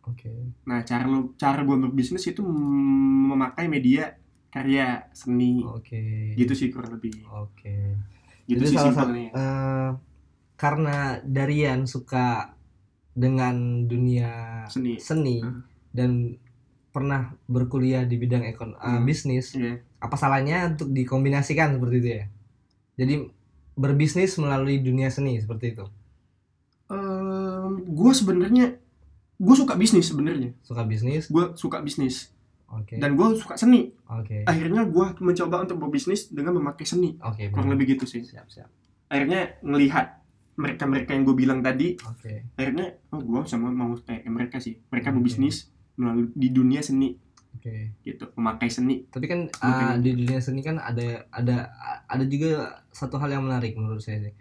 Oke. 0.07 0.31
nah 0.63 0.83
cara 0.83 1.05
lo 1.05 1.35
cara 1.35 1.61
gua 1.63 1.77
berbisnis 1.79 2.25
itu 2.25 2.41
memakai 2.41 3.67
media 3.67 4.15
karya 4.49 5.11
seni 5.13 5.61
Oke. 5.63 6.33
gitu 6.35 6.53
sih 6.55 6.71
kurang 6.71 6.97
lebih 6.97 7.13
Oke. 7.29 7.99
gitu 8.47 8.63
Jadi 8.63 8.71
sih 8.71 8.77
salah 8.79 8.95
satu 8.95 9.11
simpelnya 9.11 9.29
eh, 9.35 9.91
karena 10.57 10.97
Darian 11.21 11.85
suka 11.85 12.55
dengan 13.13 13.85
dunia 13.85 14.63
seni 14.67 14.97
seni 14.97 15.43
Hmm. 15.43 15.61
dan 15.91 16.11
pernah 16.93 17.37
berkuliah 17.45 18.05
di 18.05 18.17
bidang 18.17 18.47
ekon 18.47 18.73
eh, 18.73 18.87
Hmm. 18.87 19.05
bisnis 19.05 19.53
Iya. 19.53 19.83
apa 19.99 20.17
salahnya 20.17 20.73
untuk 20.73 20.89
dikombinasikan 20.93 21.77
seperti 21.77 21.97
itu 21.99 22.09
ya 22.15 22.25
jadi 22.97 23.15
berbisnis 23.77 24.39
melalui 24.39 24.81
dunia 24.81 25.11
seni 25.11 25.37
seperti 25.37 25.75
itu 25.75 25.85
Em, 26.87 27.73
gua 27.91 28.15
sebenarnya 28.15 28.79
gua 29.37 29.55
suka 29.57 29.75
bisnis 29.77 30.07
sebenarnya. 30.09 30.51
Suka 30.65 30.83
bisnis? 30.85 31.29
Gua 31.29 31.53
suka 31.57 31.81
bisnis. 31.85 32.33
Oke. 32.67 32.99
Dan 32.99 33.15
gua 33.15 33.37
suka 33.37 33.55
seni. 33.55 33.95
Oke. 34.11 34.43
Akhirnya 34.49 34.83
gua 34.89 35.15
mencoba 35.23 35.63
untuk 35.63 35.79
berbisnis 35.79 36.33
dengan 36.33 36.59
memakai 36.59 36.85
seni. 36.89 37.15
Oke 37.23 37.49
kurang 37.53 37.71
lebih 37.73 37.97
gitu 37.97 38.05
sih. 38.09 38.25
Siap 38.25 38.49
siap. 38.51 38.71
Akhirnya 39.07 39.61
ngelihat 39.63 40.27
mereka-mereka 40.57 41.13
yang 41.13 41.23
gue 41.29 41.37
bilang 41.37 41.61
tadi 41.61 42.01
oke. 42.01 42.57
akhirnya 42.57 42.97
oh 43.13 43.21
gue 43.21 43.41
sama 43.45 43.69
mau 43.69 43.93
kayak 44.01 44.25
mereka 44.27 44.57
sih. 44.57 44.81
Mereka 44.89 45.13
Oke. 45.13 45.17
berbisnis 45.21 45.69
melalui 46.01 46.33
di 46.33 46.49
dunia 46.49 46.81
seni. 46.81 47.13
Oke. 47.57 48.01
Gitu 48.01 48.25
memakai 48.41 48.73
seni. 48.73 49.05
Tapi 49.05 49.27
kan 49.29 49.41
uh, 49.53 50.01
di 50.01 50.17
dunia 50.17 50.41
seni 50.41 50.65
kan 50.65 50.81
ada 50.81 51.29
ada 51.29 51.71
ada 52.09 52.25
juga 52.25 52.83
satu 52.89 53.21
hal 53.21 53.37
yang 53.37 53.45
menarik 53.45 53.77
menurut 53.77 54.01
saya 54.01 54.29
sih. 54.29 54.35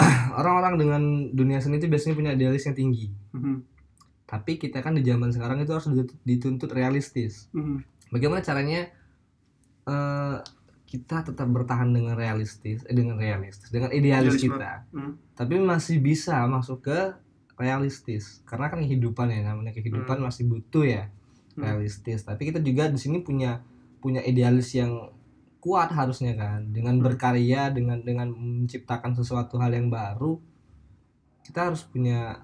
Orang-orang 0.40 0.74
dengan 0.76 1.02
dunia 1.30 1.62
seni 1.62 1.78
itu 1.78 1.86
biasanya 1.86 2.14
punya 2.18 2.30
idealis 2.34 2.66
yang 2.66 2.76
tinggi. 2.76 3.06
Mhm, 3.30 3.56
tapi 4.30 4.62
kita 4.62 4.78
kan 4.78 4.94
di 4.94 5.02
zaman 5.02 5.34
sekarang 5.34 5.58
itu 5.58 5.74
harus 5.74 5.90
dituntut, 6.22 6.70
realistis 6.70 7.50
mhm, 7.50 7.82
bagaimana 8.14 8.40
caranya 8.46 8.86
eh, 9.84 10.36
kita 10.86 11.22
tetap 11.26 11.46
bertahan 11.50 11.90
dengan 11.90 12.14
realistis 12.14 12.86
eh, 12.86 12.94
dengan 12.94 13.18
realistis 13.18 13.74
dengan 13.74 13.90
idealis 13.90 14.38
Idealisme. 14.38 14.54
kita 14.54 14.72
mhm. 14.94 15.12
tapi 15.34 15.54
masih 15.58 15.98
bisa 15.98 16.38
masuk 16.46 16.86
ke 16.86 16.98
realistis 17.58 18.40
karena 18.46 18.70
kan 18.70 18.78
kehidupan 18.80 19.26
ya 19.28 19.42
namanya 19.44 19.74
kehidupan 19.74 20.22
masih 20.22 20.46
butuh 20.46 20.86
ya 20.86 21.04
Hmm. 21.50 21.66
realistis 21.66 22.22
tapi 22.22 22.46
kita 22.46 22.62
juga 22.62 22.86
di 22.86 22.94
sini 22.94 23.26
punya 23.26 23.58
punya 23.98 24.22
idealis 24.22 24.70
yang 24.70 25.10
kuat 25.58 25.90
harusnya 25.90 26.32
kan 26.38 26.62
dengan 26.70 26.96
Hmm. 26.96 27.04
berkarya 27.04 27.74
dengan 27.74 28.00
dengan 28.06 28.30
menciptakan 28.30 29.18
sesuatu 29.18 29.58
hal 29.58 29.74
yang 29.74 29.90
baru 29.90 30.38
kita 31.42 31.68
harus 31.68 31.82
punya 31.82 32.38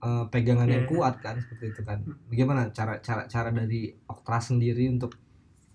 eh, 0.00 0.24
pegangan 0.26 0.64
yang 0.64 0.84
Iya. 0.84 0.90
kuat 0.90 1.14
kan 1.20 1.36
seperti 1.36 1.64
itu 1.70 1.82
kan. 1.82 2.00
Bagaimana 2.26 2.68
cara 2.70 2.98
cara 2.98 3.24
cara 3.24 3.48
dari 3.50 3.92
Oktra 4.06 4.40
sendiri 4.40 4.88
untuk 4.88 5.16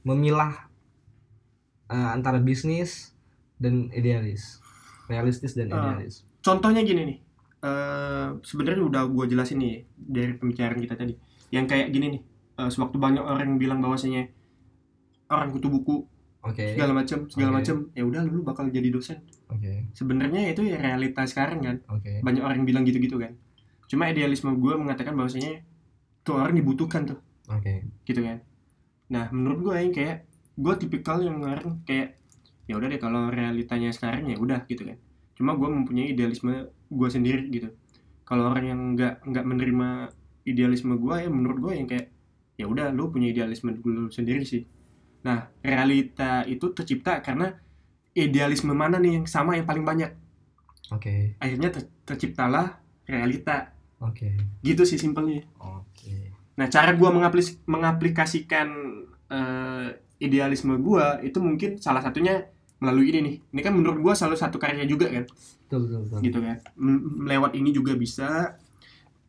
memilah 0.01 0.69
eh, 1.85 2.09
antara 2.11 2.37
bisnis 2.39 3.13
dan 3.55 3.87
idealis 3.91 4.57
realistis 5.05 5.53
dan 5.53 5.69
Ah. 5.69 5.93
idealis? 5.93 6.25
Contohnya 6.41 6.81
gini 6.81 7.01
nih 7.05 7.17
eh 7.61 8.27
sebenarnya 8.41 8.83
udah 8.83 9.01
gue 9.07 9.25
jelasin 9.27 9.57
nih 9.57 9.75
dari 9.95 10.33
pembicaraan 10.33 10.77
kita 10.77 10.93
tadi. 10.95 11.13
Yang 11.49 11.65
kayak 11.67 11.87
gini 11.89 12.05
nih 12.11 12.21
eh, 12.55 12.69
sewaktu 12.69 12.97
banyak 12.97 13.21
orang 13.21 13.45
yang 13.45 13.59
bilang 13.59 13.79
bahwasanya 13.79 14.25
orang 15.27 15.49
kutu 15.49 15.69
buku 15.69 16.05
oke. 16.41 16.61
segala 16.73 16.93
macam 16.93 17.25
segala 17.25 17.49
Oke. 17.49 17.57
macam 17.61 17.75
ya 17.93 18.03
udah 18.03 18.21
lu 18.23 18.41
bakal 18.41 18.69
jadi 18.69 18.89
dosen. 18.89 19.21
Oke. 19.49 19.89
Sebenarnya 19.93 20.49
itu 20.49 20.61
ya 20.61 20.77
realita 20.77 21.21
sekarang 21.25 21.61
kan. 21.61 21.77
Oke. 21.89 22.21
Banyak 22.21 22.41
orang 22.41 22.57
yang 22.61 22.67
bilang 22.67 22.83
gitu-gitu 22.83 23.17
kan 23.17 23.33
cuma 23.85 24.09
idealisme 24.09 24.49
gue 24.57 24.73
mengatakan 24.77 25.13
bahwasanya 25.13 25.61
tuh 26.25 26.41
orang 26.41 26.57
dibutuhkan 26.57 27.05
tuh. 27.05 27.19
Oke. 27.49 27.85
Gitu 28.05 28.21
kan. 28.21 28.41
Nah 29.13 29.29
menurut 29.29 29.59
gue 29.61 29.75
yang 29.77 29.93
kayak 29.93 30.25
gue 30.55 30.73
tipikal 30.81 31.21
yang 31.21 31.43
orang 31.43 31.85
kayak 31.85 32.17
ya 32.65 32.73
udah 32.79 32.87
deh 32.89 32.97
kalau 32.97 33.29
realitanya 33.29 33.93
sekarang 33.93 34.25
ya 34.31 34.37
udah 34.41 34.65
gitu 34.65 34.89
kan. 34.89 34.97
Cuma 35.37 35.53
gue 35.53 35.69
mempunyai 35.69 36.15
idealisme 36.15 36.73
gue 36.89 37.09
sendiri 37.11 37.45
gitu. 37.53 37.69
Kalau 38.25 38.49
orang 38.49 38.65
yang 38.65 38.79
nggak 38.97 39.21
nggak 39.21 39.45
menerima 39.45 39.89
idealisme 40.49 40.97
gue 40.97 41.15
ya 41.21 41.29
menurut 41.29 41.57
gue 41.61 41.73
yang 41.77 41.87
kayak 41.89 42.09
ya 42.55 42.65
udah 42.65 42.89
lu 42.89 43.11
punya 43.11 43.29
idealisme 43.29 43.75
lu 43.85 44.09
sendiri 44.09 44.41
sih. 44.41 44.65
Nah 45.21 45.51
realita 45.61 46.41
itu 46.49 46.73
tercipta 46.73 47.21
karena 47.21 47.53
idealisme 48.15 48.71
mana 48.71 48.97
nih 48.97 49.21
yang 49.21 49.25
sama 49.27 49.59
yang 49.59 49.67
paling 49.67 49.83
banyak? 49.83 50.09
Oke. 50.95 51.35
Akhirnya 51.37 51.69
ter- 51.69 51.91
terciptalah 52.07 52.79
realita 53.05 53.74
oke 53.99 54.29
gitu 54.61 54.83
sih 54.83 54.99
simpelnya 54.99 55.43
oke 55.57 56.33
Nah, 56.55 56.71
cara 56.71 56.95
gua 56.95 57.11
mengaplis- 57.11 57.59
mengaplikasikan 57.67 58.67
eh, 59.27 59.87
idealisme 60.23 60.79
gua 60.79 61.19
itu 61.19 61.35
mungkin 61.43 61.83
salah 61.83 61.99
satunya 61.99 62.47
melalui 62.79 63.11
ini 63.11 63.19
nih. 63.19 63.35
Ini 63.51 63.59
kan 63.59 63.75
menurut 63.75 63.99
gua 63.99 64.15
salah 64.15 64.39
satu 64.39 64.55
karya 64.55 64.87
juga 64.87 65.11
kan, 65.11 65.27
betul 65.67 65.79
betul 65.83 65.99
betul 66.07 66.19
gitu 66.23 66.39
kan. 66.39 66.57
M- 66.79 67.27
Melewat 67.27 67.59
ini 67.59 67.75
juga 67.75 67.91
bisa. 67.99 68.55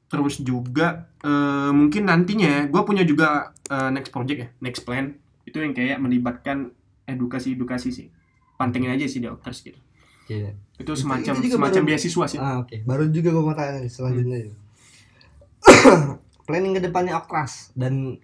Terus 0.07 0.39
juga 0.39 1.11
eh, 1.27 1.71
mungkin 1.75 2.07
nantinya 2.07 2.71
gua 2.71 2.87
punya 2.87 3.03
juga 3.03 3.51
eh, 3.67 3.91
next 3.91 4.15
project 4.15 4.39
ya, 4.39 4.49
next 4.63 4.87
plan 4.87 5.11
itu 5.43 5.59
yang 5.59 5.75
kayak 5.75 5.99
melibatkan 5.99 6.71
edukasi-edukasi 7.11 7.91
sih. 7.91 8.07
Pantengin 8.55 8.95
aja 8.95 9.03
sih 9.11 9.19
di 9.19 9.27
Okters 9.27 9.67
gitu. 9.67 9.83
Oke. 10.27 10.59
Itu 10.77 10.93
semacam 10.93 11.35
itu 11.39 11.47
semacam 11.49 11.79
baru- 11.79 11.89
beasiswa 11.89 12.25
sih. 12.27 12.37
Ah, 12.37 12.59
oke. 12.59 12.83
Baru 12.83 13.07
juga 13.09 13.31
gue 13.31 13.41
mau 13.41 13.55
tanya 13.55 13.79
nih 13.79 13.87
selanjutnya. 13.87 14.39
Hmm. 14.43 16.19
Planning 16.47 16.75
ke 16.75 16.83
depannya 16.83 17.15
Okras 17.17 17.71
dan 17.73 18.19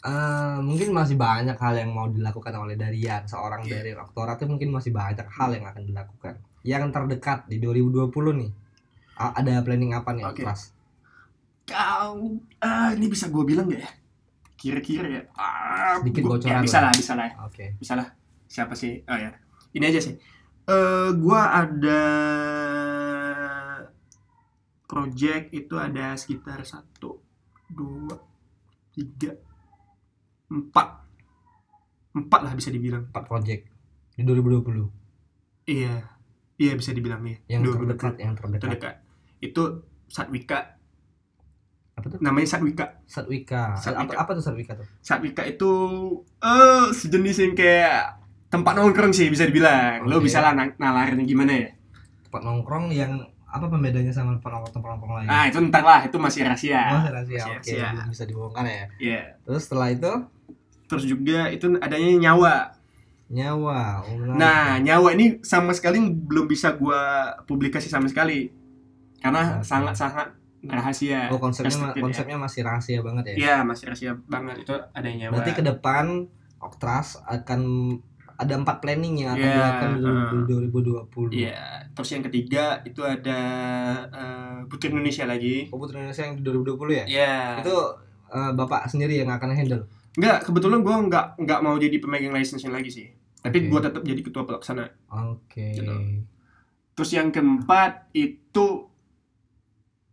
eh, 0.00 0.58
mungkin 0.58 0.92
masih 0.92 1.16
banyak 1.16 1.52
hal 1.54 1.74
yang 1.74 1.90
mau 1.90 2.08
dilakukan 2.08 2.52
oleh 2.54 2.72
Darian 2.74 3.24
seorang 3.24 3.60
Iya. 3.62 3.72
dari 3.74 3.92
Oktorat 3.94 4.36
itu 4.36 4.48
mungkin 4.48 4.68
masih 4.70 4.92
banyak 4.92 5.24
hal 5.26 5.50
yang 5.50 5.64
akan 5.66 5.82
dilakukan. 5.82 6.34
Yang 6.62 6.82
terdekat 6.90 7.44
di 7.46 7.56
2020 7.56 8.12
nih. 8.36 8.50
a- 9.16 9.32
Ada 9.34 9.60
planning 9.60 9.92
apa 9.92 10.12
nih 10.12 10.24
Oke. 10.24 10.40
Okras? 10.40 10.72
Kau, 11.62 12.16
ah, 12.58 12.90
ini 12.90 13.06
bisa 13.06 13.28
gua 13.28 13.44
bilang 13.44 13.64
gak 13.66 13.78
ya? 13.78 13.90
Kira-kira 14.54 15.04
ya. 15.06 15.22
Ah, 15.34 15.96
Sedikit 15.96 16.20
gua- 16.22 16.36
bocoran 16.36 16.52
ya, 16.52 16.60
bisa 16.60 16.78
lah. 16.78 16.88
lah, 16.88 16.92
bisa 16.94 17.12
lah. 17.14 17.28
Oke. 17.44 17.64
bisa 17.76 17.94
lah 17.94 18.08
siapa 18.46 18.74
sih 18.74 18.98
oh 19.06 19.14
ya 19.14 19.30
ini 19.70 19.86
aja 19.86 20.02
sih 20.02 20.18
eh 20.70 21.10
gua 21.16 21.42
ada 21.56 22.02
project 24.84 25.50
itu 25.52 25.74
ada 25.74 26.14
sekitar 26.14 26.62
satu 26.62 27.18
dua 27.66 28.18
tiga 28.90 29.34
empat 30.46 30.88
empat 32.12 32.40
lah 32.42 32.52
bisa 32.52 32.68
dibilang 32.68 33.06
Empat 33.06 33.24
project 33.24 33.70
di 34.12 34.22
2020 34.22 35.70
iya 35.70 36.10
iya 36.56 36.72
bisa 36.74 36.90
dibilang 36.90 37.22
ya 37.22 37.38
yang 37.48 37.62
Dua- 37.62 37.78
terdekat 37.78 38.14
yang 38.18 38.34
terdekat. 38.34 38.60
terdekat 38.60 38.94
itu 39.40 39.62
Satwika 40.06 40.74
Apa 41.92 42.06
tuh? 42.08 42.18
namanya 42.18 42.48
Satwika 42.48 42.98
Satwika. 43.04 43.76
Satwika. 43.76 44.14
Apa, 44.16 44.22
apa 44.26 44.30
tuh 44.32 44.42
Satwika 44.42 44.72
tuh? 44.74 44.86
Satwika 45.00 45.42
itu 45.44 45.70
eh 46.40 46.86
sejenis 46.90 47.36
yang 47.38 47.54
kayak 47.54 48.19
tempat 48.50 48.74
nongkrong 48.74 49.14
sih 49.14 49.30
bisa 49.30 49.46
dibilang 49.46 50.04
lo 50.04 50.18
Oke. 50.18 50.26
bisa 50.26 50.42
lah 50.42 50.52
na- 50.52 50.74
nalarin 50.76 51.22
gimana 51.22 51.54
ya 51.54 51.68
Tempat 52.26 52.42
nongkrong 52.42 52.90
yang 52.90 53.12
apa 53.46 53.66
pembedanya 53.66 54.10
sama 54.10 54.38
tempat 54.38 54.62
nongkrong 54.70 55.22
lain? 55.22 55.26
Ah 55.26 55.46
itu 55.46 55.58
ntar 55.66 55.82
lah, 55.82 56.06
itu 56.06 56.14
masih 56.14 56.46
rahasia. 56.46 56.78
Masih 56.94 57.10
rahasia. 57.10 57.34
Masih 57.34 57.50
Oke, 57.50 57.54
rahasia. 57.74 57.86
belum 57.90 58.08
bisa 58.08 58.24
dibongkar 58.24 58.62
ya. 58.62 58.84
Iya. 58.98 59.22
Terus 59.42 59.62
setelah 59.66 59.88
itu 59.90 60.12
Terus 60.86 61.04
juga 61.04 61.40
itu 61.48 61.66
adanya 61.76 62.10
nyawa. 62.20 62.54
nyawa. 63.26 64.02
Oh, 64.02 64.14
menarik. 64.14 64.38
Nah 64.38 64.78
nyawa 64.78 65.08
ini 65.14 65.26
sama 65.40 65.70
sekali 65.70 65.98
belum 66.02 66.46
bisa 66.46 66.74
gua 66.74 67.02
publikasi 67.42 67.86
sama 67.86 68.06
sekali, 68.06 68.50
karena 69.18 69.62
sangat 69.62 69.94
sangat 69.94 70.28
rahasia. 70.60 71.30
oh 71.30 71.38
konsepnya 71.38 71.74
ma- 71.74 71.90
ya. 71.90 72.02
konsepnya 72.02 72.36
masih 72.36 72.60
rahasia 72.62 72.98
banget 73.00 73.24
ya. 73.26 73.34
Iya 73.34 73.56
masih 73.62 73.84
rahasia 73.86 74.12
banget 74.26 74.62
itu 74.62 74.74
adanya 74.92 75.26
nyawa. 75.26 75.32
Berarti 75.38 75.52
ke 75.52 75.62
depan 75.64 76.06
Oktras 76.60 77.18
akan 77.24 77.60
ada 78.40 78.54
empat 78.56 78.80
planning 78.80 79.20
yang 79.20 79.36
akan 79.36 79.44
Iya, 79.44 79.52
dilakukan 79.52 79.90
di 79.92 80.00
uh. 80.00 81.04
2020. 81.12 81.44
Iya. 81.44 81.60
Terus 81.92 82.08
yang 82.16 82.24
ketiga 82.24 82.64
itu 82.88 83.00
ada 83.04 83.40
eh, 84.08 84.58
Putri 84.64 84.88
Indonesia 84.88 85.28
lagi. 85.28 85.68
Oh, 85.68 85.76
Putri 85.76 86.00
Indonesia 86.00 86.24
yang 86.24 86.40
di 86.40 86.42
2020 86.48 87.00
ya? 87.04 87.04
Iya. 87.04 87.36
Itu 87.60 87.76
eh, 88.32 88.52
Bapak 88.56 88.88
sendiri 88.88 89.20
yang 89.20 89.28
akan 89.28 89.52
handle. 89.52 89.84
Enggak, 90.16 90.48
kebetulan 90.48 90.80
gua 90.80 90.96
nggak 91.04 91.26
nggak 91.36 91.60
mau 91.60 91.76
jadi 91.76 91.96
pemegang 92.00 92.32
license 92.32 92.64
lagi 92.64 92.88
sih. 92.88 93.06
Tapi 93.44 93.56
Oke. 93.60 93.68
gua 93.68 93.80
tetap 93.84 94.02
jadi 94.08 94.20
ketua 94.24 94.48
pelaksana. 94.48 94.88
Oke. 95.28 95.76
Gitu. 95.76 95.94
Terus 96.96 97.10
yang 97.12 97.28
keempat 97.28 98.08
itu 98.16 98.66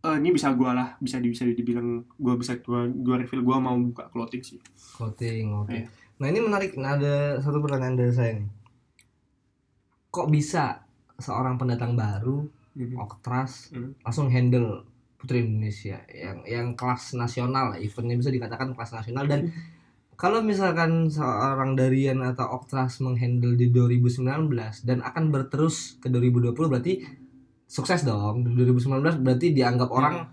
eh, 0.04 0.16
ini 0.20 0.36
bisa 0.36 0.52
gua 0.52 0.76
lah, 0.76 0.88
bisa 1.00 1.16
bisa 1.24 1.48
dibilang 1.48 2.04
gua 2.20 2.36
bisa 2.36 2.60
gua, 2.60 2.84
gua 2.92 3.16
reveal 3.24 3.40
gua 3.40 3.56
mau 3.56 3.74
buka 3.80 4.12
clothing 4.12 4.44
sih. 4.44 4.60
Clothing, 5.00 5.48
oke. 5.64 5.72
Iya. 5.72 5.88
Nah, 6.18 6.26
ini 6.26 6.38
menarik. 6.38 6.74
Nah, 6.74 6.94
ada 6.94 7.14
satu 7.38 7.58
pertanyaan 7.58 7.94
dari 7.94 8.10
saya 8.10 8.30
nih. 8.34 8.48
Kok 10.08 10.28
bisa 10.28 10.82
seorang 11.16 11.54
pendatang 11.56 11.94
baru 11.94 12.46
Oktras 12.96 13.70
Hmm. 13.70 13.90
langsung 14.00 14.26
handle 14.28 14.86
Putri 15.14 15.42
Indonesia 15.42 15.98
yang 16.08 16.46
yang 16.46 16.66
kelas 16.72 17.10
nasional 17.12 17.74
eventnya 17.74 18.14
bisa 18.14 18.30
dikatakan 18.30 18.70
kelas 18.70 18.94
nasional 18.94 19.26
dan 19.26 19.50
kalau 20.14 20.38
misalkan 20.40 21.06
seorang 21.08 21.74
Darian 21.74 22.22
atau 22.22 22.46
Oktras 22.52 22.98
menghandle 22.98 23.54
di 23.54 23.66
2019 23.68 24.46
dan 24.80 24.98
akan 25.00 25.24
berterus 25.28 25.98
ke 25.98 26.06
2020 26.06 26.54
berarti 26.54 27.02
sukses 27.64 28.02
dong 28.02 28.46
di 28.46 28.54
2019 28.54 29.18
berarti 29.18 29.50
dianggap 29.50 29.90
orang 29.90 30.30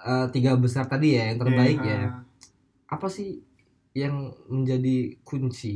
eh, 0.00 0.26
tiga 0.28 0.56
besar 0.56 0.88
tadi 0.88 1.14
ya 1.14 1.28
yang 1.28 1.38
terbaik 1.38 1.78
ya 1.78 1.92
Iya. 1.92 2.08
apa 2.88 3.06
sih 3.06 3.44
yang 4.02 4.14
menjadi 4.54 4.96
kunci 5.28 5.74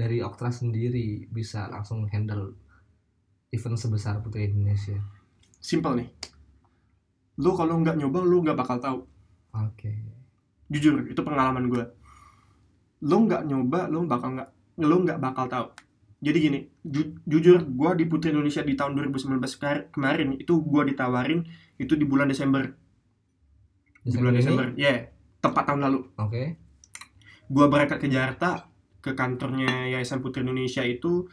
dari 0.00 0.18
Oktras 0.28 0.54
sendiri 0.62 1.06
bisa 1.36 1.60
langsung 1.74 2.00
handle 2.12 2.44
event 3.56 3.78
sebesar 3.82 4.14
Putri 4.22 4.42
Indonesia 4.50 4.98
Simple 5.68 5.94
nih. 5.98 6.08
Lu 7.42 7.50
kalau 7.58 7.74
nggak 7.82 7.96
nyoba 8.00 8.18
lu 8.30 8.36
nggak 8.44 8.58
bakal 8.60 8.76
tahu. 8.86 8.98
oke 9.54 9.92
Jujur, 10.72 10.96
itu 11.12 11.20
pengalaman 11.26 11.64
gua. 11.72 11.84
Lu 13.08 13.16
nggak 13.26 13.42
nyoba, 13.50 13.80
lu 13.92 13.98
bakal 14.12 14.30
nggak 14.36 14.48
lu 14.88 14.96
nggak 15.04 15.18
bakal 15.26 15.46
tahu. 15.54 15.66
Jadi 16.26 16.38
gini, 16.44 16.60
ju- 16.94 17.16
jujur 17.32 17.58
gua 17.78 17.90
di 17.98 18.04
Putri 18.10 18.28
Indonesia 18.34 18.62
di 18.64 18.74
tahun 18.78 18.92
2019 18.96 19.54
kar- 19.62 19.86
kemarin 19.94 20.28
itu 20.42 20.54
gua 20.64 20.82
ditawarin 20.90 21.40
itu 21.82 21.92
di 22.00 22.04
bulan 22.10 22.28
Desember. 22.32 22.64
Di 24.08 24.16
bulan 24.16 24.34
ini? 24.34 24.38
Desember. 24.40 24.66
Ya, 24.78 25.10
tepat 25.42 25.64
tahun 25.68 25.80
lalu. 25.86 26.00
oke 26.16 26.42
gua 27.50 27.66
berangkat 27.70 27.98
ke 28.02 28.08
Jakarta 28.10 28.66
ke 29.00 29.14
kantornya 29.14 29.86
Yayasan 29.92 30.18
Putri 30.18 30.42
Indonesia 30.42 30.82
itu 30.82 31.30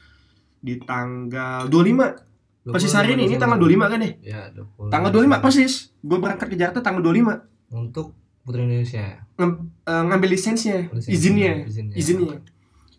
di 0.64 0.78
tanggal 0.80 1.68
25 1.68 2.72
persis 2.72 2.96
hari 2.96 3.20
ini 3.20 3.28
ini 3.28 3.36
tanggal 3.36 3.60
25 3.60 3.92
kan 3.92 4.00
ya 4.00 4.12
ya 4.24 4.42
20. 4.56 4.88
tanggal 4.88 5.12
25 5.12 5.44
persis. 5.44 5.74
Gua 6.00 6.18
berangkat 6.24 6.48
ke 6.54 6.56
Jakarta 6.56 6.80
tanggal 6.80 7.04
25 7.04 7.44
untuk 7.76 8.16
Putri 8.44 8.64
Indonesia. 8.64 9.24
Ngem- 9.40 9.72
eh, 9.88 10.04
ngambil 10.08 10.30
lisensinya 10.36 10.80
Lisensi, 10.92 11.10
izinnya. 11.12 11.54
Izinnya. 11.68 11.96
izinnya. 11.96 12.38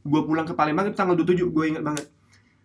Gua 0.04 0.20
pulang 0.28 0.44
ke 0.44 0.52
Palembang 0.52 0.90
itu 0.90 0.96
tanggal 0.98 1.16
27 1.16 1.48
gue 1.48 1.64
ingat 1.70 1.82
banget. 1.84 2.06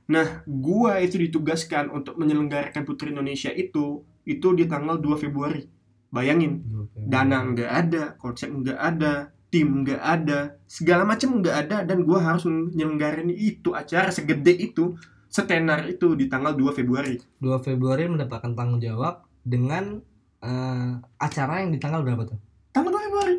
Nah 0.09 0.43
gua 0.43 0.99
itu 0.99 1.15
ditugaskan 1.21 1.93
untuk 1.93 2.17
menyelenggarakan 2.19 2.83
Putri 2.83 3.13
Indonesia 3.13 3.53
itu 3.53 4.03
itu 4.25 4.47
di 4.57 4.65
tanggal 4.67 4.99
2 4.99 5.15
Februari. 5.15 5.63
Bayangin 6.09 6.65
dana 7.07 7.45
nggak 7.45 7.71
ada, 7.71 8.03
konsep 8.17 8.49
nggak 8.49 8.75
ada, 8.75 9.29
tim 9.49 9.85
nggak 9.85 10.01
ada, 10.01 10.57
segala 10.69 11.03
macam 11.05 11.41
nggak 11.41 11.55
ada 11.67 11.77
dan 11.85 12.05
gua 12.05 12.21
harus 12.21 12.45
menyelenggarain 12.45 13.29
itu 13.33 13.73
acara 13.73 14.13
segede 14.13 14.53
itu, 14.53 14.93
setenar 15.29 15.89
itu 15.89 16.13
di 16.13 16.29
tanggal 16.29 16.53
2 16.53 16.73
Februari. 16.73 17.17
2 17.41 17.65
Februari 17.65 18.05
mendapatkan 18.09 18.53
tanggung 18.53 18.81
jawab 18.81 19.25
dengan 19.41 20.01
eh, 20.39 20.91
acara 21.19 21.65
yang 21.65 21.73
di 21.73 21.79
tanggal 21.81 22.05
berapa 22.05 22.23
tuh 22.29 22.39
Tanggal 22.69 22.93
2 22.93 23.05
Februari. 23.09 23.37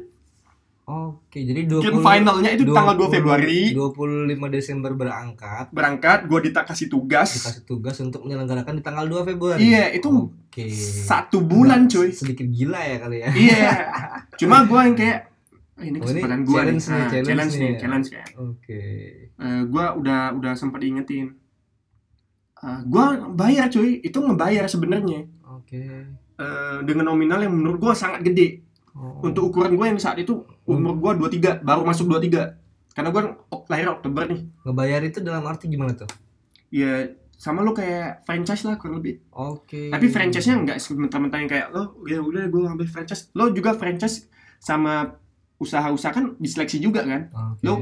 Oke, 0.91 1.47
jadi 1.47 1.71
20 1.71 1.87
Game 1.87 2.03
finalnya 2.03 2.51
itu 2.51 2.67
tanggal 2.75 2.99
2 2.99 3.15
Februari 3.15 3.71
25 3.71 4.27
Desember 4.51 4.91
berangkat 4.99 5.71
berangkat, 5.71 6.27
gue 6.27 6.51
dikasih 6.51 6.91
tugas. 6.91 7.31
dikasih 7.31 7.63
tugas 7.63 7.95
untuk 8.03 8.27
menyelenggarakan 8.27 8.75
di 8.75 8.83
tanggal 8.83 9.07
2 9.07 9.23
Februari. 9.23 9.71
Iya, 9.71 9.95
itu 9.95 10.11
Oke. 10.35 10.67
satu 11.07 11.47
bulan 11.47 11.87
Nggak, 11.87 11.95
cuy. 11.95 12.11
Sedikit 12.11 12.47
gila 12.51 12.83
ya 12.83 12.97
kali 12.99 13.17
ya. 13.23 13.31
Iya. 13.31 13.71
Cuma 14.43 14.67
gue 14.67 14.81
yang 14.83 14.97
kayak 14.99 15.30
"Oh, 15.81 15.83
ini 15.83 15.97
Oh, 15.97 16.03
kesempatan 16.05 16.41
gue 16.45 16.53
nih. 16.53 16.61
challenge 16.61 16.85
nih, 16.85 17.01
challenge 17.03 17.27
challenge 17.27 17.55
nih 17.57 17.65
ya. 17.67 17.79
challenge 17.81 18.09
kan. 18.11 18.29
Oke. 18.39 18.81
Eh, 19.33 19.63
gue 19.65 19.85
udah 19.97 20.21
udah 20.37 20.53
sempat 20.53 20.79
diingetin. 20.79 21.27
Eh, 22.61 22.81
gue 22.85 23.07
bayar 23.33 23.67
cuy, 23.67 23.99
itu 23.99 24.19
ngebayar 24.21 24.69
sebenarnya 24.69 25.25
Oke. 25.51 25.81
Eh, 26.37 26.79
dengan 26.85 27.09
nominal 27.09 27.41
yang 27.41 27.53
menurut 27.53 27.81
gue 27.81 27.93
sangat 27.95 28.21
gede. 28.23 28.61
Oh. 28.93 29.23
Untuk 29.23 29.49
ukuran 29.49 29.73
gue 29.73 29.87
yang 29.87 29.97
saat 29.97 30.19
itu 30.19 30.45
umur 30.65 30.97
gue 30.97 31.13
23, 31.17 31.61
baru 31.61 31.83
masuk 31.83 32.05
23. 32.07 32.57
Karena 32.91 33.09
gue 33.09 33.23
lahir 33.67 33.87
Oktober 33.89 34.27
nih. 34.27 34.41
ngebayar 34.61 35.01
itu 35.01 35.19
dalam 35.21 35.47
arti 35.47 35.71
gimana 35.71 35.95
tuh? 35.95 36.11
Ya 36.69 37.09
sama 37.33 37.65
lo 37.65 37.73
kayak 37.73 38.29
franchise 38.29 38.69
lah 38.69 38.77
kurang 38.77 39.01
lebih. 39.01 39.25
Oke. 39.31 39.89
Tapi 39.89 40.07
franchise-nya 40.07 40.61
enggak 40.61 40.77
mentah-mentah 40.93 41.39
yang 41.41 41.49
kayak 41.49 41.69
lo 41.73 41.97
ya 42.05 42.21
udah 42.21 42.45
gue 42.45 42.61
ngambil 42.61 42.85
franchise. 42.85 43.33
Lo 43.33 43.49
juga 43.49 43.73
franchise 43.73 44.29
sama 44.61 45.17
usaha-usaha 45.61 46.11
kan 46.11 46.35
diseleksi 46.37 46.81
juga 46.81 47.05
kan. 47.05 47.29
Oke. 47.31 47.63
Lo 47.63 47.75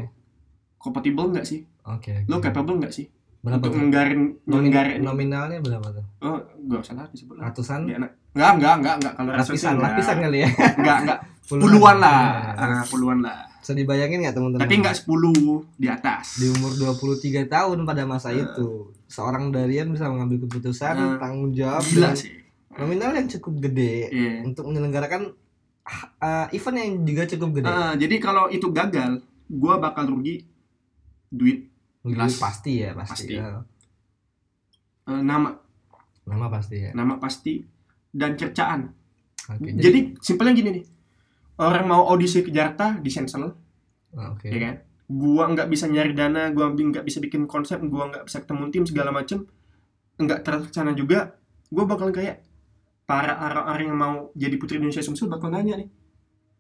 Compatible 0.77 1.27
enggak 1.29 1.43
sih? 1.45 1.63
Oke. 1.85 2.23
Lo 2.27 2.39
oke. 2.39 2.45
capable 2.45 2.77
enggak 2.77 2.93
sih? 2.93 3.07
berapa 3.39 3.63
Untuk 3.63 3.71
ngenggarin 3.73 4.35
Nomin- 4.45 4.67
ngenggarin 4.67 4.99
nominalnya 5.01 5.59
berapa 5.61 5.89
tuh? 5.93 6.05
Oh, 6.21 6.39
enggak 6.59 6.81
usah 6.83 6.95
lah 6.97 7.07
disebut 7.09 7.39
lah. 7.39 7.49
Ratusan? 7.49 7.81
Ya, 7.87 7.95
enak. 7.97 8.11
Enggak, 8.35 8.51
enggak, 8.53 8.75
enggak, 8.75 8.95
enggak. 8.99 9.13
Kalau 9.15 9.31
lapisan, 9.31 9.49
ratusan 9.49 9.77
lapisan 9.79 10.17
kali 10.21 10.39
ya. 10.39 10.49
Enggak, 10.75 10.99
enggak. 11.01 11.19
Puluhan 11.49 11.97
lah. 11.97 12.21
Ya. 12.53 12.61
Ah, 12.61 12.85
puluhan 12.85 13.19
lah. 13.21 13.39
Bisa 13.59 13.73
dibayangin 13.73 14.21
nggak 14.21 14.37
teman-teman? 14.37 14.61
Tapi 14.61 14.75
enggak 14.77 14.97
10 14.99 15.65
di 15.75 15.89
atas. 15.89 16.37
di 16.37 16.47
umur 16.51 16.73
23 16.75 17.17
tahun 17.47 17.79
pada 17.83 18.03
masa 18.05 18.29
Eh. 18.31 18.43
itu 18.43 18.69
seorang 19.07 19.49
Darian 19.49 19.89
bisa 19.89 20.07
mengambil 20.07 20.45
keputusan 20.45 20.95
Eh. 20.95 21.17
tanggung 21.17 21.51
jawab 21.51 21.81
Gila 21.81 22.13
sih. 22.13 22.37
nominal 22.75 23.11
yang 23.13 23.27
cukup 23.29 23.55
gede 23.63 23.95
Iya. 24.09 24.35
untuk 24.45 24.69
menyelenggarakan 24.69 25.33
ah, 26.19 26.47
event 26.51 26.77
yang 26.77 26.91
juga 27.03 27.23
cukup 27.27 27.49
gede. 27.57 27.67
Ah, 27.67 27.93
jadi 27.95 28.17
kalau 28.19 28.49
itu 28.49 28.69
gagal, 28.69 29.21
gua 29.47 29.77
bakal 29.77 30.07
rugi 30.07 30.45
duit, 31.29 31.69
jelas. 32.03 32.37
pasti 32.37 32.81
ya 32.81 32.93
pasti. 32.93 33.35
Pasti. 33.35 33.65
Eh, 35.09 35.23
nama, 35.23 35.57
Nama 36.25 36.47
pasti 36.49 36.77
ya. 36.77 36.91
nama 36.93 37.17
pasti 37.17 37.65
dan 38.13 38.37
cercaan. 38.37 38.93
Oke. 39.49 39.73
Jadi 39.73 40.21
simpelnya 40.21 40.53
gini 40.53 40.71
nih. 40.77 40.85
Orang 41.59 41.89
mau 41.89 42.07
audisi 42.07 42.41
ke 42.41 42.53
Jakarta 42.53 43.01
di 43.01 43.09
cancel, 43.09 43.51
Ah, 44.15 44.31
Oke. 44.31 44.47
ya 44.47 44.59
kan? 44.59 44.75
Gua 45.09 45.49
nggak 45.49 45.69
bisa 45.69 45.89
nyari 45.89 46.13
dana, 46.13 46.49
gua 46.49 46.71
nggak 46.71 47.03
bisa 47.03 47.19
bikin 47.19 47.45
konsep, 47.45 47.81
gua 47.83 48.09
nggak 48.09 48.25
bisa 48.25 48.39
ketemu 48.41 48.65
tim 48.69 48.85
segala 48.85 49.11
macem, 49.11 49.43
nggak 50.17 50.45
terlaksana 50.45 50.93
juga. 50.93 51.35
Gua 51.69 51.85
bakal 51.85 52.09
kayak 52.09 52.45
para 53.09 53.33
orang-orang 53.41 53.89
yang 53.89 53.97
mau 53.97 54.15
jadi 54.37 54.53
putri 54.61 54.77
Indonesia 54.77 55.01
Sumsel 55.01 55.33
bakal 55.33 55.49
nanya 55.49 55.81
nih, 55.81 55.89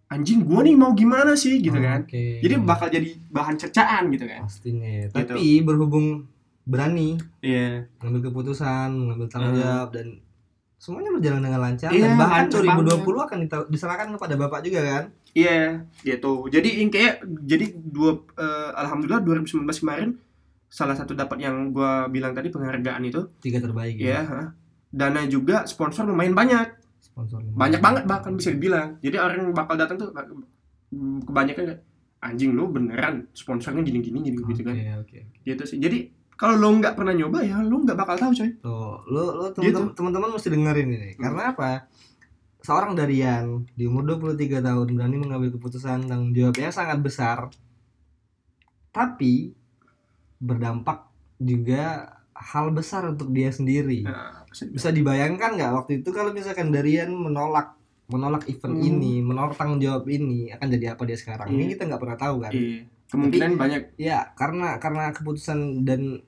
anjing 0.08 0.48
gua 0.48 0.64
nih 0.64 0.72
mau 0.72 0.96
gimana 0.96 1.36
sih 1.36 1.60
gitu 1.60 1.76
kan? 1.76 2.08
Jadi 2.08 2.54
bakal 2.58 2.88
jadi 2.88 3.04
bahan 3.28 3.60
cercaan 3.60 4.08
gitu 4.08 4.24
kan? 4.24 4.48
pastinya. 4.48 4.88
ya. 4.88 5.04
Gitu. 5.06 5.28
Tapi 5.28 5.44
berhubung 5.60 6.24
berani 6.64 7.20
Iya. 7.40 7.84
mengambil 8.00 8.32
keputusan, 8.32 8.88
mengambil 8.92 9.28
tanggung 9.28 9.60
jawab 9.60 9.88
dan 9.92 10.20
semuanya 10.78 11.10
berjalan 11.12 11.42
dengan 11.42 11.60
lancar 11.60 11.90
Iya, 11.90 12.04
dan 12.06 12.12
bahkan 12.16 12.44
lancar 12.48 12.60
2020 12.64 13.26
akan 13.26 13.38
diserahkan 13.68 14.08
kepada 14.16 14.34
Bapak 14.38 14.60
juga 14.64 14.80
kan? 14.80 15.04
Iya, 15.36 15.84
gitu. 16.00 16.48
Jadi 16.48 16.80
yang 16.80 16.88
kayak 16.88 17.14
jadi 17.44 17.76
dua 17.76 18.24
eh, 18.40 18.70
alhamdulillah 18.72 19.20
2019 19.20 19.84
kemarin 19.84 20.16
salah 20.68 20.96
satu 20.96 21.12
dapat 21.12 21.40
yang 21.40 21.72
gua 21.72 22.08
bilang 22.08 22.32
tadi 22.32 22.48
penghargaan 22.48 23.04
itu 23.04 23.20
Tiga 23.40 23.60
terbaik 23.60 24.00
ya. 24.00 24.24
ha. 24.24 24.40
Dana 24.88 25.28
juga 25.28 25.68
sponsor 25.68 26.08
lumayan 26.08 26.32
banyak. 26.32 26.66
Sponsor 27.00 27.44
lumayan. 27.44 27.58
Banyak 27.58 27.80
banget 27.80 28.02
bahkan 28.08 28.32
bisa 28.34 28.50
dibilang. 28.54 28.96
Jadi 29.04 29.16
orang 29.20 29.36
yang 29.44 29.52
bakal 29.52 29.76
datang 29.76 29.96
tuh 30.00 30.10
kebanyakan 31.28 31.84
anjing 32.18 32.50
lu 32.50 32.66
beneran 32.72 33.30
sponsornya 33.30 33.84
gini-gini 33.84 34.18
gini 34.24 34.38
gitu 34.42 34.62
kan. 34.64 34.74
Oke, 34.74 34.88
oke. 35.06 35.18
Gitu 35.46 35.62
sih. 35.68 35.78
Jadi 35.78 36.10
kalau 36.38 36.54
lo 36.58 36.70
nggak 36.78 36.94
pernah 36.94 37.14
nyoba 37.14 37.42
ya 37.42 37.58
lo 37.62 37.82
nggak 37.82 37.98
bakal 37.98 38.16
tahu 38.18 38.32
coy. 38.34 38.50
Tuh, 38.62 38.96
lu 39.10 39.22
lu 39.38 39.44
Gitu. 39.58 39.80
teman-teman 39.94 40.30
mesti 40.34 40.48
dengerin 40.50 40.88
ini. 40.90 41.10
Hmm. 41.14 41.20
Karena 41.22 41.42
apa? 41.54 41.70
Seorang 42.58 42.98
Darian 42.98 43.64
di 43.74 43.86
umur 43.86 44.02
23 44.18 44.58
tahun 44.60 44.86
berani 44.92 45.16
mengambil 45.18 45.54
keputusan 45.54 46.10
tanggung 46.10 46.34
yang 46.34 46.74
sangat 46.74 46.98
besar. 46.98 47.48
Tapi 48.90 49.54
berdampak 50.42 51.06
juga 51.38 52.17
hal 52.38 52.70
besar 52.70 53.02
untuk 53.04 53.30
dia 53.30 53.50
sendiri. 53.50 54.02
Nah, 54.02 54.46
bisa 54.48 54.88
dibayangkan 54.88 55.54
nggak 55.54 55.72
waktu 55.74 55.92
itu 56.00 56.10
kalau 56.10 56.30
misalkan 56.30 56.70
Darian 56.70 57.10
menolak 57.10 57.74
menolak 58.08 58.48
event 58.48 58.72
Hmm. 58.74 58.88
ini, 58.88 59.20
menolak 59.20 59.52
tanggung 59.52 59.76
jawab 59.78 60.08
ini, 60.08 60.48
akan 60.48 60.66
jadi 60.70 60.96
apa 60.96 61.04
dia 61.04 61.12
sekarang? 61.12 61.44
Ini 61.46 61.60
Iya. 61.60 61.70
kita 61.76 61.82
nggak 61.84 62.00
pernah 62.00 62.16
tahu 62.16 62.36
kan? 62.40 62.52
Iya. 62.52 62.80
Kemungkinan 63.08 63.52
banyak 63.54 63.82
Ya, 63.96 64.18
karena 64.32 64.76
karena 64.78 65.12
keputusan 65.12 65.84
dan 65.84 66.24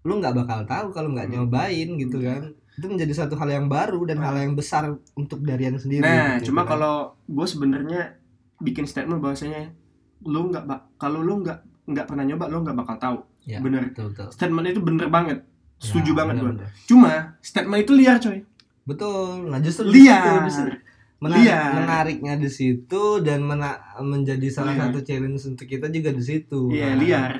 lu 0.00 0.12
nggak 0.16 0.32
bakal 0.34 0.60
tahu 0.64 0.86
kalau 0.90 1.08
nggak 1.10 1.28
Hmm. 1.28 1.34
nyobain 1.44 1.88
gitu 1.96 2.20
kan. 2.20 2.52
Itu 2.76 2.86
menjadi 2.86 3.12
satu 3.14 3.36
hal 3.36 3.48
yang 3.50 3.66
baru 3.66 4.00
dan 4.04 4.18
hal 4.18 4.32
yang 4.34 4.52
besar 4.52 4.88
untuk 5.14 5.40
Darian 5.40 5.76
sendiri. 5.76 6.04
Nah, 6.04 6.36
gitu 6.36 6.52
cuma 6.52 6.64
kan. 6.64 6.76
kalau 6.76 6.94
gue 7.24 7.46
sebenarnya 7.46 8.16
bikin 8.58 8.84
statement 8.84 9.20
bahwasanya 9.20 9.72
lu 10.20 10.48
nggak 10.48 10.64
bak 10.64 10.80
kalau 10.96 11.20
lu 11.20 11.40
nggak 11.40 11.64
nggak 11.90 12.06
pernah 12.06 12.24
nyoba 12.24 12.44
lu 12.46 12.60
nggak 12.60 12.76
bakal 12.76 12.96
tahu. 12.96 13.18
ya, 13.42 13.58
bener. 13.58 13.88
betul 13.88 14.10
betul. 14.10 14.28
Statement 14.30 14.66
itu 14.68 14.80
bener 14.80 15.08
banget. 15.08 15.38
Setuju 15.76 16.12
Ya, 16.12 16.16
banget 16.16 16.34
gue. 16.34 16.44
bener-bener. 16.44 16.68
Cuma 16.84 17.12
statement 17.40 17.80
itu 17.80 17.92
liar 17.94 18.16
coy. 18.16 18.38
Betul. 18.82 19.46
Nah, 19.46 19.58
justru 19.58 19.86
Liar. 19.86 20.20
situ, 20.20 20.30
justru 20.46 20.70
menarik- 21.18 21.40
Liar. 21.42 21.70
menariknya 21.74 22.34
di 22.34 22.48
situ 22.48 23.02
dan 23.20 23.40
mena- 23.40 23.80
menjadi 23.98 24.44
salah 24.48 24.72
Liar. 24.72 24.82
satu 24.86 25.00
challenge 25.00 25.40
untuk 25.46 25.66
kita 25.66 25.88
juga 25.88 26.10
di 26.10 26.20
situ. 26.20 26.68
Iya 26.68 26.92
Nah, 26.92 26.96
liar. 26.96 27.32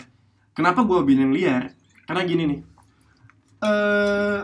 Kenapa 0.51 0.83
gue 0.83 1.01
bilang 1.03 1.31
liar? 1.31 1.73
Karena 2.03 2.23
gini 2.23 2.43
nih. 2.45 2.61
Eh 3.61 4.41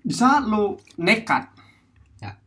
di 0.00 0.14
saat 0.14 0.46
lo 0.46 0.78
nekat. 0.96 1.44
Ya. 2.18 2.38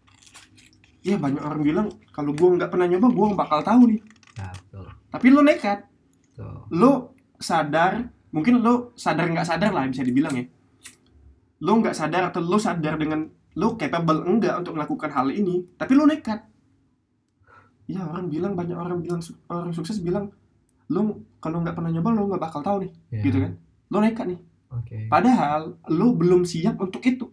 Ya 1.04 1.16
banyak 1.16 1.40
orang 1.40 1.62
bilang 1.62 1.88
kalau 2.10 2.32
gue 2.32 2.48
nggak 2.50 2.70
pernah 2.70 2.88
nyoba 2.88 3.08
gue 3.08 3.26
bakal 3.36 3.60
tahu 3.62 3.82
nih. 3.88 4.02
Nah, 4.38 4.52
betul. 4.52 4.88
Tapi 5.10 5.28
lo 5.28 5.42
nekat. 5.42 5.80
Betul. 6.42 6.80
lo 6.82 6.92
sadar 7.38 8.10
mungkin 8.34 8.62
lo 8.66 8.96
sadar 8.98 9.30
nggak 9.30 9.48
sadar 9.48 9.72
lah 9.72 9.86
bisa 9.86 10.02
dibilang 10.02 10.34
ya. 10.34 10.46
Lo 11.62 11.78
nggak 11.78 11.94
sadar 11.94 12.34
atau 12.34 12.42
lo 12.42 12.58
sadar 12.58 12.98
dengan 12.98 13.30
lo 13.60 13.76
capable 13.78 14.26
enggak 14.26 14.58
untuk 14.64 14.74
melakukan 14.74 15.12
hal 15.14 15.30
ini 15.30 15.70
tapi 15.78 15.94
lo 15.94 16.10
nekat. 16.10 16.42
Ya 17.86 18.08
orang 18.08 18.32
bilang 18.32 18.56
banyak 18.56 18.78
orang 18.78 19.04
bilang 19.04 19.22
orang 19.52 19.74
sukses 19.76 20.00
bilang 20.00 20.32
lo 20.90 21.24
kalau 21.44 21.62
nggak 21.62 21.76
pernah 21.76 21.92
nyoba 21.94 22.10
lo 22.12 22.28
nggak 22.32 22.42
bakal 22.42 22.62
tahu 22.66 22.88
nih. 22.88 22.92
Ya, 23.14 23.22
gitu 23.24 23.38
kan? 23.40 23.54
Lo 23.92 24.00
nekat 24.02 24.28
nih. 24.28 24.42
Oke. 24.72 25.12
padahal 25.12 25.76
lo 25.92 26.16
belum 26.16 26.48
siap 26.48 26.80
untuk 26.80 27.04
itu. 27.04 27.28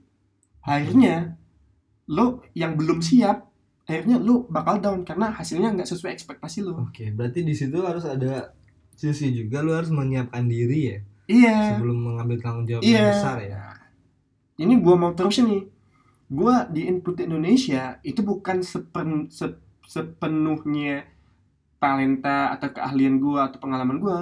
Akhirnya 0.67 1.39
lo 2.11 2.43
yang 2.57 2.75
belum 2.75 2.99
siap 2.99 3.47
akhirnya 3.89 4.21
lo 4.21 4.45
bakal 4.53 4.85
down 4.85 5.01
karena 5.01 5.33
hasilnya 5.33 5.73
nggak 5.73 5.89
sesuai 5.89 6.13
ekspektasi 6.13 6.61
lo 6.61 6.77
Oke, 6.89 7.09
berarti 7.09 7.41
di 7.41 7.57
situ 7.57 7.81
harus 7.81 8.05
ada 8.05 8.53
sisi 8.99 9.31
juga 9.33 9.63
lu 9.63 9.71
harus 9.71 9.89
menyiapkan 9.89 10.45
diri 10.45 10.81
ya 10.85 10.99
iya 11.29 11.57
sebelum 11.73 11.95
mengambil 11.97 12.37
tanggung 12.37 12.67
jawab 12.67 12.83
Iya. 12.83 12.93
yang 12.93 13.09
besar 13.09 13.37
ya. 13.41 13.63
ini 14.59 14.75
gua 14.77 14.95
mau 14.97 15.13
terusin 15.13 15.47
nih 15.47 15.63
gua 16.29 16.67
di 16.67 16.85
input 16.85 17.15
Indonesia 17.19 18.03
itu 18.03 18.21
bukan 18.21 18.59
sepen, 18.61 19.09
se- 19.29 19.57
sepenuhnya 19.85 21.07
talenta 21.79 22.51
atau 22.51 22.69
keahlian 22.69 23.17
gua 23.17 23.49
atau 23.49 23.59
pengalaman 23.59 23.97
gua 23.97 24.19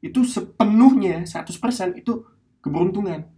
itu 0.00 0.20
sepenuhnya 0.22 1.22
100% 1.22 1.54
itu 1.96 2.26
keberuntungan 2.58 3.30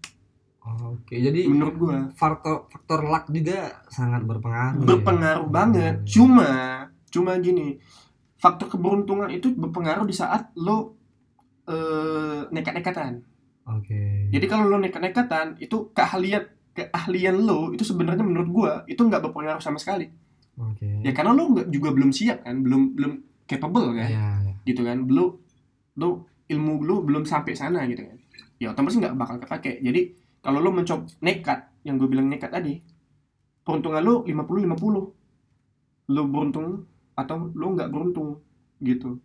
Oke, 0.84 1.16
jadi 1.16 1.44
menurut 1.46 1.76
gua 1.76 1.96
faktor 2.12 2.68
faktor 2.68 3.00
luck 3.02 3.24
juga 3.26 3.80
sangat 3.86 4.20
berpengaruh. 4.22 4.76
ya. 4.76 4.86
berpengaruh 4.86 5.48
banget 5.48 5.94
Hmm. 5.96 6.06
cuma 6.06 6.50
cuma 7.06 7.32
gini 7.36 7.80
faktor 8.38 8.70
keberuntungan 8.70 9.28
itu 9.28 9.50
berpengaruh 9.52 10.06
di 10.06 10.14
saat 10.14 10.54
lo 10.56 10.94
eh, 11.66 12.46
nekat-nekatan 12.48 13.20
Oke. 13.68 14.30
jadi 14.32 14.46
kalau 14.48 14.70
lo 14.70 14.76
nekat-nekatan 14.80 15.58
itu 15.60 15.90
keahlian 15.92 16.46
keahlian 16.72 17.36
lo 17.42 17.74
itu 17.74 17.82
sebenarnya 17.82 18.22
menurut 18.24 18.48
gua 18.48 18.72
itu 18.86 19.02
nggak 19.02 19.20
berpengaruh 19.28 19.60
sama 19.60 19.76
sekali 19.76 20.08
Oke. 20.56 21.02
ya 21.02 21.10
karena 21.12 21.34
lo 21.34 21.50
nggak 21.52 21.68
juga 21.68 21.90
belum 21.92 22.10
siap 22.14 22.46
kan 22.46 22.62
belum 22.62 22.94
belum 22.96 23.12
capable 23.44 23.92
kan 23.98 24.08
Ya, 24.10 24.28
ya. 24.44 24.54
gitu 24.64 24.86
kan 24.86 25.02
belum 25.04 25.28
lo 25.98 26.08
ilmu 26.48 26.74
lo 26.86 27.02
belum 27.04 27.26
sampai 27.28 27.52
sana 27.52 27.84
gitu 27.90 28.06
kan 28.06 28.16
ya 28.58 28.72
otomatis 28.72 28.96
nggak 28.98 29.14
bakal 29.18 29.36
kepake 29.42 29.82
jadi 29.82 30.14
kalau 30.40 30.62
lo 30.62 30.70
mencoba 30.70 31.04
nekat 31.20 31.66
yang 31.84 31.98
gue 31.98 32.08
bilang 32.08 32.30
nekat 32.30 32.50
tadi 32.54 32.78
peruntungan 33.62 34.00
lo 34.00 34.14
50 34.24 34.64
50 34.64 36.14
lo 36.14 36.22
beruntung 36.24 36.86
atau 37.18 37.50
lo 37.50 37.74
nggak 37.74 37.90
beruntung 37.90 38.38
gitu. 38.78 39.18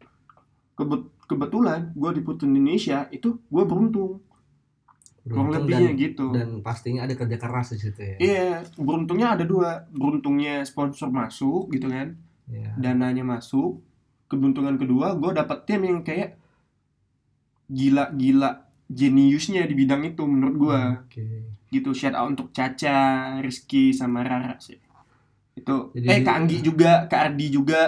Kebet- 0.74 1.14
kebetulan 1.30 1.94
gue 1.94 2.10
di 2.18 2.22
Putri 2.26 2.50
Indonesia 2.50 3.06
itu 3.14 3.38
gue 3.38 3.64
beruntung. 3.70 4.18
Kurang 5.24 5.56
lebihnya 5.56 5.96
dan, 5.96 6.02
gitu. 6.02 6.26
dan 6.36 6.60
pastinya 6.60 7.08
ada 7.08 7.16
kerja 7.16 7.40
keras 7.40 7.72
di 7.72 7.80
situ 7.80 7.96
ya. 7.96 8.16
iya 8.20 8.50
beruntungnya 8.76 9.38
ada 9.38 9.46
dua. 9.46 9.86
Beruntungnya 9.94 10.66
sponsor 10.66 11.14
masuk 11.14 11.70
gitu 11.70 11.88
kan. 11.88 12.18
Iya. 12.50 12.76
dananya 12.76 13.24
masuk. 13.24 13.80
Keberuntungan 14.28 14.76
kedua 14.82 15.14
gue 15.14 15.32
dapet 15.32 15.70
tim 15.70 15.86
yang 15.86 16.02
kayak 16.02 16.42
gila-gila 17.70 18.66
jeniusnya 18.90 19.64
di 19.64 19.74
bidang 19.78 20.04
itu 20.04 20.24
menurut 20.28 20.56
gue 20.60 20.82
Oke. 21.08 21.26
gitu 21.72 21.96
shout 21.96 22.18
out 22.18 22.30
untuk 22.34 22.52
Caca, 22.52 23.40
Rizky 23.40 23.96
sama 23.96 24.22
Rara 24.22 24.60
sih 24.60 24.78
itu 25.54 25.76
Jadi- 25.94 26.08
eh 26.08 26.20
Kak 26.22 26.36
Anggi 26.36 26.58
juga 26.60 26.92
Kak 27.06 27.22
Ardi 27.24 27.48
juga 27.48 27.82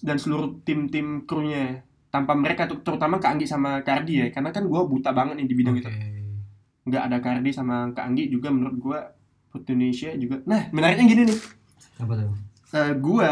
dan 0.00 0.16
seluruh 0.16 0.62
tim-tim 0.62 1.22
krunya 1.22 1.82
tanpa 2.08 2.34
mereka 2.34 2.64
tuh 2.64 2.78
terutama 2.80 3.18
Kak 3.18 3.34
Anggi 3.34 3.46
sama 3.46 3.80
Kak 3.80 3.94
Ardi 4.02 4.14
ya 4.16 4.26
karena 4.28 4.50
kan 4.50 4.64
gue 4.64 4.80
buta 4.80 5.10
banget 5.10 5.34
nih 5.36 5.46
di 5.46 5.54
bidang 5.54 5.74
Oke. 5.74 5.82
itu 5.82 5.90
nggak 6.84 7.02
ada 7.02 7.16
Kak 7.18 7.32
Ardi 7.38 7.50
sama 7.50 7.90
Kak 7.90 8.04
Anggi 8.04 8.28
juga 8.28 8.48
menurut 8.48 8.76
gue 8.76 8.98
Indonesia 9.56 10.10
juga 10.14 10.36
nah 10.44 10.66
menariknya 10.70 11.04
gini 11.06 11.22
nih 11.26 11.38
Apa 11.96 12.12
tuh? 12.12 12.30
eh 12.74 12.92
gue 12.92 13.30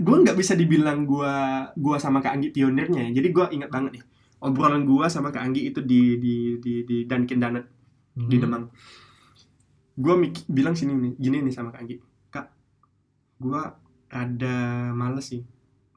gue 0.00 0.16
nggak 0.16 0.34
bisa 0.34 0.54
dibilang 0.54 1.04
gue 1.04 1.32
gua 1.74 1.96
sama 1.98 2.18
Kak 2.18 2.32
Anggi 2.32 2.48
pionirnya 2.50 3.10
jadi 3.10 3.28
gue 3.28 3.46
ingat 3.52 3.68
banget 3.68 3.98
nih 3.98 4.04
obrolan 4.40 4.82
gue 4.82 5.06
sama 5.06 5.28
Kak 5.28 5.42
Anggi 5.42 5.68
itu 5.68 5.80
di 5.80 6.16
di 6.16 6.34
di 6.56 6.72
di 6.82 6.96
Dunkin 7.04 7.38
Donut 7.38 7.66
di 8.10 8.36
Hmm. 8.36 8.42
Demang. 8.42 8.64
Gue 9.94 10.14
bilang 10.46 10.72
sini 10.72 10.92
nih, 10.92 11.12
gini 11.14 11.36
nih 11.40 11.52
sama 11.52 11.70
Kak 11.70 11.84
Anggi. 11.84 11.96
Gue 13.40 13.62
ada 14.10 14.56
males 14.92 15.32
sih 15.32 15.42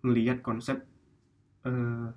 ngelihat 0.04 0.40
konsep 0.40 0.82
eh, 1.68 2.08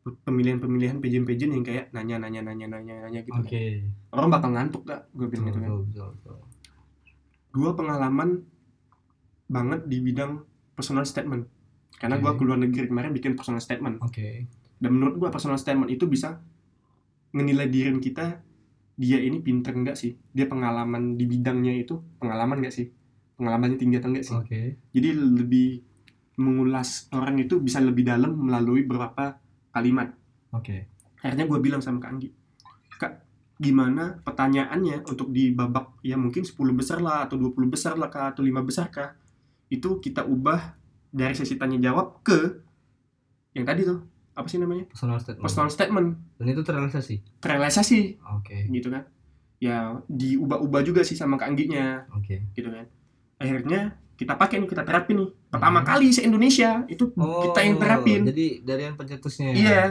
pemilihan-pemilihan 0.00 0.98
pageant-pageant 0.98 1.52
yang 1.52 1.64
kayak 1.64 1.86
nanya 1.92 2.16
nanya 2.16 2.40
nanya 2.40 2.66
nanya 2.70 2.94
nanya 3.06 3.20
gitu. 3.26 3.36
Oke. 3.36 3.84
Orang 4.14 4.32
bakal 4.32 4.56
ngantuk 4.56 4.82
gak? 4.88 5.06
Gue 5.12 5.28
bilang 5.28 5.50
Betul, 5.50 5.52
gitu 5.52 5.60
kan. 5.60 5.70
betul, 5.70 5.80
betul, 5.84 6.08
betul. 6.16 6.36
Gue 7.50 7.70
pengalaman 7.76 8.28
banget 9.50 9.80
di 9.90 9.98
bidang 10.00 10.32
personal 10.72 11.04
statement. 11.04 11.44
Karena 12.00 12.16
gue 12.16 12.30
Oke. 12.32 12.38
keluar 12.40 12.56
negeri 12.56 12.88
kemarin 12.88 13.12
bikin 13.12 13.36
personal 13.36 13.60
statement. 13.60 14.00
Oke. 14.00 14.48
Dan 14.80 14.90
menurut 14.96 15.20
gue 15.20 15.28
personal 15.28 15.60
statement 15.60 15.92
itu 15.92 16.08
bisa 16.08 16.40
menilai 17.36 17.68
diri 17.70 17.92
kita 18.00 18.40
dia 19.00 19.16
ini 19.16 19.40
pinter 19.40 19.72
enggak 19.72 19.96
sih 19.96 20.12
dia 20.34 20.44
pengalaman 20.44 21.16
di 21.16 21.24
bidangnya 21.24 21.72
itu 21.72 21.96
pengalaman 22.20 22.60
enggak 22.60 22.74
sih 22.74 22.86
pengalamannya 23.40 23.74
tinggi 23.74 23.96
atau 23.96 24.12
enggak 24.12 24.26
sih 24.26 24.36
Oke. 24.36 24.60
jadi 24.92 25.08
lebih 25.16 25.80
mengulas 26.36 27.08
orang 27.10 27.36
itu 27.36 27.56
bisa 27.58 27.80
lebih 27.80 28.04
dalam 28.04 28.36
melalui 28.36 28.84
beberapa 28.84 29.40
kalimat 29.72 30.12
Oke. 30.52 30.88
akhirnya 31.18 31.44
gue 31.44 31.58
bilang 31.58 31.80
sama 31.80 31.98
Kak 31.98 32.10
Anggi 32.10 32.28
Kak 32.94 33.12
gimana 33.56 34.20
pertanyaannya 34.20 35.04
untuk 35.04 35.28
di 35.30 35.52
babak 35.52 36.00
ya 36.00 36.16
mungkin 36.16 36.44
10 36.44 36.52
besar 36.72 37.00
lah 37.00 37.24
atau 37.24 37.36
20 37.36 37.56
besar 37.66 37.96
lah 37.96 38.08
kah 38.08 38.32
atau 38.32 38.40
5 38.40 38.56
besar 38.62 38.88
kah 38.88 39.16
itu 39.68 40.00
kita 40.00 40.24
ubah 40.24 40.76
dari 41.08 41.32
sesi 41.32 41.54
tanya 41.54 41.76
jawab 41.78 42.20
ke 42.20 42.60
yang 43.52 43.64
tadi 43.64 43.84
tuh 43.84 44.00
apa 44.32 44.46
sih 44.46 44.56
namanya 44.56 44.88
Personal 44.88 45.18
statement. 45.18 45.44
personal 45.44 45.68
statement 45.68 46.08
Dan 46.38 46.46
itu 46.48 46.62
terrealisasi. 46.62 47.16
realisasi 47.38 48.00
Oke. 48.32 48.64
gitu 48.66 48.88
kan 48.88 49.04
ya 49.60 50.00
diubah-ubah 50.08 50.80
juga 50.80 51.04
sih 51.04 51.12
sama 51.12 51.36
keangginya 51.36 52.08
Oke. 52.16 52.48
gitu 52.50 52.72
kan 52.72 52.88
akhirnya 53.40 53.80
kita 54.14 54.36
pakai 54.36 54.60
nih 54.60 54.68
kita 54.68 54.84
terapin 54.84 55.16
nih 55.16 55.30
pertama 55.48 55.80
Hmm. 55.80 55.88
kali 55.88 56.06
se 56.10 56.20
Indonesia 56.20 56.84
itu 56.86 57.08
Oh, 57.14 57.40
kita 57.42 57.60
yang 57.62 57.76
terapin 57.76 58.20
Jadi 58.22 58.60
dari 58.60 58.82
yang 58.84 58.94
pencetusnya. 58.94 59.48
ya? 59.48 59.56
iya 59.56 59.82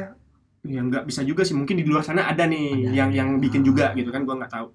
ya 0.61 0.79
nggak 0.79 1.03
bisa 1.03 1.23
juga 1.23 1.41
sih 1.41 1.51
mungkin 1.53 1.73
di 1.73 1.83
luar 1.83 2.03
sana 2.03 2.23
ada 2.25 2.43
nih 2.43 2.85
Ada, 2.85 2.93
yang 2.93 3.09
yang 3.09 3.29
bikin 3.37 3.61
Ah. 3.61 3.65
juga 3.65 3.85
gitu 3.91 4.07
kan 4.07 4.21
gua 4.21 4.37
nggak 4.37 4.53
tahu 4.53 4.69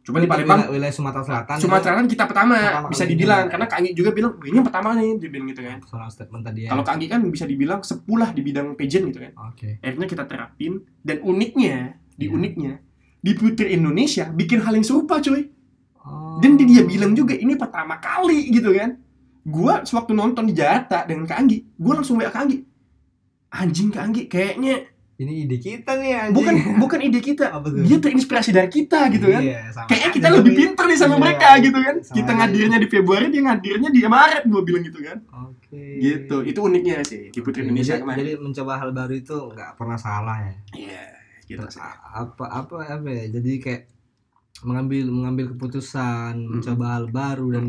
cuma 0.00 0.18
di 0.18 0.26
Palembang 0.26 0.64
wilayah, 0.64 0.72
wilayah 0.88 0.94
Sumatera 0.94 1.20
Selatan. 1.22 1.56
Sumatera 1.58 1.92
kan 1.94 2.06
kita 2.08 2.24
pertama, 2.24 2.56
Pertama 2.56 2.88
bisa 2.88 3.04
dibilang 3.04 3.44
juga. 3.44 3.52
karena 3.52 3.66
Kak 3.66 3.76
Anggi 3.76 3.90
juga 3.92 4.10
bilang 4.10 4.32
"Wah, 4.32 4.46
ini 4.46 4.56
yang 4.56 4.64
pertama 4.64 4.88
nih 4.94 5.10
dia 5.14 5.28
bilang 5.28 5.46
gitu 5.46 5.60
kan 5.62 5.76
personal 5.78 6.08
statement 6.08 6.42
tadi 6.42 6.60
ya. 6.64 6.68
kalau 6.68 6.80
Kak 6.82 6.94
Anggi 6.96 7.06
kan 7.06 7.20
bisa 7.22 7.44
dibilang 7.44 7.80
sepulah 7.82 8.30
di 8.30 8.40
bidang 8.40 8.72
pageant 8.72 9.04
gitu 9.06 9.20
kan 9.20 9.32
Oke. 9.46 9.68
akhirnya 9.78 10.06
kita 10.08 10.24
terapin 10.24 10.72
dan 10.98 11.20
uniknya 11.22 11.76
di 12.10 12.24
Iya. 12.24 12.32
uniknya 12.32 12.72
di 13.20 13.32
Putri 13.32 13.68
Indonesia 13.70 14.24
bikin 14.30 14.58
hal 14.58 14.72
yang 14.72 14.82
serupa 14.82 15.20
cuy 15.20 15.44
Oh. 15.44 15.44
Dan 16.38 16.56
dia 16.56 16.82
bilang 16.82 17.12
juga 17.12 17.34
ini 17.34 17.54
pertama 17.54 17.98
kali 17.98 18.48
gitu 18.48 18.72
kan. 18.72 18.96
Gua 19.42 19.80
sewaktu 19.80 20.12
nonton 20.12 20.44
di 20.44 20.52
Jakarta 20.52 21.02
dengan 21.02 21.24
Kak 21.24 21.38
Anggi 21.38 21.58
gua 21.74 21.96
langsung 21.96 22.16
WA 22.16 22.28
Kak 22.28 22.42
Anggi. 22.44 22.58
Anjing 23.48 23.88
Kak 23.88 24.02
Anggi 24.04 24.22
kayaknya 24.26 24.84
ini 25.18 25.42
ide 25.42 25.58
kita 25.58 25.98
nih 25.98 26.14
anjing. 26.14 26.36
bukan 26.36 26.54
bukan 26.78 26.98
ide 27.02 27.18
kita. 27.18 27.50
Dia 27.90 27.98
terinspirasi 27.98 28.54
dari 28.54 28.70
kita 28.70 29.10
gitu 29.10 29.26
kan. 29.26 29.42
Iya, 29.42 29.74
kayaknya 29.90 30.10
kita 30.14 30.28
lebih 30.30 30.52
pinter 30.54 30.84
nih 30.86 30.94
sama 30.94 31.16
Iya, 31.16 31.22
mereka 31.26 31.48
gitu 31.58 31.74
kan. 31.74 31.96
kita 32.06 32.30
ngadirnya 32.30 32.78
di 32.78 32.86
Februari 32.86 33.26
dia 33.26 33.42
ngadirnya 33.42 33.90
di 33.90 34.00
Maret 34.04 34.42
gua 34.46 34.62
bilang 34.62 34.82
gitu 34.86 35.02
kan. 35.02 35.18
Oke. 35.48 35.82
gitu. 35.98 36.36
Itu 36.46 36.60
uniknya 36.62 37.02
sih 37.02 37.34
di 37.34 37.40
Putri 37.42 37.60
Oke, 37.60 37.66
Indonesia 37.66 37.98
jadi, 37.98 38.02
kemarin. 38.04 38.20
jadi 38.22 38.32
mencoba 38.38 38.72
hal 38.78 38.90
baru 38.94 39.14
itu 39.16 39.34
nggak 39.34 39.70
pernah 39.74 39.98
salah 39.98 40.38
ya. 40.38 40.54
iya 40.76 41.02
gitu 41.48 41.64
sih. 41.66 41.80
a- 41.82 41.98
apa 42.22 42.44
apa 42.46 42.74
apa 42.86 43.08
ya? 43.08 43.24
Jadi 43.32 43.52
kayak 43.58 43.82
mengambil 44.62 45.06
mengambil 45.06 45.46
keputusan, 45.52 46.34
Hmm. 46.34 46.48
mencoba 46.58 46.84
hal 46.96 47.04
baru 47.08 47.46
dan 47.54 47.64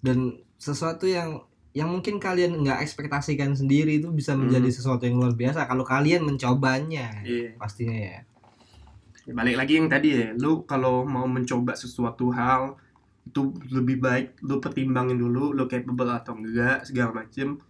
dan 0.00 0.18
sesuatu 0.56 1.04
yang 1.04 1.40
yang 1.70 1.86
mungkin 1.86 2.18
kalian 2.18 2.58
nggak 2.60 2.82
ekspektasikan 2.82 3.54
sendiri 3.54 4.02
itu 4.02 4.10
bisa 4.10 4.34
menjadi 4.34 4.66
Hmm. 4.66 4.76
sesuatu 4.76 5.02
yang 5.04 5.20
luar 5.20 5.32
biasa 5.32 5.64
kalau 5.64 5.84
kalian 5.84 6.24
mencobanya 6.24 7.22
iya 7.22 7.54
pastinya 7.54 7.94
ya. 7.94 8.18
Ya, 9.22 9.32
balik 9.36 9.54
lagi 9.54 9.78
yang 9.78 9.86
tadi 9.86 10.08
ya 10.16 10.28
lu 10.34 10.64
kalau 10.64 11.06
mau 11.06 11.28
mencoba 11.28 11.76
sesuatu 11.76 12.32
hal 12.32 12.74
itu 13.22 13.52
lebih 13.70 14.00
baik 14.00 14.42
lu 14.42 14.58
pertimbangin 14.58 15.14
dulu 15.14 15.52
lu 15.52 15.68
capable 15.68 16.10
atau 16.10 16.34
enggak 16.34 16.82
segala 16.82 17.22
macem 17.22 17.60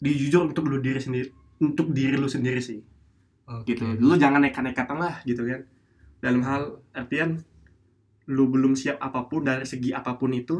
dijujur 0.00 0.48
untuk 0.48 0.64
lu 0.64 0.80
diri 0.80 1.02
sendiri 1.02 1.28
untuk 1.60 1.92
diri 1.92 2.16
lu 2.16 2.24
sendiri 2.24 2.62
sih 2.62 2.80
Oke. 3.44 3.74
gitu 3.74 3.84
lu 4.00 4.16
jangan 4.16 4.40
nekat-nekatan 4.40 4.96
lah 4.96 5.20
gitu 5.26 5.44
kan 5.44 5.60
dalam 6.24 6.40
hal 6.40 6.62
artian 6.96 7.44
lu 8.26 8.46
belum 8.46 8.72
siap 8.72 8.96
apa 8.98 9.24
pun 9.24 9.42
dari 9.42 9.62
segi 9.62 9.90
apa 9.90 10.14
pun 10.14 10.30
itu 10.30 10.56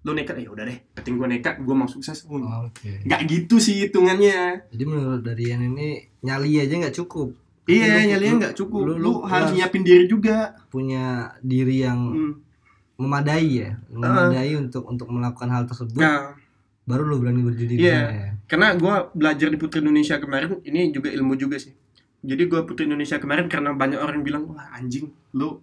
lu 0.00 0.10
nekat 0.10 0.36
ya 0.38 0.48
udah 0.48 0.64
deh 0.64 0.78
penting 0.94 1.14
gua 1.14 1.26
nekat 1.26 1.60
gua 1.60 1.74
mau 1.74 1.84
sukses 1.84 2.22
pun 2.22 2.40
Oke. 2.40 3.04
nggak 3.04 3.20
gitu 3.26 3.56
sih 3.56 3.84
hitungannya 3.84 4.68
Jadi 4.68 4.84
menurut 4.84 5.20
dari 5.20 5.44
yang 5.46 5.60
ini 5.62 6.00
nyali 6.20 6.56
aja 6.58 6.72
nggak 6.74 6.96
cukup. 6.96 7.36
iya 7.66 8.00
Lu- 8.00 8.08
nyalinya 8.08 8.34
nggak 8.42 8.56
cukup 8.56 8.80
lu- 8.82 8.96
lu, 8.96 9.02
lu 9.02 9.12
harus 9.22 9.52
nyiapin 9.52 9.80
diri 9.80 10.04
juga 10.04 10.56
Punya 10.66 11.04
diri 11.40 11.80
yang 11.80 12.00
Hmm. 12.08 12.32
memadai 12.96 13.48
ya, 13.58 13.70
memadai 13.88 14.52
untuk 14.54 14.84
untuk 14.84 15.08
melakukan 15.08 15.48
hal 15.48 15.64
tersebut. 15.64 15.96
nah 15.96 16.36
Baru 16.82 17.06
lu 17.06 17.16
berani 17.16 17.40
berjudi 17.40 17.76
di 17.76 17.84
Iya. 17.84 18.00
sana 18.02 18.12
ya. 18.18 18.30
karena 18.44 18.68
gue 18.74 18.94
belajar 19.14 19.46
di 19.46 19.56
Putri 19.56 19.78
Indonesia 19.78 20.16
kemarin 20.16 20.58
ini 20.60 20.90
juga 20.90 21.06
ilmu 21.08 21.32
juga 21.34 21.54
sih 21.54 21.70
jadi 22.18 22.42
gue 22.42 22.60
Putri 22.64 22.84
Indonesia 22.84 23.14
kemarin 23.16 23.46
karena 23.46 23.70
banyak 23.72 23.94
orang 23.96 24.20
bilang 24.20 24.42
wah 24.46 24.74
anjing 24.74 25.06
lu 25.30 25.60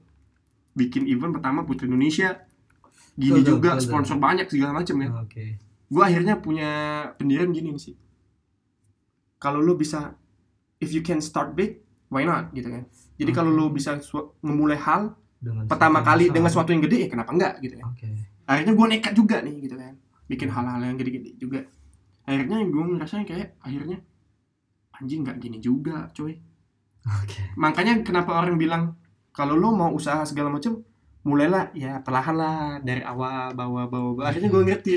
bikin 0.77 1.09
event 1.09 1.33
pertama 1.33 1.65
Putri 1.65 1.89
Indonesia. 1.89 2.37
Gini 3.17 3.41
Betul, 3.41 3.57
juga 3.57 3.69
betul. 3.73 3.85
sponsor 3.89 4.21
banyak 4.21 4.45
segala 4.45 4.77
macam 4.77 4.95
ya. 5.01 5.09
Oke. 5.25 5.45
gue 5.87 6.03
akhirnya 6.03 6.35
punya 6.43 6.69
pendirian 7.15 7.49
gini 7.49 7.71
nih 7.71 7.79
sih. 7.81 7.95
Kalau 9.39 9.63
lu 9.63 9.73
bisa 9.79 10.13
if 10.83 10.91
you 10.93 10.99
can 11.01 11.23
start 11.23 11.55
big 11.55 11.81
why 12.13 12.27
not 12.27 12.51
gitu 12.53 12.69
kan. 12.69 12.85
Jadi 13.17 13.31
kalau 13.33 13.49
lu 13.49 13.71
bisa 13.73 13.97
memulai 14.43 14.77
hal 14.77 15.15
Dengan 15.39 15.65
pertama 15.65 16.03
kali 16.03 16.29
dengan 16.29 16.51
sesuatu 16.51 16.75
yang 16.75 16.83
gede 16.83 17.07
ya 17.07 17.09
kenapa 17.09 17.31
enggak 17.33 17.53
gitu 17.63 17.79
kan. 17.81 17.87
Oke. 17.89 18.09
akhirnya 18.47 18.73
gue 18.79 18.87
nekat 18.95 19.13
juga 19.15 19.37
nih 19.41 19.55
gitu 19.63 19.75
kan. 19.79 19.93
Bikin 20.27 20.49
hal-hal 20.51 20.79
yang 20.83 20.97
gede-gede 20.99 21.31
juga. 21.39 21.59
Akhirnya 22.27 22.57
gue 22.67 22.83
ngerasain 22.93 23.23
kayak 23.23 23.55
akhirnya 23.63 23.97
anjing 24.99 25.23
nggak 25.23 25.37
gini 25.39 25.57
juga 25.63 26.11
coy. 26.13 26.37
Oke. 27.07 27.39
makanya 27.55 28.03
kenapa 28.03 28.35
orang 28.35 28.59
bilang 28.59 28.99
kalau 29.37 29.53
lo 29.53 29.69
mau 29.69 29.93
usaha 29.93 30.25
segala 30.25 30.49
macam 30.49 30.81
mulailah 31.21 31.69
ya 31.77 32.01
perlahan 32.01 32.33
lah 32.33 32.57
dari 32.81 33.05
awal 33.05 33.53
bawa 33.53 33.85
bawa 33.85 34.09
bawa. 34.17 34.33
Akhirnya 34.33 34.49
gue 34.49 34.63
ngerti. 34.65 34.93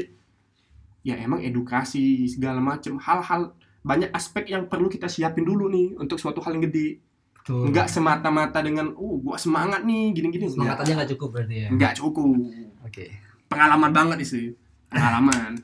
Ya 1.05 1.21
emang 1.21 1.45
edukasi 1.45 2.25
segala 2.29 2.61
macam 2.61 2.97
hal-hal 2.97 3.53
banyak 3.81 4.13
aspek 4.13 4.53
yang 4.53 4.69
perlu 4.69 4.89
kita 4.89 5.09
siapin 5.09 5.45
dulu 5.45 5.69
nih 5.69 5.97
untuk 6.01 6.17
suatu 6.17 6.41
hal 6.41 6.57
yang 6.57 6.65
gede. 6.73 7.05
Betul. 7.41 7.73
nggak 7.73 7.89
semata-mata 7.89 8.61
dengan 8.61 8.93
oh 9.01 9.17
gua 9.17 9.41
semangat 9.41 9.81
nih 9.85 10.13
gini-gini. 10.13 10.45
Semangat 10.45 10.85
aja 10.85 10.93
nggak 10.93 11.11
cukup 11.17 11.29
berarti 11.41 11.57
ya. 11.65 11.69
nggak 11.73 11.93
cukup. 11.97 12.37
Oke. 12.85 13.05
pengalaman 13.49 13.91
banget 13.91 14.29
sih. 14.29 14.53
Pengalaman. 14.93 15.57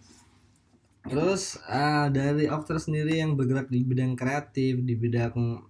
Terus 1.07 1.61
ah, 1.69 2.09
dari 2.09 2.49
Okter 2.51 2.81
sendiri 2.81 3.21
yang 3.21 3.37
bergerak 3.39 3.69
di 3.69 3.85
bidang 3.85 4.19
kreatif, 4.19 4.83
di 4.83 4.95
bidang 4.97 5.63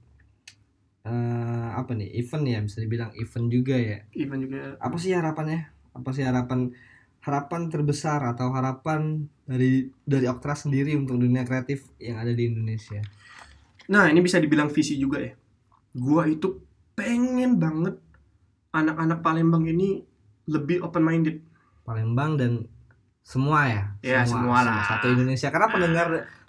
eh, 1.07 1.69
apa 1.79 1.95
nih 1.95 2.19
event 2.19 2.45
ya 2.45 2.59
bisa 2.67 2.79
dibilang 2.83 3.15
event 3.15 3.47
juga 3.47 3.79
ya. 3.79 4.03
Ivan 4.11 4.39
juga 4.43 4.75
Apa 4.83 4.97
sih 4.99 5.15
harapannya? 5.15 5.71
Apa 5.95 6.11
sih 6.11 6.27
harapan 6.27 6.75
harapan 7.23 7.67
terbesar 7.67 8.23
atau 8.23 8.55
harapan 8.55 9.27
dari 9.47 9.91
dari 10.07 10.27
Oktra 10.31 10.55
sendiri 10.55 10.95
untuk 10.95 11.19
dunia 11.19 11.43
kreatif 11.43 11.91
yang 11.99 12.23
ada 12.23 12.31
di 12.31 12.47
Indonesia. 12.47 13.03
Nah, 13.91 14.11
ini 14.11 14.23
bisa 14.23 14.39
dibilang 14.39 14.71
visi 14.71 14.99
juga 14.99 15.23
ya. 15.23 15.35
Gua 15.95 16.27
itu 16.27 16.59
pengen 16.95 17.59
banget 17.59 17.99
anak-anak 18.71 19.23
Palembang 19.23 19.67
ini 19.67 20.03
lebih 20.47 20.83
open 20.87 21.03
minded. 21.03 21.43
Palembang 21.83 22.39
dan 22.39 22.53
semua 23.27 23.67
ya. 23.67 23.83
Ya, 24.07 24.23
semua 24.23 24.63
lah. 24.63 24.87
Satu 24.87 25.11
Indonesia 25.11 25.51
karena 25.51 25.67
pendengar 25.67 26.07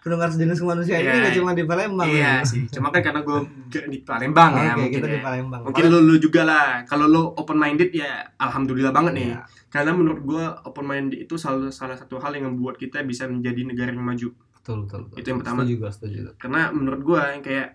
pendengar 0.07 0.31
sejenis 0.31 0.63
manusia 0.63 0.95
ini 0.95 1.05
Iya. 1.05 1.19
nggak 1.19 1.35
cuma 1.35 1.51
di 1.51 1.63
Palembang. 1.63 2.07
iya 2.07 2.39
ya. 2.39 2.47
sih. 2.47 2.63
Cuma 2.67 2.87
kan 2.87 3.03
karena 3.03 3.21
gue 3.21 3.39
di 3.67 3.99
Palembang 4.01 4.51
ya 4.55 4.71
Oke, 4.71 4.79
mungkin. 4.79 4.95
kita 4.95 5.07
di 5.07 5.19
ya. 5.19 5.21
Palembang. 5.21 5.61
Mungkin 5.67 5.83
lu, 5.85 5.99
lu 6.01 6.15
juga 6.15 6.41
lah. 6.41 6.67
Kalau 6.83 7.05
lu 7.05 7.21
open 7.35 7.55
minded 7.55 7.91
ya 7.91 8.09
alhamdulillah 8.35 8.95
banget 8.95 9.13
nih. 9.13 9.27
Iya, 9.29 9.39
Karena 9.67 9.91
menurut 9.91 10.23
gua 10.23 10.43
open 10.63 10.87
minded 10.87 11.19
itu 11.19 11.35
salah 11.35 11.67
salah 11.69 11.93
satu 11.93 12.15
hal 12.17 12.31
yang 12.31 12.47
membuat 12.47 12.79
kita 12.79 13.03
bisa 13.03 13.27
menjadi 13.27 13.61
negara 13.61 13.91
yang 13.91 13.99
maju. 14.01 14.31
betul, 14.55 14.83
betul, 14.83 15.01
betul. 15.05 15.17
Itu 15.19 15.27
yang 15.27 15.39
pertama. 15.43 15.59
Setuju 15.61 15.75
gua, 15.77 15.91
setuju. 15.91 16.17
Karena 16.35 16.61
menurut 16.71 17.01
gua 17.01 17.21
yang 17.31 17.43
kayak 17.43 17.67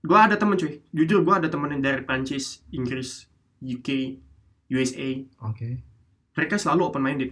gua 0.00 0.18
ada 0.26 0.34
temen 0.34 0.54
cuy. 0.54 0.78
Jujur 0.90 1.20
gua 1.20 1.38
ada 1.38 1.46
temen 1.46 1.70
yang 1.70 1.78
dari 1.80 2.02
Prancis, 2.02 2.62
Inggris, 2.70 3.26
UK, 3.58 4.18
USA. 4.68 5.26
Oke. 5.42 5.82
Mereka 6.32 6.54
selalu 6.56 6.82
open 6.86 7.02
minded. 7.02 7.30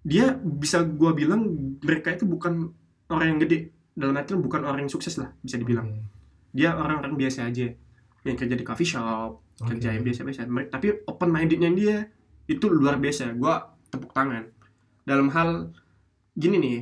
Dia 0.00 0.32
bisa 0.34 0.80
gua 0.80 1.12
bilang 1.12 1.44
mereka 1.78 2.16
itu 2.16 2.24
bukan 2.24 2.72
orang 3.10 3.36
yang 3.36 3.40
gede. 3.42 3.58
Dalam 3.90 4.14
artian 4.16 4.40
bukan 4.40 4.62
orang 4.64 4.86
yang 4.86 4.92
sukses 4.92 5.18
lah 5.18 5.34
bisa 5.42 5.58
dibilang. 5.58 5.86
Oke. 5.86 6.00
Dia 6.50 6.74
orang-orang 6.74 7.14
biasa 7.14 7.46
aja 7.46 7.68
yang 8.22 8.36
kerja 8.36 8.54
di 8.54 8.64
coffee 8.64 8.88
shop, 8.88 9.42
Oke. 9.60 9.76
kerja 9.76 9.92
yang 9.92 10.02
biasa-biasa. 10.02 10.46
Tapi 10.70 10.86
open 11.04 11.28
mindednya 11.28 11.70
dia 11.70 11.96
itu 12.46 12.66
luar 12.66 12.96
biasa. 12.96 13.34
Gua 13.34 13.60
tepuk 13.86 14.10
tangan. 14.10 14.46
Dalam 15.04 15.28
hal 15.30 15.70
gini 16.32 16.56
nih, 16.56 16.78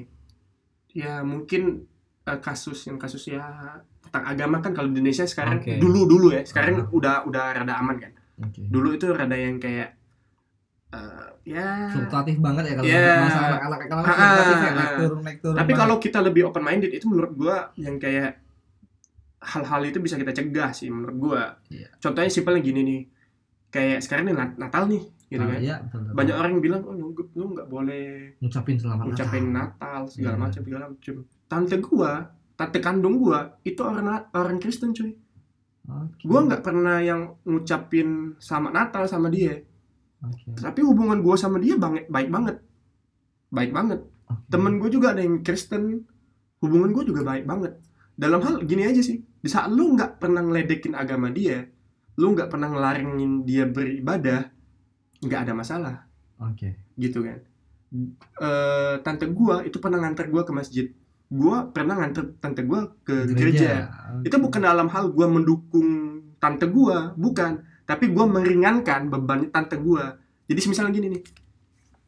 ya 0.95 1.21
mungkin 1.21 1.85
eh, 2.23 2.39
kasus 2.39 2.87
yang 2.87 2.97
kasus 2.97 3.29
ya 3.29 3.43
tentang 4.05 4.25
agama 4.25 4.57
kan 4.61 4.73
kalau 4.73 4.89
di 4.89 5.01
Indonesia 5.01 5.25
sekarang 5.25 5.61
Oke. 5.61 5.77
dulu 5.77 6.07
dulu 6.07 6.29
ya, 6.33 6.45
sekarang 6.45 6.87
Ah. 6.87 6.89
udah 6.89 7.17
udah 7.27 7.45
rada 7.57 7.75
aman 7.77 7.97
kan. 7.99 8.13
Oke. 8.41 8.63
Dulu 8.63 8.95
itu 8.95 9.07
rada 9.11 9.35
yang 9.35 9.59
kayak 9.59 9.98
eh, 10.89 11.27
ya. 11.47 11.89
Fluktuatif 11.89 12.37
banget 12.39 12.65
ya 12.65 12.75
kalau 12.75 12.89
Iya. 12.89 13.15
masalah 13.21 13.49
anak-anak 13.59 13.87
kalau 13.87 14.03
Ah, 14.03 14.09
fluktuatif 14.09 14.57
ya 14.59 14.71
naik 14.73 14.93
turun 14.97 15.21
naik 15.21 15.39
turun. 15.41 15.57
Tapi 15.57 15.73
kalau 15.75 15.97
kita 15.97 16.19
lebih 16.21 16.43
open 16.45 16.63
minded 16.63 16.91
itu 16.91 17.05
menurut 17.05 17.33
gua 17.35 17.57
yang 17.77 17.97
kayak 17.97 18.41
hal-hal 19.41 19.81
itu 19.85 19.99
bisa 19.99 20.17
kita 20.17 20.33
cegah 20.33 20.71
sih 20.71 20.89
menurut 20.89 21.17
gua. 21.17 21.43
Iya. 21.69 21.89
Contohnya 21.97 22.29
simpelnya 22.29 22.61
gini 22.61 22.81
nih. 22.83 23.03
Kayak 23.69 24.01
sekarang 24.01 24.25
nih 24.25 24.35
Nat- 24.35 24.57
Natal 24.57 24.89
nih, 24.89 25.03
gitu 25.29 25.45
Ah, 25.45 25.47
kan. 25.47 25.61
iya, 25.61 25.77
betul, 25.79 25.99
betul. 26.03 26.15
Banyak 26.17 26.35
orang 26.35 26.51
yang 26.51 26.63
bilang, 26.65 26.83
"Oh, 26.83 26.95
lu, 26.95 27.09
lu 27.13 27.45
nggak 27.53 27.69
boleh 27.69 28.05
ngucapin 28.41 28.77
selamat 28.77 29.05
ngucapin 29.05 29.45
Natal. 29.47 29.69
Natal 29.77 30.01
segala 30.09 30.33
Iya. 30.33 30.41
macam 30.41 30.61
segala 30.65 30.85
macam." 30.89 31.15
Tante 31.47 31.77
gua, 31.79 32.13
tante 32.57 32.79
kandung 32.81 33.21
gua 33.21 33.39
itu 33.63 33.77
orang 33.79 34.07
orang 34.33 34.57
Kristen 34.57 34.91
cuy. 34.91 35.13
Oke. 35.87 36.25
Gua 36.25 36.41
nggak 36.43 36.63
pernah 36.63 36.99
yang 36.99 37.21
ngucapin 37.45 38.09
selamat 38.39 38.73
Natal 38.75 39.05
sama 39.05 39.29
dia. 39.29 39.61
Oke. 40.25 40.55
Tapi 40.59 40.81
hubungan 40.83 41.23
gua 41.23 41.39
sama 41.39 41.63
dia 41.63 41.79
banget 41.79 42.11
baik 42.11 42.31
banget. 42.33 42.57
Baik 43.49 43.71
banget. 43.73 44.01
Oke. 44.29 44.45
temen 44.53 44.77
gue 44.77 44.91
juga 44.93 45.17
ada 45.17 45.25
yang 45.25 45.41
Kristen 45.41 46.05
hubungan 46.61 46.93
gue 46.93 47.05
juga 47.09 47.25
baik 47.25 47.49
banget 47.49 47.81
dalam 48.19 48.43
hal 48.43 48.61
gini 48.67 48.85
aja 48.85 49.01
sih 49.01 49.23
di 49.23 49.49
saat 49.49 49.71
lu 49.73 49.95
nggak 49.95 50.21
pernah 50.21 50.43
ngeledekin 50.45 50.93
agama 50.93 51.31
dia 51.31 51.65
lu 52.19 52.35
nggak 52.35 52.51
pernah 52.51 52.69
ngelarangin 52.69 53.47
dia 53.47 53.65
beribadah 53.65 54.51
nggak 55.23 55.41
ada 55.49 55.53
masalah 55.55 55.97
Oke. 56.43 56.95
gitu 56.99 57.25
kan 57.25 57.41
Eh 57.89 59.01
tante 59.01 59.25
gue 59.33 59.57
itu 59.65 59.81
pernah 59.81 59.97
nganter 60.05 60.29
gue 60.29 60.43
ke 60.45 60.53
masjid 60.53 60.87
gue 61.33 61.57
pernah 61.73 61.97
nganter 61.97 62.37
tante 62.37 62.61
gue 62.69 62.81
ke 63.01 63.33
gereja, 63.33 63.89
Oke. 64.21 64.29
itu 64.29 64.37
bukan 64.37 64.61
dalam 64.61 64.93
hal 64.93 65.09
gue 65.09 65.25
mendukung 65.25 66.21
tante 66.37 66.69
gue 66.69 66.99
bukan 67.17 67.65
tapi 67.89 68.13
gue 68.13 68.25
meringankan 68.29 69.09
beban 69.09 69.49
tante 69.49 69.81
gue 69.81 70.05
jadi 70.49 70.61
misalnya 70.65 70.93
gini 70.93 71.09
nih. 71.13 71.23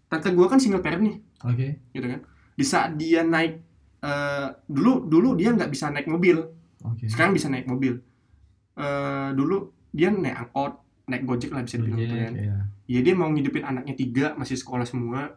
Tante 0.08 0.28
gue 0.32 0.46
kan 0.48 0.58
single 0.60 0.84
parent 0.84 1.04
nih. 1.04 1.16
Oke. 1.44 1.68
gitu 1.92 2.06
kan. 2.08 2.20
Di 2.56 2.64
saat 2.64 2.96
dia 2.96 3.24
naik 3.24 3.60
eh, 4.04 4.48
dulu 4.68 5.08
dulu 5.08 5.36
dia 5.36 5.52
nggak 5.52 5.70
bisa 5.72 5.92
naik 5.92 6.08
mobil. 6.08 6.40
Oke. 6.80 7.08
sekarang 7.08 7.36
bisa 7.36 7.52
naik 7.52 7.68
mobil. 7.68 8.00
Eh, 8.76 9.28
dulu 9.36 9.72
dia 9.92 10.08
naik 10.08 10.48
angkot 10.48 10.72
naik 11.08 11.24
gojek 11.26 11.52
lah 11.52 11.64
bisa 11.64 11.76
dibilang 11.76 12.00
gitu 12.00 12.16
kan. 12.16 12.32
Iya. 12.36 12.56
ya 12.86 13.00
dia 13.02 13.14
mau 13.16 13.28
ngidupin 13.32 13.64
anaknya 13.64 13.94
tiga 13.96 14.26
masih 14.36 14.56
sekolah 14.56 14.88
semua. 14.88 15.36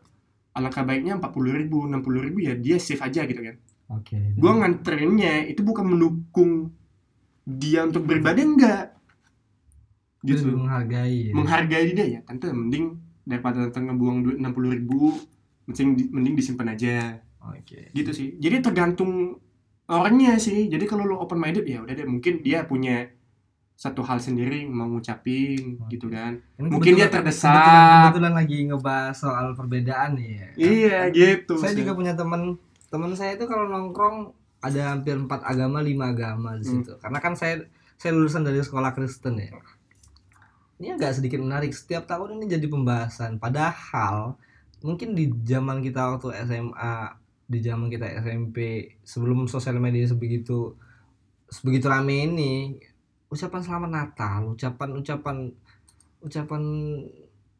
Alangkah 0.53 0.85
baiknya 0.85 1.17
empat 1.17 1.31
puluh 1.33 1.55
ribu 1.55 1.87
enam 1.87 2.05
puluh 2.05 2.21
ribu 2.21 2.39
ya 2.39 2.53
dia 2.55 2.79
save 2.79 3.03
aja 3.03 3.27
gitu 3.27 3.41
kan. 3.43 3.55
Oke. 3.91 4.15
gue 4.15 4.51
nganterinnya 4.51 5.43
itu 5.43 5.59
bukan 5.59 5.85
mendukung 5.85 6.71
dia 7.43 7.83
untuk 7.83 8.07
beribadah 8.07 8.41
enggak 8.41 8.83
Itu 10.23 10.39
gitu 10.39 10.55
menghargai. 10.55 11.29
ya. 11.29 11.33
menghargai 11.33 11.91
dia 11.91 12.05
ya 12.09 12.19
tante 12.21 12.47
mending 12.47 12.95
daripada 13.21 13.67
tante 13.67 13.85
ngebuang 13.85 14.17
duit 14.21 14.37
enam 14.37 14.51
puluh 14.51 14.71
ribu 14.71 15.11
mending 15.65 15.89
di- 15.93 16.09
mending 16.09 16.33
disimpan 16.33 16.71
aja 16.71 17.19
Oke. 17.45 17.91
gitu 17.91 18.09
sih 18.09 18.35
jadi 18.37 18.59
tergantung 18.59 19.35
orangnya 19.85 20.35
sih 20.37 20.65
jadi 20.65 20.83
kalau 20.83 21.03
lo 21.03 21.19
open 21.19 21.37
minded 21.37 21.63
ya 21.63 21.79
udah 21.79 21.91
deh 21.91 22.03
mungkin 22.05 22.39
dia 22.39 22.63
punya 22.63 23.11
satu 23.73 23.99
hal 24.01 24.15
sendiri 24.17 24.63
mau 24.65 24.87
ngucapin 24.87 25.75
Oke. 25.77 25.91
gitu 25.91 26.07
kan 26.07 26.39
Ini 26.55 26.67
Mungkin 26.69 26.93
dia 26.93 27.09
terdesak. 27.09 27.51
Kebetulan, 27.51 27.99
kebetulan 28.05 28.33
lagi 28.33 28.57
ngebahas 28.65 29.15
soal 29.17 29.45
perbedaan 29.53 30.11
ya. 30.15 30.47
iya 30.55 30.99
gitu 31.09 31.57
Saya 31.57 31.73
sih. 31.73 31.79
juga 31.79 31.91
punya 31.93 32.13
teman 32.13 32.55
teman 32.87 33.11
saya 33.11 33.33
itu 33.33 33.43
kalau 33.43 33.67
nongkrong 33.67 34.31
ada 34.61 34.81
hampir 34.89 35.17
empat 35.17 35.43
agama 35.43 35.81
lima 35.81 36.11
agama 36.11 36.55
di 36.55 36.63
Hmm. 36.63 36.79
situ. 36.79 36.95
Karena 36.97 37.19
kan 37.19 37.33
saya 37.33 37.65
saya 37.95 38.13
lulusan 38.13 38.41
dari 38.41 38.59
sekolah 38.59 38.93
Kristen 38.93 39.35
ya. 39.35 39.51
Ini 40.83 40.99
agak 40.99 41.23
sedikit 41.23 41.39
menarik. 41.39 41.71
Setiap 41.71 42.03
tahun 42.03 42.35
ini 42.35 42.59
jadi 42.59 42.67
pembahasan. 42.67 43.39
Padahal 43.39 44.35
mungkin 44.83 45.15
di 45.15 45.31
zaman 45.47 45.79
kita 45.79 46.11
waktu 46.11 46.35
SMA, 46.43 46.95
di 47.47 47.59
zaman 47.63 47.87
kita 47.87 48.03
SMP, 48.19 48.91
sebelum 49.07 49.47
sosial 49.47 49.79
media 49.79 50.03
sebegitu 50.03 50.75
sebegitu 51.47 51.87
rame 51.87 52.27
ini, 52.27 52.75
ucapan 53.31 53.63
selamat 53.63 53.89
Natal, 53.95 54.51
ucapan 54.51 54.89
ucapan 54.99 55.35
ucapan 56.19 56.63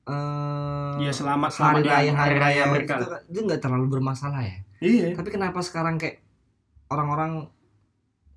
eh 0.04 0.96
Iya 1.00 1.14
selamat 1.16 1.52
hari 1.56 1.56
selamat 1.56 1.84
raya 1.88 2.12
hari 2.12 2.36
raya 2.36 2.64
mereka. 2.68 3.00
itu, 3.00 3.08
itu 3.32 3.40
nggak 3.48 3.62
terlalu 3.64 3.88
bermasalah 3.88 4.44
ya? 4.44 4.60
Iya. 4.84 5.16
Tapi 5.16 5.32
kenapa 5.32 5.64
sekarang 5.64 5.96
kayak 5.96 6.20
orang-orang 6.92 7.48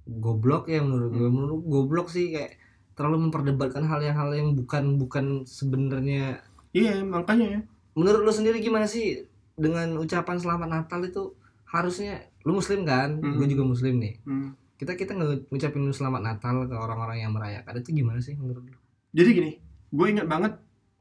goblok 0.07 0.71
ya 0.71 0.79
menurut 0.79 1.11
gue? 1.11 1.27
Menurut 1.27 1.59
gue 1.59 1.71
goblok 1.75 2.07
sih 2.07 2.31
kayak 2.31 2.55
terlalu 2.97 3.29
memperdebatkan 3.29 3.85
hal 3.85 4.01
yang 4.01 4.17
hal 4.17 4.33
yang 4.33 4.57
bukan 4.57 4.97
bukan 4.97 5.45
sebenarnya. 5.45 6.41
Iya 6.73 7.05
makanya 7.05 7.47
ya. 7.47 7.61
Menurut 7.93 8.25
lu 8.25 8.33
sendiri 8.33 8.59
gimana 8.65 8.89
sih 8.89 9.29
dengan 9.57 10.01
ucapan 10.01 10.41
selamat 10.41 10.69
Natal 10.69 11.01
itu 11.05 11.37
harusnya 11.69 12.25
lu 12.49 12.57
muslim 12.57 12.89
kan? 12.89 13.21
Hmm. 13.21 13.37
gue 13.37 13.47
juga 13.53 13.65
muslim 13.69 14.01
nih. 14.01 14.17
Hmm. 14.25 14.51
kita 14.77 14.93
kita 14.93 15.17
ngucapin 15.17 15.89
selamat 15.89 16.21
Natal 16.21 16.69
ke 16.69 16.77
orang-orang 16.77 17.25
yang 17.25 17.33
merayakan 17.33 17.81
itu 17.81 17.97
gimana 17.97 18.21
sih 18.21 18.37
menurut 18.37 18.61
lu? 18.61 18.77
Jadi 19.17 19.31
gini 19.33 19.53
gue 19.93 20.07
ingat 20.13 20.29
banget 20.29 20.53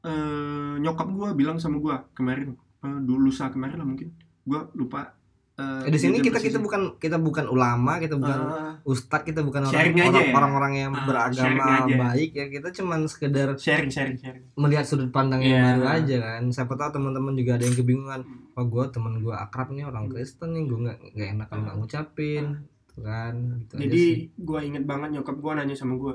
eh, 0.07 0.75
nyokap 0.79 1.11
gue 1.11 1.29
bilang 1.35 1.59
sama 1.59 1.83
gue 1.83 1.95
kemarin 2.15 2.55
eh, 2.55 2.99
dulu 3.03 3.31
lusa 3.31 3.51
kemarin 3.51 3.83
lah 3.83 3.87
mungkin. 3.87 4.15
Gue 4.47 4.63
lupa 4.79 5.11
Eh, 5.56 5.88
di 5.88 5.95
sini 5.95 6.20
kita 6.20 6.36
kita 6.36 6.60
bukan 6.60 6.99
kita 6.99 7.16
bukan 7.16 7.47
ulama 7.47 7.95
kita 7.95 8.20
bukan 8.20 8.39
Ah, 8.43 8.76
ustadz 8.84 9.24
kita 9.24 9.39
bukan 9.39 9.64
orang 9.64 9.88
orang, 9.88 10.12
ya? 10.12 10.36
orang-orang 10.36 10.74
yang 10.76 10.91
Ah, 10.91 11.08
beragama 11.08 11.64
aja. 11.88 11.95
baik 11.95 12.32
ya 12.36 12.45
kita 12.51 12.76
cuman 12.76 13.08
sekedar 13.08 13.56
sharing 13.56 13.88
sharing 13.88 14.20
sharing 14.20 14.43
melihat 14.60 14.84
sudut 14.84 15.08
pandang 15.10 15.39
yang 15.39 15.56
Iya. 15.56 15.64
baru 15.72 15.84
aja 15.88 16.18
kan 16.20 16.43
siapa 16.51 16.76
tahu 16.76 16.99
teman-teman 16.99 17.39
juga 17.39 17.56
ada 17.56 17.64
yang 17.64 17.72
kebingungan 17.72 18.22
oh 18.51 18.66
gue 18.68 18.84
teman 18.91 19.24
gue 19.24 19.32
akrab 19.32 19.72
nih 19.72 19.88
orang 19.88 20.12
Kristen 20.12 20.51
nih 20.51 20.64
gue 20.68 20.80
nggak 20.84 20.97
nggak 21.16 21.30
enak 21.39 21.45
kalau 21.47 21.62
nggak 21.64 21.78
ngucapin 21.80 22.45
tuh 22.86 23.01
kan 23.01 23.34
gitu 23.56 23.74
Jadi 23.80 24.03
gue 24.36 24.60
inget 24.62 24.84
banget 24.84 25.10
nyokap 25.16 25.39
gue 25.39 25.51
nanya 25.56 25.72
sama 25.72 25.95
gue, 25.95 26.14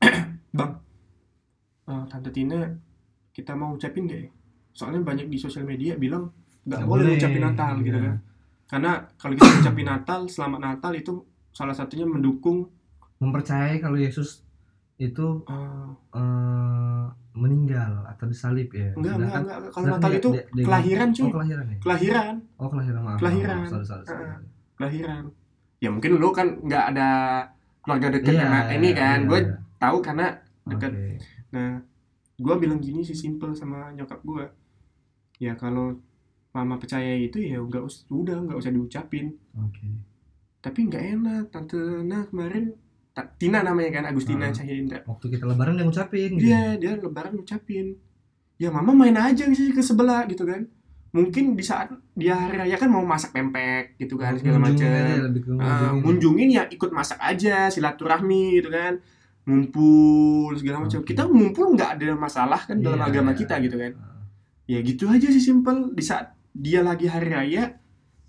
bang, 0.56 0.72
eh, 1.86 2.04
tante 2.04 2.28
Tina 2.28 2.60
kita 3.32 3.56
mau 3.56 3.72
ngucapin 3.72 4.04
gak 4.04 4.20
ya? 4.20 4.30
Soalnya 4.70 5.00
banyak 5.00 5.26
di 5.26 5.40
sosial 5.40 5.64
media 5.64 5.96
bilang 5.96 6.28
nggak 6.64 6.84
boleh, 6.84 7.16
ngucapin 7.16 7.40
Natal 7.40 7.80
gitu 7.80 7.96
iya. 7.96 8.12
kan. 8.12 8.16
Karena 8.74 8.92
kalau 9.14 9.38
kita 9.38 9.46
ngucapin 9.54 9.86
Natal, 9.86 10.20
selamat 10.26 10.58
Natal 10.60 10.92
itu 10.92 11.22
salah 11.48 11.70
satunya 11.70 12.02
mendukung 12.04 12.66
mempercayai 13.16 13.78
kalau 13.78 13.94
Yesus 13.94 14.42
itu 14.96 15.46
eh, 15.46 15.86
eh, 16.10 17.04
meninggal 17.34 18.02
atau 18.04 18.26
disalib 18.26 18.66
ya 18.68 18.90
enggak, 18.90 19.14
enggak, 19.14 19.14
Sedangkan- 19.14 19.42
enggak, 19.44 19.58
kalau 19.70 19.86
Natal 19.88 20.10
dia- 20.10 20.18
itu 20.18 20.28
dia- 20.32 20.46
dia- 20.48 20.66
kelahiran 20.66 21.08
cuy, 21.08 21.22
oh 21.22 21.30
kelahiran 21.30 21.64
ya 21.64 21.76
kelahiran, 21.78 22.34
oh 22.56 22.68
kelahiran 22.68 23.00
maaf 23.00 23.18
Kelahiran. 23.18 23.56
maaf, 23.56 23.70
sorry, 23.70 23.86
sorry, 23.86 24.04
sorry. 24.04 24.18
Heeh. 24.20 24.38
kelahiran. 24.74 25.22
Ya 25.78 25.88
mungkin 25.88 26.10
lu 26.12 26.28
kan 26.30 26.46
nggak 26.58 26.84
ada 26.90 27.08
keluarga 27.80 28.08
dekat 28.10 28.32
Iya, 28.32 28.42
sama 28.44 28.58
ini 28.72 28.88
kan, 28.92 29.18
iya, 29.20 29.28
gue 29.28 29.40
iya. 29.40 29.54
tahu 29.76 29.96
karena 30.00 30.26
dekat 30.64 30.90
Oke. 30.90 31.14
Nah, 31.52 31.70
gue 32.36 32.54
bilang 32.56 32.78
gini 32.80 33.00
sih 33.00 33.14
simple 33.14 33.54
sama 33.54 33.94
nyokap 33.94 34.18
gue. 34.20 34.44
ya 35.36 35.54
kalau 35.54 35.98
mama 36.54 36.78
percaya 36.78 37.12
itu 37.12 37.36
ya 37.36 37.58
nggak 37.58 37.82
us- 37.82 38.06
udah 38.08 38.38
nggak 38.40 38.56
usah 38.56 38.70
diucapin 38.70 39.34
Oke. 39.52 39.82
tapi 40.60 40.86
nggak 40.86 41.04
enak 41.12 41.44
tante 41.50 41.74
nah 42.02 42.22
kemarin 42.24 42.70
Ta- 43.10 43.30
Tina 43.32 43.60
namanya 43.60 43.90
kan 43.92 44.04
Agustina 44.08 44.44
Ah. 44.44 44.50
Cahya 44.50 44.74
Indra 44.74 44.98
Waktu 45.04 45.26
kita 45.28 45.44
lebaran 45.44 45.74
dia 45.74 45.84
ngucapin. 45.84 46.30
gitu. 46.32 46.42
dia 46.44 46.74
dia 46.74 46.92
lebaran 46.96 47.32
ngucapin 47.32 47.94
ya 48.56 48.70
mama 48.70 48.90
main 48.92 49.14
aja 49.14 49.46
sih 49.48 49.70
ke 49.70 49.78
sebelah 49.80 50.26
gitu 50.26 50.42
kan 50.42 50.66
mungkin 51.10 51.54
di 51.54 51.62
saat 51.62 51.94
dia 52.12 52.34
hari 52.36 52.58
raya 52.60 52.74
kan 52.74 52.86
mau 52.88 53.02
masak 53.04 53.30
pempek 53.30 53.94
gitu 53.96 54.14
kan 54.16 54.34
segala 54.34 54.58
macam 54.60 54.82
ke 54.82 55.50
Ah, 55.56 55.90
ngunjungin. 55.92 56.50
ya 56.50 56.66
ikut 56.68 56.90
masak 56.90 57.18
aja 57.20 57.66
silaturahmi 57.68 58.58
gitu 58.58 58.66
kan 58.68 58.98
ngumpul 59.44 60.50
segala 60.54 60.82
macam 60.82 60.98
Oke. 60.98 61.06
kita 61.06 61.22
ngumpul 61.24 61.70
nggak 61.72 61.90
ada 61.94 62.08
masalah 62.16 62.58
kan 62.60 62.74
dalam 62.76 62.98
Iya, 62.98 63.06
agama 63.06 63.30
iya, 63.30 63.38
kita 63.38 63.54
iya. 63.54 63.62
gitu 63.62 63.76
kan 63.76 63.92
ya 64.64 64.78
gitu 64.80 65.04
aja 65.06 65.28
sih 65.28 65.44
simple 65.44 65.92
di 65.92 66.02
saat 66.02 66.33
dia 66.54 66.80
lagi 66.80 67.04
hari 67.04 67.28
raya 67.28 67.64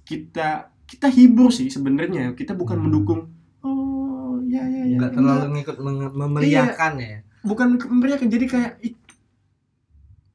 kita 0.02 0.48
kita 0.84 1.08
hibur 1.08 1.50
sih 1.50 1.70
sebenarnya. 1.70 2.34
Kita 2.34 2.54
bukan 2.54 2.78
Hmm. 2.78 2.86
mendukung 2.86 3.22
oh 3.62 4.42
ya 4.44 4.62
ya 4.62 4.84
ya. 4.84 4.98
Enggak 4.98 5.12
terlalu 5.14 5.46
ngikut 5.56 5.78
memeriahkan 6.12 6.94
ya. 6.98 7.20
bukan 7.42 7.68
memberikan 7.78 8.26
jadi 8.26 8.46
kayak 8.46 8.72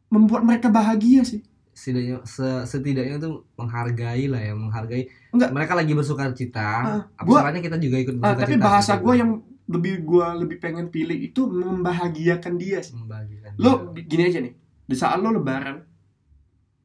membuat 0.08 0.42
mereka 0.42 0.68
bahagia 0.68 1.22
sih. 1.22 1.42
Setidaknya 1.70 2.22
se- 2.24 2.66
setidaknya 2.66 3.16
tuh 3.18 3.46
menghargai 3.54 4.26
lah 4.26 4.38
ya 4.38 4.54
menghargai. 4.54 5.06
Enggak. 5.30 5.50
mereka 5.50 5.72
lagi 5.72 5.92
bersuka 5.92 6.30
cita. 6.32 7.02
Apa 7.10 7.22
gua- 7.22 7.40
salahnya 7.40 7.58
kita 7.60 7.78
juga 7.78 7.96
ikut 7.96 8.14
Ah, 8.16 8.20
bersuka 8.28 8.40
tapi 8.40 8.52
cita 8.52 8.64
bahasa 8.64 8.92
gue 8.96 9.14
yang 9.16 9.30
lebih 9.66 10.02
gue 10.02 10.26
lebih 10.36 10.56
pengen 10.58 10.86
pilih 10.88 11.14
itu 11.14 11.46
membahagiakan 11.46 12.54
dia 12.54 12.78
sih. 12.78 12.94
Membagikan 12.94 13.54
lo 13.56 13.70
gini 13.96 14.22
aja 14.24 14.38
nih. 14.40 14.54
Di 14.84 14.94
saat 14.94 15.18
lo 15.18 15.30
lebaran 15.30 15.78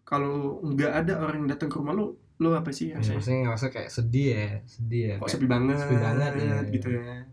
kalau 0.05 0.61
nggak 0.61 0.91
ada 1.03 1.19
orang 1.19 1.43
yang 1.43 1.49
datang 1.57 1.67
ke 1.67 1.81
rumah 1.81 1.97
lo 1.97 2.21
lo 2.37 2.51
apa 2.53 2.69
sih 2.69 2.91
ya, 2.91 2.99
rasanya? 2.99 3.15
maksudnya 3.17 3.39
ngerasa 3.47 3.67
kayak 3.71 3.89
sedih 3.89 4.27
ya 4.31 4.47
sedih 4.67 5.01
ya 5.07 5.15
kok 5.17 5.29
sepi 5.31 5.47
banget 5.47 5.75
sepi 5.81 5.97
banget, 5.97 6.31
ya, 6.35 6.55
gitu 6.67 6.87
ya. 6.91 7.25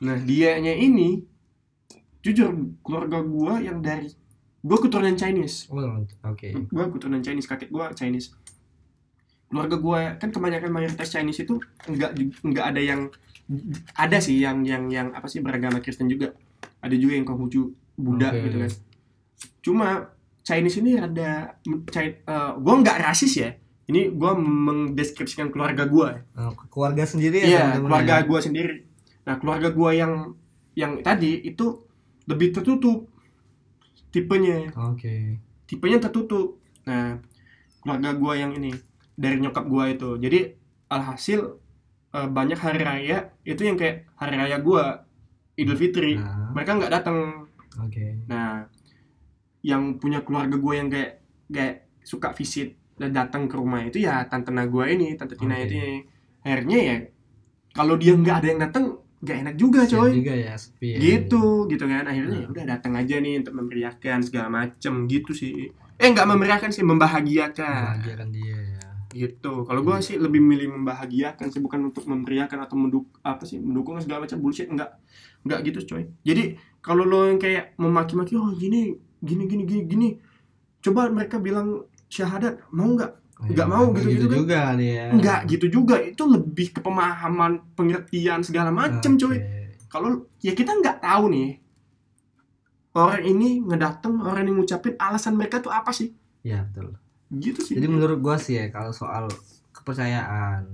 Nah 0.00 0.16
dianya 0.16 0.74
ini 0.74 1.22
jujur 2.24 2.52
keluarga 2.80 3.20
gua 3.20 3.60
yang 3.60 3.84
dari 3.84 4.08
gua 4.64 4.80
keturunan 4.80 5.16
Chinese. 5.16 5.68
Oh, 5.68 5.80
oke. 6.24 6.48
Gua 6.72 6.88
keturunan 6.88 7.20
Chinese 7.20 7.48
kakek 7.48 7.68
gua 7.68 7.92
Chinese. 7.92 8.32
Keluarga 9.52 9.76
gua 9.76 10.16
kan 10.16 10.32
kebanyakan 10.32 10.72
mayoritas 10.72 11.12
Chinese 11.12 11.44
itu 11.44 11.60
enggak 11.84 12.16
enggak 12.40 12.64
ada 12.64 12.80
yang 12.80 13.00
ada 13.92 14.18
sih 14.24 14.40
yang 14.40 14.64
yang 14.64 14.88
yang 14.88 15.12
apa 15.12 15.28
sih 15.28 15.44
beragama 15.44 15.84
Kristen 15.84 16.08
juga. 16.08 16.32
Ada 16.80 16.96
juga 16.96 17.20
yang 17.20 17.28
Konghucu 17.28 17.76
Buddha 17.92 18.32
Oke. 18.32 18.40
gitu 18.48 18.56
kan. 18.56 18.72
Cuma 19.60 19.88
Chinese 20.50 20.76
ini 20.78 20.98
ada 20.98 21.54
Chi- 21.86 22.18
eh, 22.18 22.52
gua 22.56 22.74
nggak 22.76 22.98
rasis 23.00 23.38
ya 23.38 23.50
ini 23.86 24.10
gua 24.10 24.34
mendeskripsikan 24.34 25.48
keluarga 25.48 25.86
gua 25.86 26.26
Nah, 26.32 26.50
keluarga 26.66 27.02
sendiri 27.04 27.38
ya 27.38 27.46
Iya, 27.46 27.58
teman-teman 27.60 27.86
keluarga 27.86 28.14
ya? 28.16 28.26
gua 28.26 28.40
sendiri. 28.40 28.76
Nah, 29.22 29.34
keluarga 29.36 29.68
gua 29.70 29.90
yang 29.92 30.12
yang 30.74 30.92
tadi 31.00 31.38
itu 31.44 31.86
lebih 32.24 32.50
tertutup 32.50 33.06
tipenya, 34.10 34.70
oke 34.74 35.38
tipenya 35.66 35.98
tertutup. 36.00 36.58
Nah, 36.82 37.18
keluarga 37.78 38.10
gua 38.12 38.34
yang 38.34 38.50
ini 38.52 38.74
dari 39.14 39.38
nyokap 39.38 39.64
gua 39.66 39.86
itu. 39.88 40.18
Jadi 40.18 40.50
alhasil 40.88 41.40
eh, 42.10 42.28
banyak 42.28 42.58
hari 42.58 42.80
raya 42.82 43.18
itu 43.44 43.62
yang 43.62 43.78
kayak 43.78 44.10
hari 44.14 44.34
raya 44.34 44.58
gua 44.58 45.06
Idul 45.54 45.76
Fitri. 45.76 46.16
nah, 46.16 46.50
Mereka 46.50 46.70
nggak 46.74 46.92
datang. 46.92 47.46
oke 47.76 48.06
Nah, 48.26 48.66
yang 49.60 50.00
punya 50.00 50.24
keluarga 50.24 50.56
gua 50.56 50.74
yang 50.76 50.88
kayak 50.88 51.20
kayak 51.46 51.74
suka 52.00 52.32
visit 52.32 52.76
dan 52.96 53.12
datang 53.12 53.48
ke 53.48 53.56
rumah 53.56 53.80
itu 53.82 54.00
ya 54.00 54.24
tante 54.24 54.52
gua 54.68 54.88
ini, 54.88 55.16
tante 55.16 55.36
Tina 55.36 55.56
Oke. 55.56 55.68
ini. 55.68 56.04
Akhirnya 56.40 56.78
ya 56.80 56.96
kalau 57.70 57.94
dia 57.96 58.12
nggak 58.12 58.36
ada 58.40 58.46
yang 58.48 58.60
datang 58.60 58.84
nggak 59.20 59.36
enak 59.44 59.54
juga 59.56 59.80
Kasian 59.84 60.00
coy. 60.00 60.10
juga 60.16 60.32
ya 60.32 60.54
sepi 60.56 60.88
ya. 60.90 60.98
gitu 60.98 61.44
gitu 61.68 61.84
kan. 61.84 62.04
Akhirnya 62.04 62.36
ya 62.40 62.44
Nah. 62.48 62.52
udah 62.52 62.64
datang 62.66 62.92
aja 62.96 63.16
nih 63.20 63.34
untuk 63.40 63.54
memeriahkan 63.54 64.18
segala 64.24 64.48
macem 64.48 64.94
gitu 65.06 65.32
sih. 65.32 65.68
Eh 65.96 66.08
nggak 66.08 66.24
memeriahkan 66.26 66.72
sih 66.72 66.80
membahagiakan. 66.80 68.00
Membahagiakan 68.00 68.28
dia 68.32 68.56
ya. 68.56 68.84
Gitu. 69.10 69.52
Kalau 69.66 69.80
gua 69.82 70.00
sih 70.00 70.16
lebih 70.16 70.40
milih 70.40 70.72
membahagiakan 70.72 71.50
sih 71.50 71.60
bukan 71.60 71.90
untuk 71.90 72.06
memeriahkan 72.06 72.56
atau 72.56 72.76
menduk 72.78 73.10
apa 73.20 73.44
sih 73.44 73.60
mendukung 73.60 74.00
segala 74.00 74.24
macam 74.24 74.40
bullshit 74.40 74.68
nggak. 74.68 74.90
Nggak 75.44 75.58
gitu 75.68 75.78
coy. 75.86 76.08
Jadi 76.24 76.56
kalau 76.80 77.04
lo 77.04 77.28
yang 77.28 77.36
kayak 77.36 77.76
memaki-maki 77.76 78.36
oh 78.36 78.48
gini 78.52 78.96
gini 79.20 79.44
gini 79.44 79.62
gini 79.64 79.82
gini. 79.84 80.08
Coba 80.80 81.08
mereka 81.08 81.36
bilang 81.36 81.84
syahadat 82.06 82.60
mau 82.70 82.88
nggak? 82.90 83.12
Nggak 83.40 83.66
Ya, 83.66 83.72
mau 83.72 83.84
nggak 83.88 84.02
gitu-gitu 84.02 84.26
kan? 84.26 84.36
juga 84.36 84.58
ya. 84.76 85.04
Nggak 85.12 85.40
gitu 85.48 85.66
juga. 85.70 85.96
Itu 85.98 86.22
lebih 86.24 86.72
ke 86.72 86.80
pemahaman 86.80 87.64
pengertian 87.72 88.40
segala 88.40 88.68
macem 88.68 89.14
Oke. 89.14 89.20
coy 89.22 89.36
kalau 89.86 90.10
ya 90.38 90.52
kita 90.52 90.70
nggak 90.72 91.00
tahu 91.00 91.24
nih 91.28 91.58
orang 92.92 93.22
ini 93.22 93.48
ngedateng 93.60 94.18
orang 94.18 94.44
yang 94.44 94.56
ngucapin 94.56 94.94
alasan 94.96 95.34
mereka 95.34 95.58
tuh 95.58 95.70
apa 95.70 95.90
sih? 95.90 96.10
Ya 96.42 96.66
betul. 96.66 96.98
Gitu 97.30 97.60
sih. 97.62 97.74
Jadi 97.78 97.86
menurut 97.86 98.18
gua 98.18 98.36
sih 98.36 98.56
ya 98.56 98.68
kalau 98.68 98.90
soal 98.90 99.30
kepercayaan. 99.70 100.66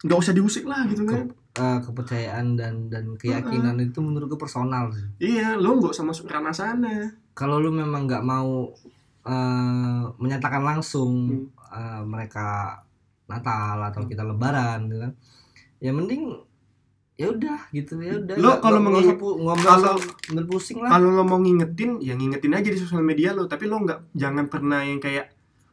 Nggak 0.00 0.18
usah 0.18 0.32
diusik 0.32 0.64
lah 0.64 0.84
gitu 0.86 1.04
kan? 1.04 1.30
eh, 1.50 1.78
kepercayaan 1.82 2.54
dan 2.54 2.86
dan 2.86 3.18
keyakinan 3.18 3.74
itu 3.80 3.98
menurut 3.98 4.30
gue 4.30 4.38
personal 4.38 4.94
sih. 4.94 5.02
iya 5.18 5.58
lo 5.58 5.74
nggak 5.74 5.90
usah 5.90 6.06
masuk 6.06 6.30
ranah 6.30 6.54
sana 6.54 7.10
Kalau 7.40 7.56
lu 7.56 7.72
memang 7.72 8.04
nggak 8.04 8.20
mau 8.22 8.68
eh, 9.22 10.02
menyatakan 10.16 10.60
langsung 10.60 11.12
Hmm. 11.28 11.48
eh, 11.70 12.02
mereka 12.04 12.76
Natal 13.26 13.78
atau 13.82 14.04
kita 14.04 14.20
Lebaran, 14.22 14.84
gitu 14.84 14.96
kan? 14.98 15.12
Ya 15.78 15.90
mending 15.90 16.40
ya 17.14 17.28
udah 17.28 17.68
gitu 17.70 18.00
ya 18.00 18.16
udah. 18.16 18.32
Lo 18.34 18.50
kalau 18.58 18.80
nggak 18.80 18.84
mengingat- 18.86 19.12
usah 19.12 19.16
pu- 19.18 19.38
nggak 19.38 19.56
kalau- 19.60 20.46
pusing 20.46 20.78
lah. 20.78 20.88
kalau 20.90 21.08
lo 21.10 21.22
mau 21.22 21.36
ngingetin 21.38 22.00
ya 22.00 22.12
ngingetin 22.12 22.52
aja 22.54 22.64
di 22.66 22.78
sosial 22.78 23.00
media 23.02 23.30
lo 23.30 23.44
tapi 23.44 23.64
lo 23.64 23.76
nggak 23.78 24.12
jangan 24.14 24.46
pernah 24.46 24.80
yang 24.80 24.96
kayak 24.98 25.28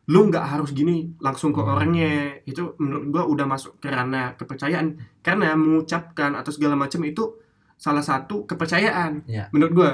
lo 0.05 0.19
nggak 0.23 0.43
harus 0.45 0.71
gini 0.71 1.15
langsung 1.17 1.51
ke 1.51 1.59
Hmm. 1.59 1.71
orangnya 1.73 2.11
itu 2.43 2.75
menurut 2.77 3.05
gua 3.09 3.23
udah 3.25 3.45
masuk 3.45 3.75
ke 3.77 3.87
ranah 3.87 4.35
kepercayaan 4.35 4.95
karena 5.21 5.51
mengucapkan 5.53 6.31
atau 6.33 6.51
segala 6.51 6.75
macam 6.75 6.99
itu 7.01 7.39
salah 7.75 7.99
satu 8.01 8.43
kepercayaan 8.45 9.23
Ya. 9.25 9.47
menurut 9.49 9.71
gua 9.73 9.91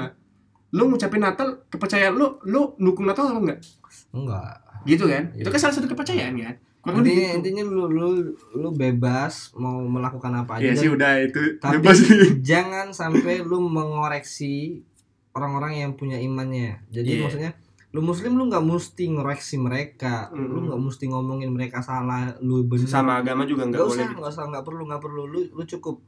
lo 0.74 0.82
ngucapin 0.86 1.22
Natal 1.22 1.62
kepercayaan 1.66 2.12
lo 2.12 2.42
lo 2.44 2.74
dukung 2.76 3.06
Natal 3.06 3.30
atau 3.30 3.38
enggak 3.38 3.62
Enggak. 4.10 4.54
gitu 4.84 5.06
kan 5.06 5.30
Iya. 5.32 5.40
itu 5.40 5.48
kan 5.48 5.60
salah 5.60 5.74
satu 5.74 5.86
kepercayaan 5.86 6.34
kan 6.36 6.54
lebih 6.84 7.00
Intinya, 7.00 7.24
gitu. 7.24 7.36
intinya 7.40 7.62
lu, 7.64 7.84
lu 7.88 8.08
lu 8.52 8.68
bebas 8.70 9.54
mau 9.54 9.80
melakukan 9.80 10.34
apa 10.36 10.58
aja 10.58 10.62
ya 10.62 10.68
dan 10.68 10.76
sih 10.76 10.90
udah 10.90 11.12
itu 11.18 11.40
tapi 11.56 11.80
bebas 11.80 11.96
sih 11.96 12.20
jangan 12.50 12.92
sampai 12.92 13.40
lu 13.40 13.62
mengoreksi 13.64 14.84
orang-orang 15.32 15.78
yang 15.78 15.92
punya 15.94 16.18
imannya 16.18 16.84
jadi 16.88 17.08
Iya. 17.10 17.22
maksudnya 17.22 17.52
lu 17.88 18.02
muslim 18.02 18.34
lu 18.34 18.44
nggak 18.44 18.60
mesti 18.60 19.04
ngoreksi 19.08 19.56
mereka 19.56 20.28
lu 20.28 20.44
Mm. 20.52 20.64
nggak 20.68 20.80
mesti 20.82 21.04
ngomongin 21.06 21.48
mereka 21.48 21.78
salah 21.78 22.34
lu 22.38 22.62
bener 22.64 22.84
sama 22.84 23.16
agama 23.16 23.46
juga 23.46 23.64
nggak 23.64 23.78
boleh 23.80 23.94
usah 23.96 24.08
nggak 24.12 24.32
usah 24.32 24.44
nggak 24.44 24.64
perlu 24.64 24.82
nggak 24.84 25.00
perlu 25.00 25.22
lu 25.24 25.40
lu 25.48 25.62
cukup 25.64 26.02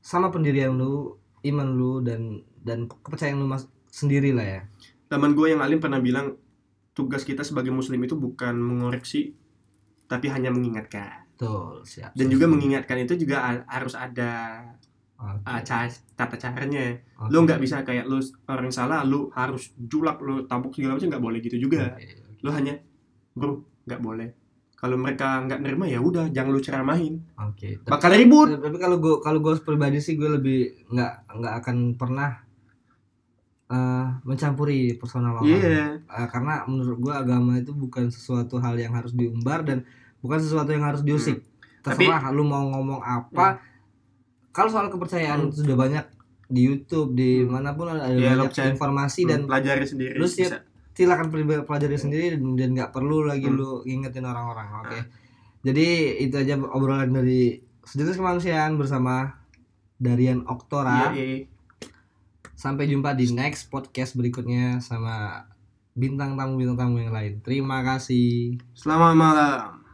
sama 0.00 0.28
pendirian 0.28 0.72
lu 0.72 1.12
iman 1.42 1.68
lu 1.70 2.00
dan 2.00 2.40
dan 2.58 2.88
kepercayaan 2.88 3.36
lu 3.36 3.46
mas 3.46 3.68
sendiri 3.96 4.36
lah 4.36 4.44
ya 4.44 4.60
teman 5.08 5.32
gue 5.32 5.56
yang 5.56 5.64
alim 5.64 5.80
pernah 5.80 5.96
bilang 5.96 6.36
tugas 6.92 7.24
kita 7.24 7.40
sebagai 7.40 7.72
muslim 7.72 8.04
itu 8.04 8.12
bukan 8.12 8.52
mengoreksi 8.60 9.32
tapi 10.04 10.28
hanya 10.28 10.52
mengingatkan 10.52 11.24
betul 11.32 11.80
siap 11.84 12.12
dan 12.12 12.26
juga 12.28 12.44
mengingatkan 12.48 12.96
itu 13.04 13.16
juga 13.24 13.64
harus 13.68 13.96
ada 13.96 14.64
Oke. 15.16 15.48
uh, 15.48 15.88
tata 16.12 16.36
caranya 16.36 16.96
Oke. 17.20 17.32
lo 17.32 17.38
nggak 17.44 17.60
bisa 17.60 17.80
kayak 17.84 18.04
lo 18.04 18.20
orang 18.52 18.68
salah 18.68 19.00
lo 19.04 19.32
harus 19.32 19.72
julak 19.76 20.20
lo 20.20 20.44
tabuk 20.44 20.76
segala 20.76 21.00
macam 21.00 21.08
nggak 21.08 21.24
boleh 21.24 21.38
gitu 21.40 21.56
juga 21.56 21.96
Oke. 21.96 22.40
lo 22.44 22.52
hanya 22.52 22.76
bro 23.32 23.60
nggak 23.88 24.00
boleh 24.00 24.28
kalau 24.76 24.96
mereka 25.00 25.40
nggak 25.44 25.60
nerima 25.64 25.88
ya 25.88 26.00
udah 26.04 26.28
jangan 26.28 26.52
lo 26.52 26.60
ceramahin 26.60 27.20
Oke. 27.40 27.80
Tapi- 27.80 27.92
bakal 27.92 28.12
ribut 28.12 28.48
tapi 28.60 28.76
kalau 28.76 28.96
gue 29.00 29.14
kalau 29.24 29.38
gue 29.40 29.54
pribadi 29.60 30.00
sih 30.00 30.16
gue 30.20 30.28
lebih 30.40 30.88
nggak 30.92 31.12
nggak 31.36 31.54
akan 31.64 31.76
pernah 31.96 32.45
eh, 33.66 34.06
mencampuri 34.22 34.94
personal 34.94 35.36
orang 35.36 35.46
iya. 35.48 35.98
Eh, 35.98 36.26
karena 36.28 36.62
menurut 36.64 36.98
gue 37.00 37.10
agama 37.12 37.56
itu 37.56 37.70
bukan 37.70 38.08
sesuatu 38.08 38.56
hal 38.56 38.74
yang 38.74 38.92
harus 38.92 39.10
diumbar 39.10 39.62
dan 39.62 39.82
bukan 40.18 40.38
sesuatu 40.38 40.70
yang 40.70 40.82
harus 40.82 41.02
diusik. 41.02 41.42
Tapi- 41.80 42.02
terserah 42.02 42.30
lu 42.30 42.42
mau 42.42 42.62
ngomong 42.64 42.98
apa. 42.98 43.58
Kalau 44.50 44.70
soal 44.70 44.86
kepercayaan 44.86 45.46
Hmm. 45.46 45.52
sudah 45.52 45.74
banyak 45.74 46.04
di 46.46 46.62
YouTube 46.64 47.12
di 47.12 47.42
Hmm. 47.42 47.52
mana 47.52 47.74
pun 47.74 47.86
ada 47.86 48.06
lo 48.06 48.16
banyak 48.16 48.48
percaya. 48.48 48.70
informasi 48.70 49.20
dan 49.22 49.42
dan 49.42 49.50
pelajari 49.50 49.84
sendiri 49.84 50.14
lu 50.14 50.24
siap- 50.24 50.62
silakan 50.92 51.26
pel- 51.28 51.62
pelajari 51.62 51.96
sendiri 51.96 52.26
dan 52.32 52.54
dan 52.54 52.68
nggak 52.72 52.90
perlu 52.90 53.22
lagi 53.22 53.44
Hmm. 53.44 53.56
lu 53.56 53.70
ngingetin 53.82 54.24
orang-orang 54.24 54.68
oke? 54.80 54.98
Jadi 55.60 55.86
itu 56.20 56.34
aja 56.34 56.54
obrolan 56.56 57.10
dari 57.10 57.58
sejenis 57.82 58.14
kemanusiaan 58.14 58.74
bersama 58.74 59.42
Darian 59.96 60.42
Oktora. 60.44 61.10
Iya, 61.10 61.22
iya. 61.36 61.38
Sampai 62.56 62.88
jumpa 62.88 63.12
di 63.12 63.30
next 63.36 63.68
podcast 63.68 64.16
berikutnya 64.16 64.80
sama 64.80 65.44
bintang 65.92 66.34
tamu 66.34 66.56
bintang 66.56 66.80
tamu 66.80 66.96
yang 66.98 67.12
lain. 67.12 67.38
Terima 67.44 67.84
kasih. 67.84 68.56
Selamat 68.72 69.14
malam. 69.14 69.85